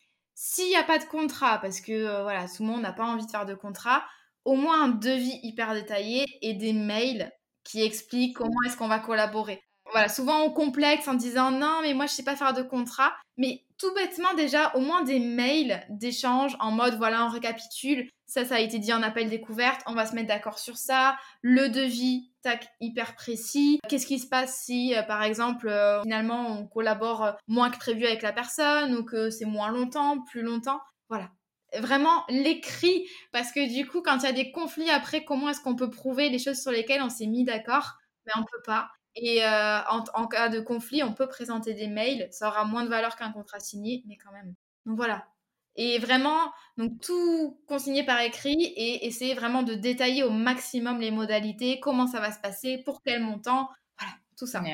s'il 0.43 0.69
n'y 0.69 0.75
a 0.75 0.83
pas 0.83 0.97
de 0.97 1.05
contrat, 1.05 1.59
parce 1.59 1.81
que 1.81 1.91
euh, 1.91 2.23
voilà, 2.23 2.47
tout 2.47 2.63
le 2.63 2.69
monde 2.69 2.81
n'a 2.81 2.93
pas 2.93 3.05
envie 3.05 3.23
de 3.23 3.29
faire 3.29 3.45
de 3.45 3.53
contrat, 3.53 4.03
au 4.43 4.55
moins 4.55 4.85
un 4.85 4.87
devis 4.87 5.39
hyper 5.43 5.75
détaillé 5.75 6.25
et 6.41 6.55
des 6.55 6.73
mails 6.73 7.31
qui 7.63 7.83
expliquent 7.83 8.37
comment 8.37 8.59
est-ce 8.65 8.75
qu'on 8.75 8.87
va 8.87 8.97
collaborer. 8.97 9.61
Voilà, 9.91 10.09
souvent 10.09 10.41
on 10.41 10.49
complexe 10.49 11.07
en 11.07 11.13
disant 11.13 11.51
non, 11.51 11.81
mais 11.83 11.93
moi 11.93 12.07
je 12.07 12.13
sais 12.13 12.23
pas 12.23 12.35
faire 12.35 12.55
de 12.55 12.63
contrat. 12.63 13.13
Mais 13.37 13.63
tout 13.77 13.93
bêtement 13.93 14.33
déjà, 14.33 14.75
au 14.75 14.79
moins 14.79 15.03
des 15.03 15.19
mails 15.19 15.85
d'échange 15.89 16.57
en 16.59 16.71
mode 16.71 16.95
voilà, 16.97 17.23
on 17.27 17.29
récapitule. 17.29 18.09
Ça, 18.31 18.45
ça 18.45 18.55
a 18.55 18.59
été 18.59 18.79
dit 18.79 18.93
en 18.93 19.03
appel 19.03 19.29
découverte, 19.29 19.81
on 19.87 19.93
va 19.93 20.05
se 20.05 20.15
mettre 20.15 20.29
d'accord 20.29 20.57
sur 20.57 20.77
ça. 20.77 21.17
Le 21.41 21.67
devis, 21.67 22.31
tac, 22.43 22.65
hyper 22.79 23.13
précis. 23.15 23.81
Qu'est-ce 23.89 24.07
qui 24.07 24.19
se 24.19 24.27
passe 24.29 24.55
si, 24.55 24.95
euh, 24.95 25.03
par 25.03 25.21
exemple, 25.21 25.67
euh, 25.67 26.01
finalement, 26.03 26.47
on 26.47 26.65
collabore 26.65 27.25
euh, 27.25 27.31
moins 27.49 27.69
que 27.69 27.77
prévu 27.77 28.05
avec 28.05 28.21
la 28.21 28.31
personne 28.31 28.95
ou 28.95 29.03
que 29.03 29.29
c'est 29.31 29.43
moins 29.43 29.69
longtemps, 29.69 30.21
plus 30.21 30.43
longtemps? 30.43 30.79
Voilà. 31.09 31.29
Vraiment 31.77 32.23
l'écrit, 32.29 33.05
parce 33.33 33.51
que 33.51 33.69
du 33.69 33.85
coup, 33.85 34.01
quand 34.01 34.19
il 34.19 34.23
y 34.23 34.27
a 34.27 34.31
des 34.31 34.53
conflits 34.53 34.89
après, 34.89 35.25
comment 35.25 35.49
est-ce 35.49 35.59
qu'on 35.59 35.75
peut 35.75 35.89
prouver 35.89 36.29
les 36.29 36.39
choses 36.39 36.61
sur 36.61 36.71
lesquelles 36.71 37.01
on 37.01 37.09
s'est 37.09 37.27
mis 37.27 37.43
d'accord? 37.43 37.97
Mais 38.25 38.31
on 38.37 38.45
peut 38.45 38.63
pas. 38.65 38.91
Et 39.15 39.43
en, 39.45 40.05
en, 40.13 40.27
cas 40.27 40.47
de 40.47 40.61
conflit, 40.61 41.03
on 41.03 41.11
peut 41.11 41.27
présenter 41.27 41.73
des 41.73 41.87
mails. 41.87 42.29
Ça 42.31 42.47
aura 42.47 42.63
moins 42.63 42.85
de 42.85 42.89
valeur 42.89 43.17
qu'un 43.17 43.33
contrat 43.33 43.59
signé, 43.59 44.03
mais 44.07 44.15
quand 44.15 44.31
même. 44.31 44.55
Donc 44.85 44.95
voilà, 44.95 45.25
et 45.75 45.99
vraiment, 45.99 46.51
donc 46.77 46.99
tout 47.01 47.59
consigner 47.67 48.03
par 48.05 48.21
écrit 48.21 48.61
et 48.75 49.05
essayer 49.05 49.33
vraiment 49.33 49.63
de 49.63 49.73
détailler 49.73 50.23
au 50.23 50.29
maximum 50.31 50.99
les 50.99 51.11
modalités, 51.11 51.79
comment 51.79 52.07
ça 52.07 52.19
va 52.19 52.31
se 52.31 52.39
passer, 52.39 52.79
pour 52.85 53.01
quel 53.03 53.21
montant, 53.21 53.69
voilà, 53.99 54.13
tout 54.37 54.47
ça. 54.47 54.67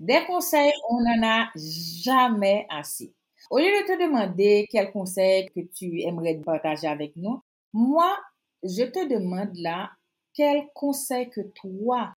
Des 0.00 0.24
conseils, 0.26 0.72
on 0.90 1.00
n'en 1.00 1.26
a 1.26 1.50
jamais 1.56 2.66
assez. 2.70 3.14
Au 3.50 3.58
lieu 3.58 3.64
de 3.66 3.86
te 3.86 4.02
demander 4.02 4.66
quels 4.70 4.90
conseils 4.92 5.50
que 5.54 5.60
tu 5.60 6.00
aimerais 6.02 6.40
partager 6.44 6.86
avec 6.86 7.14
nous, 7.16 7.42
moi, 7.72 8.16
je 8.62 8.84
te 8.84 9.06
demande 9.08 9.54
là, 9.56 9.90
quel 10.32 10.64
conseil 10.74 11.28
que 11.30 11.40
toi, 11.54 12.14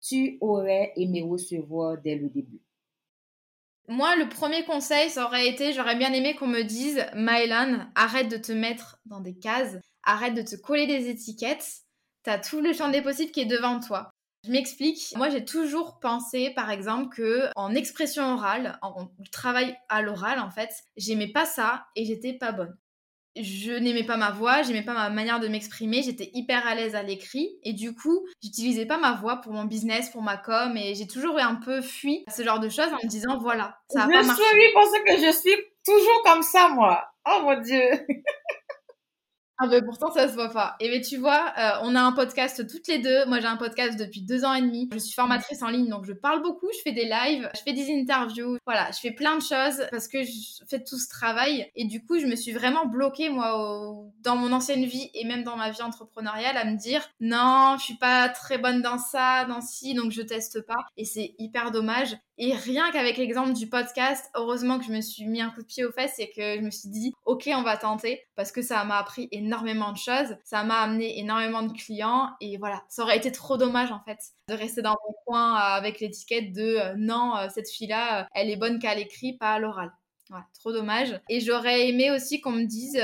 tu 0.00 0.38
aurais 0.40 0.92
aimé 0.96 1.22
recevoir 1.22 1.98
dès 1.98 2.14
le 2.16 2.28
début? 2.28 2.60
Moi, 3.88 4.16
le 4.16 4.28
premier 4.28 4.64
conseil, 4.66 5.08
ça 5.08 5.24
aurait 5.24 5.48
été, 5.48 5.72
j'aurais 5.72 5.96
bien 5.96 6.12
aimé 6.12 6.34
qu'on 6.34 6.46
me 6.46 6.62
dise, 6.62 7.06
Mylan, 7.14 7.90
arrête 7.94 8.28
de 8.28 8.36
te 8.36 8.52
mettre 8.52 8.98
dans 9.06 9.20
des 9.20 9.38
cases, 9.38 9.78
arrête 10.02 10.34
de 10.34 10.42
te 10.42 10.56
coller 10.56 10.86
des 10.86 11.08
étiquettes, 11.08 11.66
t'as 12.22 12.38
tout 12.38 12.60
le 12.60 12.74
champ 12.74 12.90
des 12.90 13.00
possibles 13.00 13.32
qui 13.32 13.40
est 13.40 13.46
devant 13.46 13.80
toi. 13.80 14.10
Je 14.44 14.50
m'explique. 14.50 15.14
Moi, 15.16 15.30
j'ai 15.30 15.44
toujours 15.44 16.00
pensé, 16.00 16.50
par 16.50 16.70
exemple, 16.70 17.16
que 17.16 17.48
en 17.56 17.74
expression 17.74 18.34
orale, 18.34 18.78
en 18.82 19.10
travail 19.32 19.74
à 19.88 20.02
l'oral, 20.02 20.38
en 20.38 20.50
fait, 20.50 20.70
j'aimais 20.98 21.32
pas 21.32 21.46
ça 21.46 21.86
et 21.96 22.04
j'étais 22.04 22.34
pas 22.34 22.52
bonne 22.52 22.76
je 23.36 23.72
n'aimais 23.72 24.04
pas 24.04 24.16
ma 24.16 24.30
voix, 24.30 24.62
j'aimais 24.62 24.82
pas 24.82 24.94
ma 24.94 25.10
manière 25.10 25.40
de 25.40 25.48
m'exprimer, 25.48 26.02
j'étais 26.02 26.30
hyper 26.34 26.66
à 26.66 26.74
l'aise 26.74 26.94
à 26.94 27.02
l'écrit 27.02 27.50
et 27.62 27.72
du 27.72 27.94
coup, 27.94 28.26
j'utilisais 28.42 28.86
pas 28.86 28.98
ma 28.98 29.14
voix 29.14 29.36
pour 29.36 29.52
mon 29.52 29.64
business, 29.64 30.10
pour 30.10 30.22
ma 30.22 30.36
com 30.36 30.76
et 30.76 30.94
j'ai 30.94 31.06
toujours 31.06 31.38
eu 31.38 31.42
un 31.42 31.56
peu 31.56 31.80
fui 31.80 32.24
ce 32.34 32.42
genre 32.42 32.60
de 32.60 32.68
choses 32.68 32.92
en 32.92 33.04
me 33.04 33.08
disant 33.08 33.38
voilà, 33.38 33.78
ça 33.90 34.04
a 34.04 34.08
pas 34.08 34.22
marché. 34.22 34.42
Je 34.42 34.60
suis 34.60 34.72
parce 34.74 34.90
que 34.90 35.26
je 35.26 35.32
suis 35.32 35.56
toujours 35.84 36.22
comme 36.24 36.42
ça 36.42 36.68
moi. 36.68 37.04
Oh 37.30 37.40
mon 37.42 37.60
dieu. 37.60 37.90
Ah 39.60 39.66
ben 39.66 39.84
pourtant 39.84 40.12
ça 40.12 40.28
se 40.28 40.34
voit 40.34 40.50
pas. 40.50 40.76
Et 40.78 40.88
ben 40.88 41.02
tu 41.02 41.16
vois, 41.16 41.52
euh, 41.58 41.70
on 41.82 41.96
a 41.96 42.00
un 42.00 42.12
podcast 42.12 42.64
toutes 42.70 42.86
les 42.86 43.00
deux. 43.00 43.26
Moi 43.26 43.40
j'ai 43.40 43.46
un 43.46 43.56
podcast 43.56 43.98
depuis 43.98 44.22
deux 44.22 44.44
ans 44.44 44.54
et 44.54 44.60
demi. 44.62 44.88
Je 44.92 44.98
suis 44.98 45.14
formatrice 45.14 45.62
en 45.62 45.68
ligne 45.68 45.88
donc 45.88 46.04
je 46.04 46.12
parle 46.12 46.42
beaucoup, 46.42 46.68
je 46.72 46.80
fais 46.82 46.92
des 46.92 47.06
lives, 47.06 47.50
je 47.56 47.60
fais 47.62 47.72
des 47.72 47.92
interviews. 47.92 48.56
Voilà, 48.66 48.88
je 48.92 49.00
fais 49.00 49.10
plein 49.10 49.36
de 49.36 49.42
choses 49.42 49.84
parce 49.90 50.06
que 50.06 50.22
je 50.22 50.64
fais 50.70 50.84
tout 50.84 50.96
ce 50.96 51.08
travail. 51.08 51.68
Et 51.74 51.86
du 51.86 52.04
coup 52.04 52.20
je 52.20 52.26
me 52.26 52.36
suis 52.36 52.52
vraiment 52.52 52.86
bloquée 52.86 53.30
moi 53.30 53.96
dans 54.20 54.36
mon 54.36 54.52
ancienne 54.52 54.84
vie 54.84 55.10
et 55.14 55.24
même 55.24 55.42
dans 55.42 55.56
ma 55.56 55.70
vie 55.70 55.82
entrepreneuriale 55.82 56.56
à 56.56 56.64
me 56.64 56.76
dire 56.76 57.02
non, 57.18 57.74
je 57.80 57.84
suis 57.84 57.96
pas 57.96 58.28
très 58.28 58.58
bonne 58.58 58.80
dans 58.80 58.98
ça, 58.98 59.44
dans 59.46 59.60
ci, 59.60 59.94
donc 59.94 60.12
je 60.12 60.22
teste 60.22 60.64
pas. 60.66 60.86
Et 60.96 61.04
c'est 61.04 61.34
hyper 61.38 61.72
dommage. 61.72 62.16
Et 62.40 62.54
rien 62.54 62.92
qu'avec 62.92 63.16
l'exemple 63.16 63.52
du 63.52 63.68
podcast, 63.68 64.30
heureusement 64.36 64.78
que 64.78 64.84
je 64.84 64.92
me 64.92 65.00
suis 65.00 65.26
mis 65.26 65.40
un 65.40 65.50
coup 65.50 65.60
de 65.60 65.66
pied 65.66 65.84
aux 65.84 65.90
fesses 65.90 66.20
et 66.20 66.30
que 66.30 66.56
je 66.56 66.60
me 66.60 66.70
suis 66.70 66.88
dit, 66.88 67.12
ok, 67.24 67.50
on 67.52 67.62
va 67.62 67.76
tenter 67.76 68.22
parce 68.36 68.52
que 68.52 68.62
ça 68.62 68.84
m'a 68.84 68.98
appris 68.98 69.28
énormément 69.32 69.90
de 69.90 69.98
choses, 69.98 70.36
ça 70.44 70.62
m'a 70.62 70.78
amené 70.82 71.18
énormément 71.18 71.64
de 71.64 71.72
clients 71.72 72.30
et 72.40 72.56
voilà, 72.56 72.84
ça 72.88 73.02
aurait 73.02 73.16
été 73.16 73.32
trop 73.32 73.56
dommage 73.56 73.90
en 73.90 74.00
fait 74.04 74.18
de 74.48 74.54
rester 74.54 74.82
dans 74.82 74.96
mon 75.04 75.14
coin 75.26 75.56
euh, 75.56 75.76
avec 75.76 75.98
l'étiquette 75.98 76.52
de 76.52 76.76
euh, 76.76 76.94
non, 76.96 77.36
euh, 77.36 77.48
cette 77.52 77.68
fille-là, 77.68 78.28
elle 78.34 78.50
est 78.50 78.56
bonne 78.56 78.78
qu'à 78.78 78.94
l'écrit, 78.94 79.36
pas 79.36 79.54
à 79.54 79.58
l'oral. 79.58 79.90
Voilà, 80.30 80.46
trop 80.60 80.72
dommage. 80.72 81.20
Et 81.28 81.40
j'aurais 81.40 81.88
aimé 81.88 82.12
aussi 82.12 82.40
qu'on 82.40 82.52
me 82.52 82.66
dise, 82.66 83.02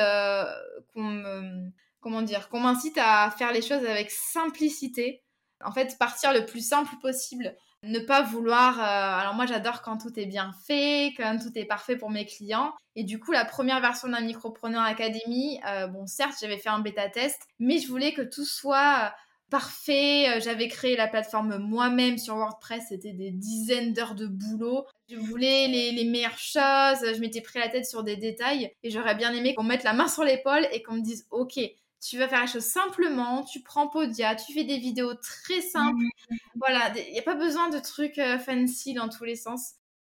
qu'on 0.92 1.02
me, 1.02 1.70
comment 2.00 2.22
dire, 2.22 2.50
qu'on 2.50 2.60
m'incite 2.60 2.98
à 2.98 3.30
faire 3.36 3.50
les 3.50 3.62
choses 3.62 3.84
avec 3.84 4.10
simplicité. 4.10 5.22
En 5.64 5.72
fait, 5.72 5.96
partir 5.98 6.34
le 6.34 6.44
plus 6.44 6.64
simple 6.64 6.94
possible 7.00 7.56
Ne 7.84 7.98
pas 8.00 8.22
vouloir. 8.22 8.80
alors 8.80 9.34
moi, 9.34 9.46
j'adore 9.46 9.82
quand 9.82 9.98
tout 9.98 10.18
est 10.18 10.26
bien 10.26 10.52
fait, 10.66 11.12
quand 11.16 11.38
tout 11.38 11.56
est 11.56 11.64
parfait 11.64 11.96
pour 11.96 12.10
mes 12.10 12.26
clients. 12.26 12.72
Et 12.96 13.04
du 13.04 13.18
coup, 13.18 13.32
la 13.32 13.44
première 13.44 13.80
version 13.80 14.08
d'un 14.08 14.20
Micropreneur 14.20 14.82
Academy, 14.82 15.60
bon, 15.92 16.06
certes, 16.06 16.36
j'avais 16.40 16.58
fait 16.58 16.68
un 16.68 16.80
bêta 16.80 17.08
test, 17.08 17.42
mais 17.58 17.78
je 17.78 17.88
voulais 17.88 18.12
que 18.12 18.22
tout 18.22 18.44
soit 18.44 19.12
parfait. 19.54 20.28
Euh, 20.28 20.40
j'avais 20.40 20.66
créé 20.66 20.96
la 20.96 21.06
plateforme 21.06 21.58
moi-même 21.58 22.18
sur 22.18 22.34
WordPress. 22.34 22.86
C'était 22.88 23.12
des 23.12 23.30
dizaines 23.30 23.92
d'heures 23.92 24.16
de 24.16 24.26
boulot. 24.26 24.84
Je 25.08 25.16
voulais 25.16 25.68
les, 25.68 26.04
meilleures 26.04 26.38
choses. 26.38 27.14
Je 27.14 27.20
m'étais 27.20 27.40
pris 27.40 27.60
la 27.60 27.68
tête 27.68 27.86
sur 27.86 28.02
des 28.02 28.16
détails. 28.16 28.72
Et 28.82 28.90
j'aurais 28.90 29.14
bien 29.14 29.32
aimé 29.32 29.54
qu'on 29.54 29.62
me 29.62 29.68
mette 29.68 29.84
la 29.84 29.92
main 29.92 30.08
sur 30.08 30.24
l'épaule 30.24 30.66
et 30.72 30.82
qu'on 30.82 30.94
me 30.94 31.02
dise, 31.02 31.26
OK, 31.30 31.60
tu 32.04 32.18
vas 32.18 32.28
faire 32.28 32.42
les 32.42 32.46
choses 32.46 32.64
simplement, 32.64 33.42
tu 33.44 33.62
prends 33.62 33.88
Podia, 33.88 34.34
tu 34.34 34.52
fais 34.52 34.64
des 34.64 34.78
vidéos 34.78 35.14
très 35.14 35.62
simples. 35.62 36.02
Mmh. 36.02 36.36
Voilà, 36.56 36.92
il 36.96 37.12
n'y 37.12 37.18
a 37.18 37.22
pas 37.22 37.34
besoin 37.34 37.70
de 37.70 37.78
trucs 37.78 38.18
euh, 38.18 38.38
fancy 38.38 38.92
dans 38.92 39.08
tous 39.08 39.24
les 39.24 39.36
sens. 39.36 39.74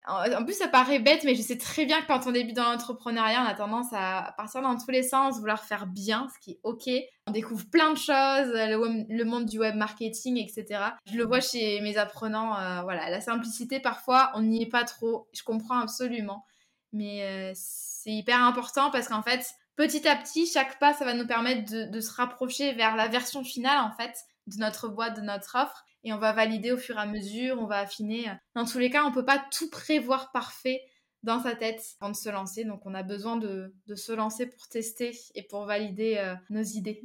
En 0.07 0.45
plus, 0.45 0.53
ça 0.53 0.69
paraît 0.69 0.99
bête, 0.99 1.25
mais 1.25 1.35
je 1.35 1.41
sais 1.41 1.57
très 1.57 1.85
bien 1.85 2.01
que 2.01 2.07
quand 2.07 2.27
on 2.27 2.31
débute 2.31 2.55
dans 2.55 2.71
l'entrepreneuriat, 2.71 3.43
on 3.43 3.45
a 3.45 3.53
tendance 3.53 3.87
à 3.91 4.33
partir 4.37 4.61
dans 4.61 4.77
tous 4.77 4.89
les 4.89 5.03
sens, 5.03 5.37
vouloir 5.39 5.65
faire 5.65 5.85
bien, 5.85 6.29
ce 6.33 6.39
qui 6.39 6.51
est 6.51 6.59
OK. 6.63 6.89
On 7.27 7.31
découvre 7.31 7.69
plein 7.69 7.91
de 7.91 7.97
choses, 7.97 8.53
le, 8.53 9.23
monde 9.25 9.45
du 9.45 9.59
web 9.59 9.75
marketing, 9.75 10.37
etc. 10.37 10.81
Je 11.11 11.17
le 11.17 11.25
vois 11.25 11.41
chez 11.41 11.81
mes 11.81 11.97
apprenants, 11.97 12.57
euh, 12.57 12.83
voilà, 12.83 13.09
la 13.09 13.19
simplicité, 13.19 13.81
parfois, 13.81 14.31
on 14.35 14.43
n'y 14.43 14.63
est 14.63 14.69
pas 14.69 14.85
trop. 14.85 15.27
Je 15.33 15.43
comprends 15.43 15.79
absolument. 15.79 16.45
Mais 16.93 17.23
euh, 17.23 17.51
c'est 17.53 18.13
hyper 18.13 18.41
important 18.41 18.91
parce 18.91 19.09
qu'en 19.09 19.21
fait, 19.21 19.45
petit 19.77 20.05
à 20.07 20.17
petit, 20.17 20.45
chaque 20.45 20.79
pas, 20.79 20.93
ça 20.93 21.05
va 21.05 21.13
nous 21.13 21.27
permettre 21.27 21.89
de, 21.89 21.99
se 22.01 22.11
rapprocher 22.11 22.73
vers 22.73 22.97
la 22.97 23.07
version 23.07 23.43
finale, 23.43 23.79
en 23.79 23.95
fait, 23.95 24.13
de 24.47 24.57
notre 24.57 24.89
boîte, 24.89 25.15
de 25.15 25.21
notre 25.21 25.55
offre 25.55 25.85
et 26.03 26.13
on 26.13 26.17
va 26.17 26.33
valider 26.33 26.71
au 26.71 26.77
fur 26.77 26.95
et 26.97 27.01
à 27.01 27.05
mesure, 27.05 27.57
on 27.59 27.65
va 27.65 27.79
affiner. 27.79 28.25
Dans 28.55 28.65
tous 28.65 28.79
les 28.79 28.89
cas, 28.89 29.03
on 29.03 29.09
ne 29.09 29.13
peut 29.13 29.25
pas 29.25 29.43
tout 29.51 29.69
prévoir 29.69 30.31
parfait 30.31 30.81
dans 31.23 31.41
sa 31.41 31.55
tête 31.55 31.83
avant 31.99 32.11
de 32.11 32.15
se 32.15 32.29
lancer. 32.29 32.63
Donc, 32.63 32.81
on 32.85 32.93
a 32.93 33.03
besoin 33.03 33.37
de, 33.37 33.73
se 33.93 34.13
lancer 34.13 34.45
pour 34.45 34.67
tester 34.67 35.11
et 35.35 35.43
pour 35.43 35.65
valider 35.65 36.15
euh, 36.17 36.35
nos 36.49 36.61
idées. 36.61 37.01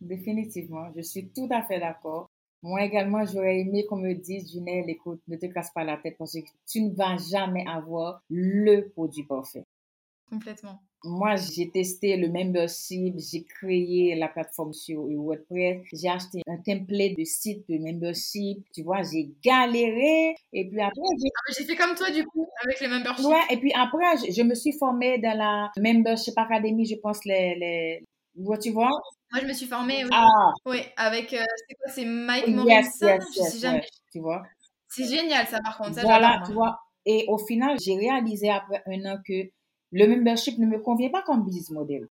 définitivement, 0.00 0.92
je 0.96 1.02
suis 1.02 1.30
tout 1.30 1.48
à 1.50 1.62
fait 1.62 1.80
d'accord. 1.80 2.30
Moi 2.62 2.82
également, 2.82 3.26
j'aurais 3.26 3.58
aimé 3.58 3.84
qu'on 3.86 3.96
me 3.96 4.14
dise, 4.14 4.50
Junelle, 4.50 4.88
écoute, 4.88 5.20
ne 5.28 5.36
te 5.36 5.46
casse 5.46 5.70
pas 5.74 5.84
la 5.84 5.98
tête 5.98 6.16
parce 6.16 6.32
que 6.32 6.38
tu 6.66 6.80
ne 6.80 6.94
vas 6.94 7.16
jamais 7.18 7.64
avoir 7.66 8.22
le 8.30 8.88
produit 8.88 9.24
parfait. 9.24 9.64
Complètement. 10.34 10.80
Moi, 11.04 11.36
j'ai 11.36 11.70
testé 11.70 12.16
le 12.16 12.28
membership, 12.28 13.14
j'ai 13.18 13.44
créé 13.44 14.16
la 14.16 14.26
plateforme 14.26 14.72
sur 14.72 15.02
WordPress, 15.02 15.82
j'ai 15.92 16.08
acheté 16.08 16.40
un 16.48 16.56
template 16.56 17.16
de 17.16 17.24
site 17.24 17.68
de 17.68 17.78
membership, 17.78 18.64
tu 18.74 18.82
vois, 18.82 19.02
j'ai 19.02 19.30
galéré 19.44 20.34
et 20.52 20.68
puis 20.68 20.80
après 20.80 21.02
ah, 21.04 21.52
j'ai 21.56 21.64
fait 21.64 21.76
comme 21.76 21.94
toi 21.94 22.10
du 22.10 22.24
coup 22.24 22.48
avec 22.64 22.80
les 22.80 22.88
memberships. 22.88 23.26
Ouais, 23.26 23.42
et 23.50 23.58
puis 23.58 23.72
après 23.74 24.16
je, 24.16 24.42
me 24.42 24.54
suis 24.54 24.72
formée 24.72 25.18
dans 25.18 25.36
la 25.36 25.70
membership 25.76 26.36
academy, 26.36 26.84
je 26.84 26.96
pense 26.96 27.24
les 27.26 27.54
les 27.56 28.04
tu 28.60 28.70
vois? 28.70 28.90
Moi, 29.30 29.42
je 29.42 29.46
me 29.46 29.52
suis 29.52 29.66
formée 29.66 30.04
oui, 30.04 30.10
ah. 30.12 30.52
oui 30.66 30.78
avec 30.96 31.32
euh, 31.34 31.44
c'est 31.68 31.74
quoi 31.76 31.92
c'est 31.92 32.04
Mike 32.06 32.48
Morrison, 32.48 33.06
yes, 33.06 33.24
je 33.36 33.42
sais 33.42 33.58
jamais. 33.58 33.84
tu 34.10 34.20
vois? 34.20 34.42
C'est 34.88 35.06
génial 35.06 35.46
ça 35.46 35.60
par 35.62 35.76
contre, 35.76 35.94
ça 35.94 36.02
Voilà, 36.02 36.42
tu 36.46 36.54
vois? 36.54 36.78
Et 37.06 37.26
au 37.28 37.38
final, 37.38 37.76
j'ai 37.78 37.94
réalisé 37.96 38.48
après 38.50 38.82
un 38.86 39.04
an 39.04 39.18
que 39.26 39.50
le 39.94 40.08
membership 40.08 40.58
ne 40.58 40.66
me 40.66 40.80
convient 40.80 41.08
pas 41.08 41.22
comme 41.22 41.44
business 41.44 41.70
model. 41.70 42.08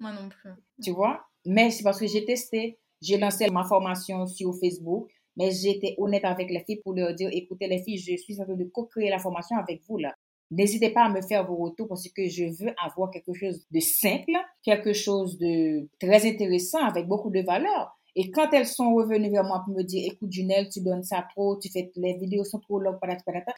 Moi 0.00 0.12
non 0.12 0.30
plus. 0.30 0.50
Tu 0.82 0.90
vois? 0.90 1.20
Mais 1.44 1.70
c'est 1.70 1.84
parce 1.84 2.00
que 2.00 2.06
j'ai 2.06 2.24
testé. 2.24 2.78
J'ai 3.02 3.18
lancé 3.18 3.50
ma 3.50 3.64
formation 3.64 4.26
sur 4.26 4.54
Facebook, 4.58 5.10
mais 5.36 5.50
j'étais 5.50 5.94
honnête 5.98 6.24
avec 6.24 6.48
les 6.50 6.64
filles 6.64 6.80
pour 6.82 6.94
leur 6.94 7.14
dire, 7.14 7.28
écoutez 7.30 7.68
les 7.68 7.82
filles, 7.82 7.98
je 7.98 8.16
suis 8.16 8.40
en 8.40 8.44
train 8.44 8.54
de 8.54 8.64
co-créer 8.64 9.10
la 9.10 9.18
formation 9.18 9.56
avec 9.58 9.82
vous 9.86 9.98
là. 9.98 10.14
N'hésitez 10.50 10.90
pas 10.90 11.04
à 11.04 11.10
me 11.10 11.20
faire 11.20 11.46
vos 11.46 11.56
retours 11.56 11.88
parce 11.88 12.08
que 12.08 12.26
je 12.26 12.44
veux 12.44 12.72
avoir 12.82 13.10
quelque 13.10 13.34
chose 13.34 13.66
de 13.70 13.80
simple, 13.80 14.32
quelque 14.62 14.94
chose 14.94 15.36
de 15.36 15.86
très 16.00 16.26
intéressant 16.26 16.82
avec 16.84 17.06
beaucoup 17.06 17.30
de 17.30 17.40
valeur. 17.40 17.94
Et 18.16 18.30
quand 18.30 18.50
elles 18.52 18.66
sont 18.66 18.94
revenues 18.94 19.30
vers 19.30 19.44
moi 19.44 19.62
pour 19.64 19.74
me 19.74 19.82
dire, 19.82 20.10
écoute, 20.10 20.32
Junelle, 20.32 20.68
tu 20.70 20.80
donnes 20.80 21.02
ça 21.02 21.26
trop, 21.34 21.58
tu 21.58 21.70
fais, 21.70 21.90
les 21.96 22.16
vidéos 22.16 22.44
sont 22.44 22.60
trop 22.60 22.78
longues, 22.78 22.98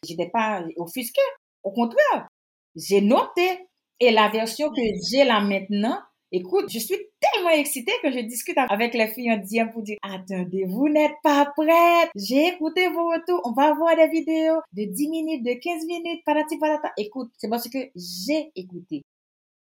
j'étais 0.02 0.30
pas 0.30 0.64
offusquée. 0.76 1.20
Au 1.62 1.70
contraire, 1.70 2.28
j'ai 2.76 3.00
noté. 3.00 3.66
Et 3.98 4.10
la 4.10 4.28
version 4.28 4.68
que 4.68 4.82
j'ai 5.10 5.24
là 5.24 5.40
maintenant, 5.40 5.98
écoute, 6.30 6.66
je 6.68 6.78
suis 6.78 6.96
tellement 7.18 7.50
excitée 7.50 7.92
que 8.02 8.10
je 8.10 8.20
discute 8.20 8.58
avec 8.58 8.92
les 8.92 9.08
filles 9.08 9.32
en 9.32 9.38
disant 9.38 9.68
pour 9.68 9.82
dire, 9.82 9.96
attendez, 10.02 10.64
vous 10.66 10.88
n'êtes 10.88 11.16
pas 11.22 11.50
prêtes. 11.56 12.10
J'ai 12.14 12.48
écouté 12.48 12.88
vos 12.88 13.08
retours. 13.08 13.40
On 13.44 13.52
va 13.52 13.72
voir 13.74 13.96
des 13.96 14.08
vidéos 14.08 14.60
de 14.72 14.84
10 14.84 15.08
minutes, 15.08 15.44
de 15.44 15.54
15 15.54 15.86
minutes, 15.86 16.22
patati 16.26 16.58
patata. 16.58 16.92
Écoute, 16.98 17.30
c'est 17.38 17.48
parce 17.48 17.68
que 17.68 17.78
j'ai 17.94 18.52
écouté. 18.54 19.02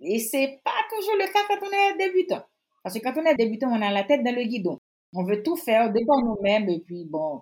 Et 0.01 0.19
c'est 0.19 0.61
pas 0.63 0.71
toujours 0.91 1.17
le 1.17 1.33
cas 1.33 1.41
quand 1.49 1.67
on 1.67 1.73
est 1.73 2.07
débutant. 2.07 2.43
Parce 2.83 2.99
que 2.99 3.03
quand 3.03 3.21
on 3.21 3.25
est 3.25 3.35
débutant, 3.35 3.69
on 3.71 3.83
a 3.83 3.91
la 3.91 4.05
tête 4.05 4.23
dans 4.23 4.35
le 4.35 4.45
guidon. 4.45 4.79
On 5.15 5.25
veut 5.25 5.43
tout 5.43 5.57
faire 5.57 5.91
de 5.91 6.01
nous-mêmes. 6.01 6.69
Et 6.69 6.81
puis, 6.81 7.05
bon, 7.07 7.41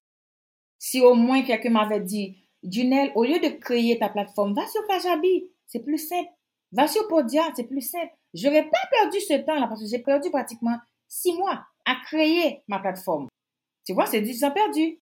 si 0.78 1.00
au 1.00 1.14
moins 1.14 1.42
quelqu'un 1.42 1.70
m'avait 1.70 2.00
dit, 2.00 2.36
Junel, 2.62 3.12
au 3.14 3.24
lieu 3.24 3.38
de 3.38 3.48
créer 3.48 3.98
ta 3.98 4.08
plateforme, 4.08 4.54
va 4.54 4.66
sur 4.66 4.86
Kajabi 4.86 5.50
c'est 5.66 5.80
plus 5.80 5.98
simple. 5.98 6.28
Va 6.72 6.88
sur 6.88 7.06
Podia, 7.08 7.42
c'est 7.54 7.64
plus 7.64 7.80
simple. 7.80 8.12
J'aurais 8.34 8.64
pas 8.64 8.88
perdu 8.90 9.20
ce 9.20 9.34
temps-là 9.34 9.66
parce 9.68 9.80
que 9.80 9.88
j'ai 9.88 10.00
perdu 10.00 10.30
pratiquement 10.30 10.78
six 11.08 11.32
mois 11.32 11.64
à 11.84 11.96
créer 12.04 12.62
ma 12.68 12.78
plateforme. 12.78 13.28
Tu 13.86 13.94
vois, 13.94 14.06
c'est 14.06 14.20
du 14.20 14.38
temps 14.38 14.50
perdu. 14.50 15.00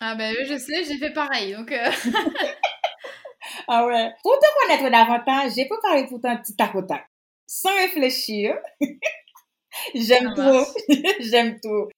Ah 0.00 0.16
ben 0.16 0.34
je 0.46 0.58
sais, 0.58 0.84
j'ai 0.84 0.98
fait 0.98 1.12
pareil. 1.12 1.54
Donc 1.54 1.70
euh. 1.70 1.90
ah 3.68 3.86
ouais. 3.86 4.12
Pour 4.22 4.38
te 4.38 4.62
connaître 4.62 4.90
davantage, 4.90 5.52
j'ai 5.54 5.66
préparé 5.66 6.06
tout 6.08 6.20
un 6.24 6.36
petit 6.36 6.56
tac 6.56 6.74
au 6.74 6.82
tac. 6.82 7.06
Sans 7.46 7.74
réfléchir. 7.74 8.56
J'aime 9.94 10.34
tout. 10.34 10.66
J'aime 11.20 11.60
tout. 11.60 11.88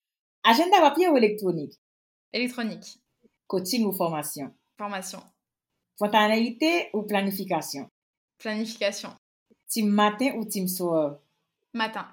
Agenda 0.44 0.80
papier 0.80 1.08
ou 1.08 1.16
électronique? 1.16 1.74
Électronique. 2.32 2.98
Coaching 3.46 3.84
ou 3.86 3.92
formation? 3.92 4.54
Formation. 4.78 5.22
Spontanéité 5.96 6.90
ou 6.92 7.02
planification? 7.02 7.88
Planification. 8.38 9.10
Team 9.68 9.88
matin 9.88 10.34
ou 10.36 10.44
team 10.44 10.68
soir? 10.68 11.18
Matin. 11.74 12.06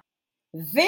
V 0.52 0.82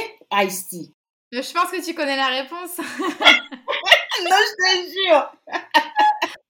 Ice 0.45 0.69
Tea. 0.69 0.93
Je 1.33 1.53
pense 1.53 1.71
que 1.71 1.85
tu 1.85 1.95
connais 1.95 2.17
la 2.17 2.29
réponse. 2.29 2.79
non, 2.79 4.37
je 4.47 4.55
te 4.57 4.91
jure. 4.93 5.33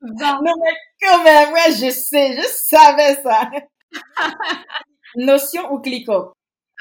Non, 0.02 0.38
mais 0.42 0.74
quand 1.02 1.24
même, 1.24 1.52
ouais, 1.52 1.72
je 1.72 1.90
sais, 1.90 2.36
je 2.36 2.46
savais 2.46 3.16
ça. 3.22 3.50
Notion 5.16 5.72
ou 5.72 5.80
ClickUp? 5.80 6.32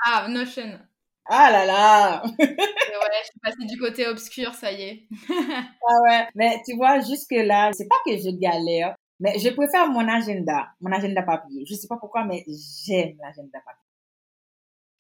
Ah, 0.06 0.28
Notion. 0.28 0.80
Ah 1.28 1.50
là 1.50 1.66
là! 1.66 2.24
ouais, 2.38 2.38
je 2.38 3.26
suis 3.26 3.40
passée 3.42 3.66
du 3.66 3.80
côté 3.80 4.06
obscur, 4.08 4.54
ça 4.54 4.72
y 4.72 4.82
est. 4.84 5.08
ah 5.32 6.02
ouais, 6.04 6.28
mais 6.36 6.62
tu 6.68 6.76
vois, 6.76 7.00
jusque-là, 7.00 7.72
c'est 7.74 7.88
pas 7.88 7.96
que 8.06 8.16
je 8.16 8.30
galère, 8.38 8.96
mais 9.20 9.40
je 9.40 9.50
préfère 9.50 9.90
mon 9.90 10.08
agenda, 10.08 10.70
mon 10.82 10.92
agenda 10.92 11.24
papier. 11.24 11.66
Je 11.66 11.74
sais 11.76 11.88
pas 11.88 11.98
pourquoi, 11.98 12.26
mais 12.26 12.44
j'aime 12.48 13.18
l'agenda 13.22 13.60
papier. 13.66 13.86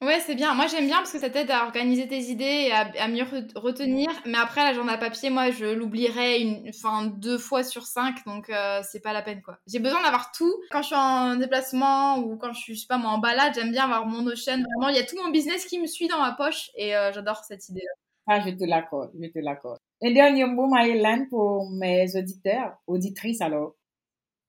Ouais, 0.02 0.20
c'est 0.20 0.36
bien. 0.36 0.54
Moi, 0.54 0.68
j'aime 0.68 0.88
bien 0.88 0.98
parce 0.98 1.14
que 1.14 1.20
ça 1.20 1.30
t'aide 1.30 1.50
à 1.50 1.64
organiser 1.64 2.08
tes 2.08 2.20
idées 2.20 2.68
et 2.68 2.72
à, 2.72 3.08
mieux 3.08 3.24
retenir. 3.56 4.10
Mais 4.26 4.38
après, 4.38 4.62
l'agenda 4.62 4.98
papier, 4.98 5.30
moi, 5.30 5.52
je 5.52 5.66
l'oublierai 5.66 6.42
une, 6.42 6.70
enfin, 6.70 7.06
deux 7.06 7.38
fois 7.38 7.64
sur 7.64 7.86
cinq, 7.86 8.18
donc 8.26 8.50
euh, 8.50 8.82
c'est 8.84 9.00
pas 9.00 9.14
la 9.14 9.22
peine, 9.22 9.42
quoi. 9.42 9.58
J'ai 9.68 9.80
besoin 9.80 10.04
d'avoir 10.04 10.32
tout. 10.34 10.54
Quand 10.70 10.82
je 10.82 10.88
suis 10.88 10.96
en 10.96 11.38
déplacement 11.38 12.20
ou 12.20 12.38
quand 12.38 12.52
je 12.52 12.60
suis, 12.60 12.76
je 12.76 12.82
sais 12.82 12.88
pas, 12.88 12.98
moi, 12.98 13.12
en 13.12 13.20
balade, 13.20 13.54
j'aime 13.56 13.72
bien 13.72 13.86
avoir 13.86 14.06
mon 14.06 14.22
Notion. 14.22 14.58
Vraiment, 14.76 14.90
il 14.90 14.96
y 14.96 15.00
a 15.00 15.06
tout 15.06 15.16
mon 15.24 15.32
business 15.32 15.66
qui 15.66 15.80
me 15.80 15.88
suit 15.88 16.08
dans 16.08 16.20
ma 16.20 16.34
poche 16.34 16.72
et 16.76 16.96
euh, 16.96 17.14
j'adore 17.14 17.44
cette 17.46 17.68
idée-là. 17.70 17.92
Ah, 18.28 18.42
je 18.42 18.50
te 18.50 18.66
l'accorde, 18.66 19.12
je 19.20 19.28
te 19.30 19.40
l'accorde. 19.40 19.80
Un 20.04 20.12
dernier 20.12 20.46
mot, 20.46 20.68
Maëlan, 20.68 21.26
pour 21.30 21.72
mes 21.72 22.16
auditeurs, 22.16 22.76
auditrices, 22.86 23.42
alors. 23.42 23.76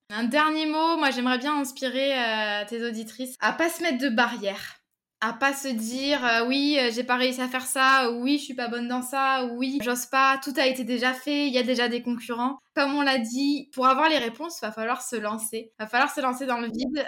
Un 0.09 0.23
dernier 0.23 0.65
mot, 0.65 0.95
moi 0.95 1.11
j'aimerais 1.11 1.37
bien 1.37 1.59
inspirer 1.59 2.13
euh, 2.17 2.63
tes 2.65 2.81
auditrices 2.81 3.35
à 3.41 3.51
pas 3.51 3.67
se 3.69 3.83
mettre 3.83 3.97
de 3.97 4.07
barrières, 4.07 4.77
à 5.19 5.33
pas 5.33 5.51
se 5.51 5.67
dire 5.67 6.25
euh, 6.25 6.47
oui 6.47 6.77
euh, 6.79 6.89
j'ai 6.93 7.03
pas 7.03 7.17
réussi 7.17 7.41
à 7.41 7.49
faire 7.49 7.65
ça, 7.65 8.09
oui 8.11 8.37
je 8.37 8.45
suis 8.45 8.53
pas 8.53 8.69
bonne 8.69 8.87
dans 8.87 9.01
ça, 9.01 9.45
oui 9.55 9.79
j'ose 9.83 10.05
pas, 10.05 10.39
tout 10.41 10.53
a 10.55 10.65
été 10.65 10.85
déjà 10.85 11.13
fait, 11.13 11.47
il 11.47 11.53
y 11.53 11.57
a 11.57 11.63
déjà 11.63 11.89
des 11.89 12.01
concurrents. 12.01 12.57
Comme 12.73 12.95
on 12.95 13.01
l'a 13.01 13.17
dit, 13.17 13.69
pour 13.73 13.85
avoir 13.85 14.07
les 14.07 14.17
réponses, 14.17 14.61
va 14.61 14.71
falloir 14.71 15.01
se 15.01 15.17
lancer, 15.17 15.73
va 15.77 15.87
falloir 15.87 16.09
se 16.09 16.21
lancer 16.21 16.45
dans 16.45 16.61
le 16.61 16.67
vide. 16.67 17.05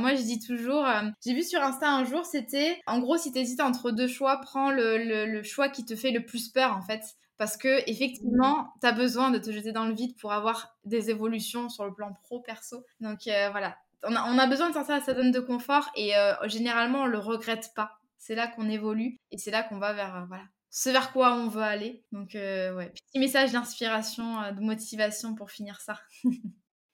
moi 0.00 0.14
je 0.14 0.22
dis 0.22 0.40
toujours, 0.40 0.86
j'ai 1.22 1.34
vu 1.34 1.42
sur 1.42 1.62
Insta 1.62 1.90
un 1.90 2.04
jour, 2.04 2.24
c'était 2.24 2.80
en 2.86 2.98
gros 2.98 3.18
si 3.18 3.30
t'hésites 3.30 3.60
entre 3.60 3.90
deux 3.90 4.08
choix, 4.08 4.40
prends 4.40 4.70
le 4.70 5.42
choix 5.42 5.68
qui 5.68 5.84
te 5.84 5.94
fait 5.94 6.12
le 6.12 6.24
plus 6.24 6.48
peur 6.48 6.74
en 6.74 6.80
fait 6.80 7.02
parce 7.38 7.56
que 7.56 7.88
effectivement, 7.88 8.72
tu 8.80 8.86
as 8.86 8.92
besoin 8.92 9.30
de 9.30 9.38
te 9.38 9.50
jeter 9.50 9.72
dans 9.72 9.86
le 9.86 9.94
vide 9.94 10.16
pour 10.18 10.32
avoir 10.32 10.76
des 10.84 11.08
évolutions 11.10 11.68
sur 11.68 11.84
le 11.84 11.94
plan 11.94 12.12
pro 12.24 12.40
perso. 12.40 12.84
Donc 13.00 13.26
euh, 13.28 13.48
voilà, 13.50 13.76
on 14.02 14.14
a, 14.14 14.46
besoin 14.46 14.68
de 14.68 14.74
sortir 14.74 14.96
à 14.96 15.00
sa 15.00 15.14
zone 15.14 15.30
de 15.30 15.40
confort 15.40 15.88
et 15.96 16.16
euh, 16.16 16.34
généralement 16.48 17.02
on 17.02 17.06
le 17.06 17.18
regrette 17.18 17.70
pas. 17.74 17.92
C'est 18.18 18.34
là 18.34 18.48
qu'on 18.48 18.68
évolue 18.68 19.18
et 19.30 19.38
c'est 19.38 19.52
là 19.52 19.62
qu'on 19.62 19.78
va 19.78 19.92
vers 19.92 20.16
euh, 20.16 20.24
voilà 20.26 20.42
ce 20.70 20.90
vers 20.90 21.12
quoi 21.12 21.32
on 21.32 21.48
veut 21.48 21.62
aller. 21.62 22.04
Donc, 22.12 22.32
ouais, 22.34 22.92
petit 22.92 23.18
message 23.18 23.52
d'inspiration, 23.52 24.52
de 24.52 24.60
motivation 24.60 25.34
pour 25.34 25.50
finir 25.50 25.80
ça. 25.80 25.98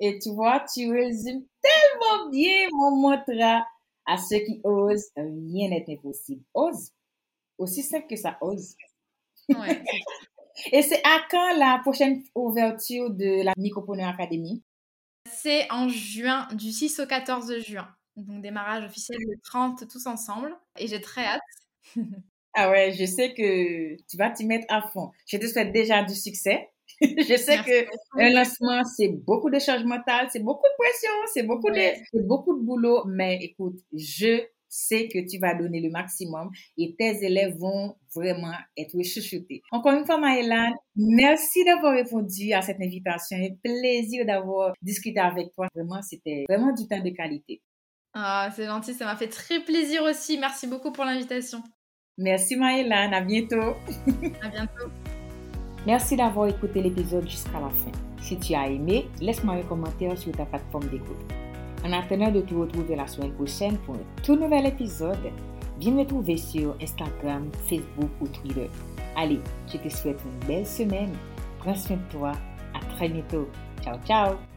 Et 0.00 0.18
tu 0.20 0.30
vois, 0.30 0.64
tu 0.72 0.92
résumes 0.92 1.44
tellement 1.60 2.30
bien 2.30 2.68
mon 2.70 2.96
mantra 2.96 3.66
à 4.06 4.16
ceux 4.16 4.38
qui 4.38 4.60
osent, 4.62 5.10
rien 5.16 5.70
n'est 5.70 5.84
impossible. 5.88 6.44
Ose. 6.54 6.92
Aussi 7.58 7.82
simple 7.82 8.06
que 8.08 8.16
ça, 8.16 8.38
ose. 8.40 8.76
Ouais. 9.48 9.82
Et 10.72 10.82
c'est 10.82 11.02
à 11.04 11.20
quand 11.30 11.56
la 11.56 11.78
prochaine 11.82 12.22
ouverture 12.34 13.10
de 13.10 13.44
la 13.44 13.52
Micropreneur 13.56 14.08
Academy? 14.08 14.62
C'est 15.30 15.70
en 15.70 15.88
juin, 15.88 16.48
du 16.52 16.70
6 16.70 17.00
au 17.00 17.06
14 17.06 17.60
juin. 17.60 17.88
Donc 18.16 18.42
démarrage 18.42 18.84
officiel 18.84 19.18
le 19.20 19.36
30 19.42 19.88
tous 19.88 20.06
ensemble. 20.06 20.56
Et 20.78 20.86
j'ai 20.86 21.00
très 21.00 21.24
hâte. 21.24 21.40
ah 22.54 22.70
ouais, 22.70 22.92
je 22.92 23.04
sais 23.04 23.34
que 23.34 23.96
tu 24.08 24.16
vas 24.16 24.30
t'y 24.30 24.46
mettre 24.46 24.66
à 24.68 24.82
fond. 24.82 25.10
Je 25.26 25.36
te 25.38 25.46
souhaite 25.46 25.72
déjà 25.72 26.02
du 26.02 26.14
succès. 26.14 26.70
je 27.00 27.36
sais 27.36 27.56
que 27.58 28.20
un 28.20 28.30
lancement, 28.30 28.84
c'est 28.84 29.08
beaucoup 29.08 29.50
de 29.50 29.58
charge 29.58 29.84
mentale, 29.84 30.28
c'est 30.30 30.40
beaucoup 30.40 30.66
de 30.66 30.84
pression, 30.84 31.10
c'est 31.32 31.42
beaucoup, 31.42 31.70
de, 31.70 32.26
beaucoup 32.26 32.56
de 32.56 32.64
boulot. 32.64 33.04
Mais 33.06 33.38
écoute, 33.42 33.80
je 33.92 34.44
sais 34.74 35.08
que 35.08 35.18
tu 35.28 35.38
vas 35.38 35.54
donner 35.54 35.80
le 35.80 35.90
maximum 35.90 36.50
et 36.76 36.94
tes 36.98 37.24
élèves 37.24 37.56
vont 37.58 37.96
vraiment 38.14 38.52
être 38.76 39.00
chouchoutés. 39.02 39.62
Encore 39.70 39.92
une 39.92 40.04
fois, 40.04 40.18
Maëlan, 40.18 40.72
merci 40.96 41.64
d'avoir 41.64 41.94
répondu 41.94 42.52
à 42.52 42.62
cette 42.62 42.80
invitation. 42.80 43.36
Un 43.36 43.54
plaisir 43.62 44.26
d'avoir 44.26 44.74
discuté 44.82 45.20
avec 45.20 45.52
toi. 45.52 45.68
Vraiment, 45.74 46.02
c'était 46.02 46.44
vraiment 46.48 46.72
du 46.72 46.86
temps 46.88 47.00
de 47.00 47.10
qualité. 47.10 47.62
Ah, 48.12 48.50
c'est 48.54 48.66
gentil, 48.66 48.94
ça 48.94 49.06
m'a 49.06 49.16
fait 49.16 49.28
très 49.28 49.60
plaisir 49.60 50.02
aussi. 50.02 50.38
Merci 50.38 50.66
beaucoup 50.66 50.92
pour 50.92 51.04
l'invitation. 51.04 51.62
Merci 52.16 52.56
Maëlan, 52.56 53.12
à 53.12 53.20
bientôt. 53.20 53.74
à 54.42 54.48
bientôt. 54.48 54.90
Merci 55.86 56.16
d'avoir 56.16 56.48
écouté 56.48 56.80
l'épisode 56.80 57.28
jusqu'à 57.28 57.60
la 57.60 57.70
fin. 57.70 57.92
Si 58.22 58.38
tu 58.38 58.54
as 58.54 58.68
aimé, 58.68 59.06
laisse-moi 59.20 59.56
un 59.56 59.62
commentaire 59.62 60.16
sur 60.16 60.32
ta 60.32 60.46
plateforme 60.46 60.88
d'écoute. 60.88 61.43
En 61.84 61.92
attendant 61.92 62.30
de 62.30 62.40
te 62.40 62.54
retrouver 62.54 62.96
la 62.96 63.06
semaine 63.06 63.32
prochaine 63.32 63.76
pour 63.78 63.96
un 63.96 64.22
tout 64.22 64.36
nouvel 64.36 64.66
épisode, 64.66 65.30
viens 65.78 65.92
me 65.92 66.04
trouver 66.04 66.38
sur 66.38 66.74
Instagram, 66.80 67.50
Facebook 67.68 68.10
ou 68.22 68.28
Twitter. 68.28 68.70
Allez, 69.16 69.40
je 69.70 69.76
te 69.76 69.88
souhaite 69.90 70.20
une 70.24 70.46
belle 70.46 70.66
semaine. 70.66 71.12
Prends 71.58 71.74
soin 71.74 71.96
de 71.96 72.12
toi. 72.18 72.32
À 72.74 72.80
très 72.94 73.08
bientôt. 73.10 73.48
Ciao, 73.82 73.98
ciao. 74.06 74.53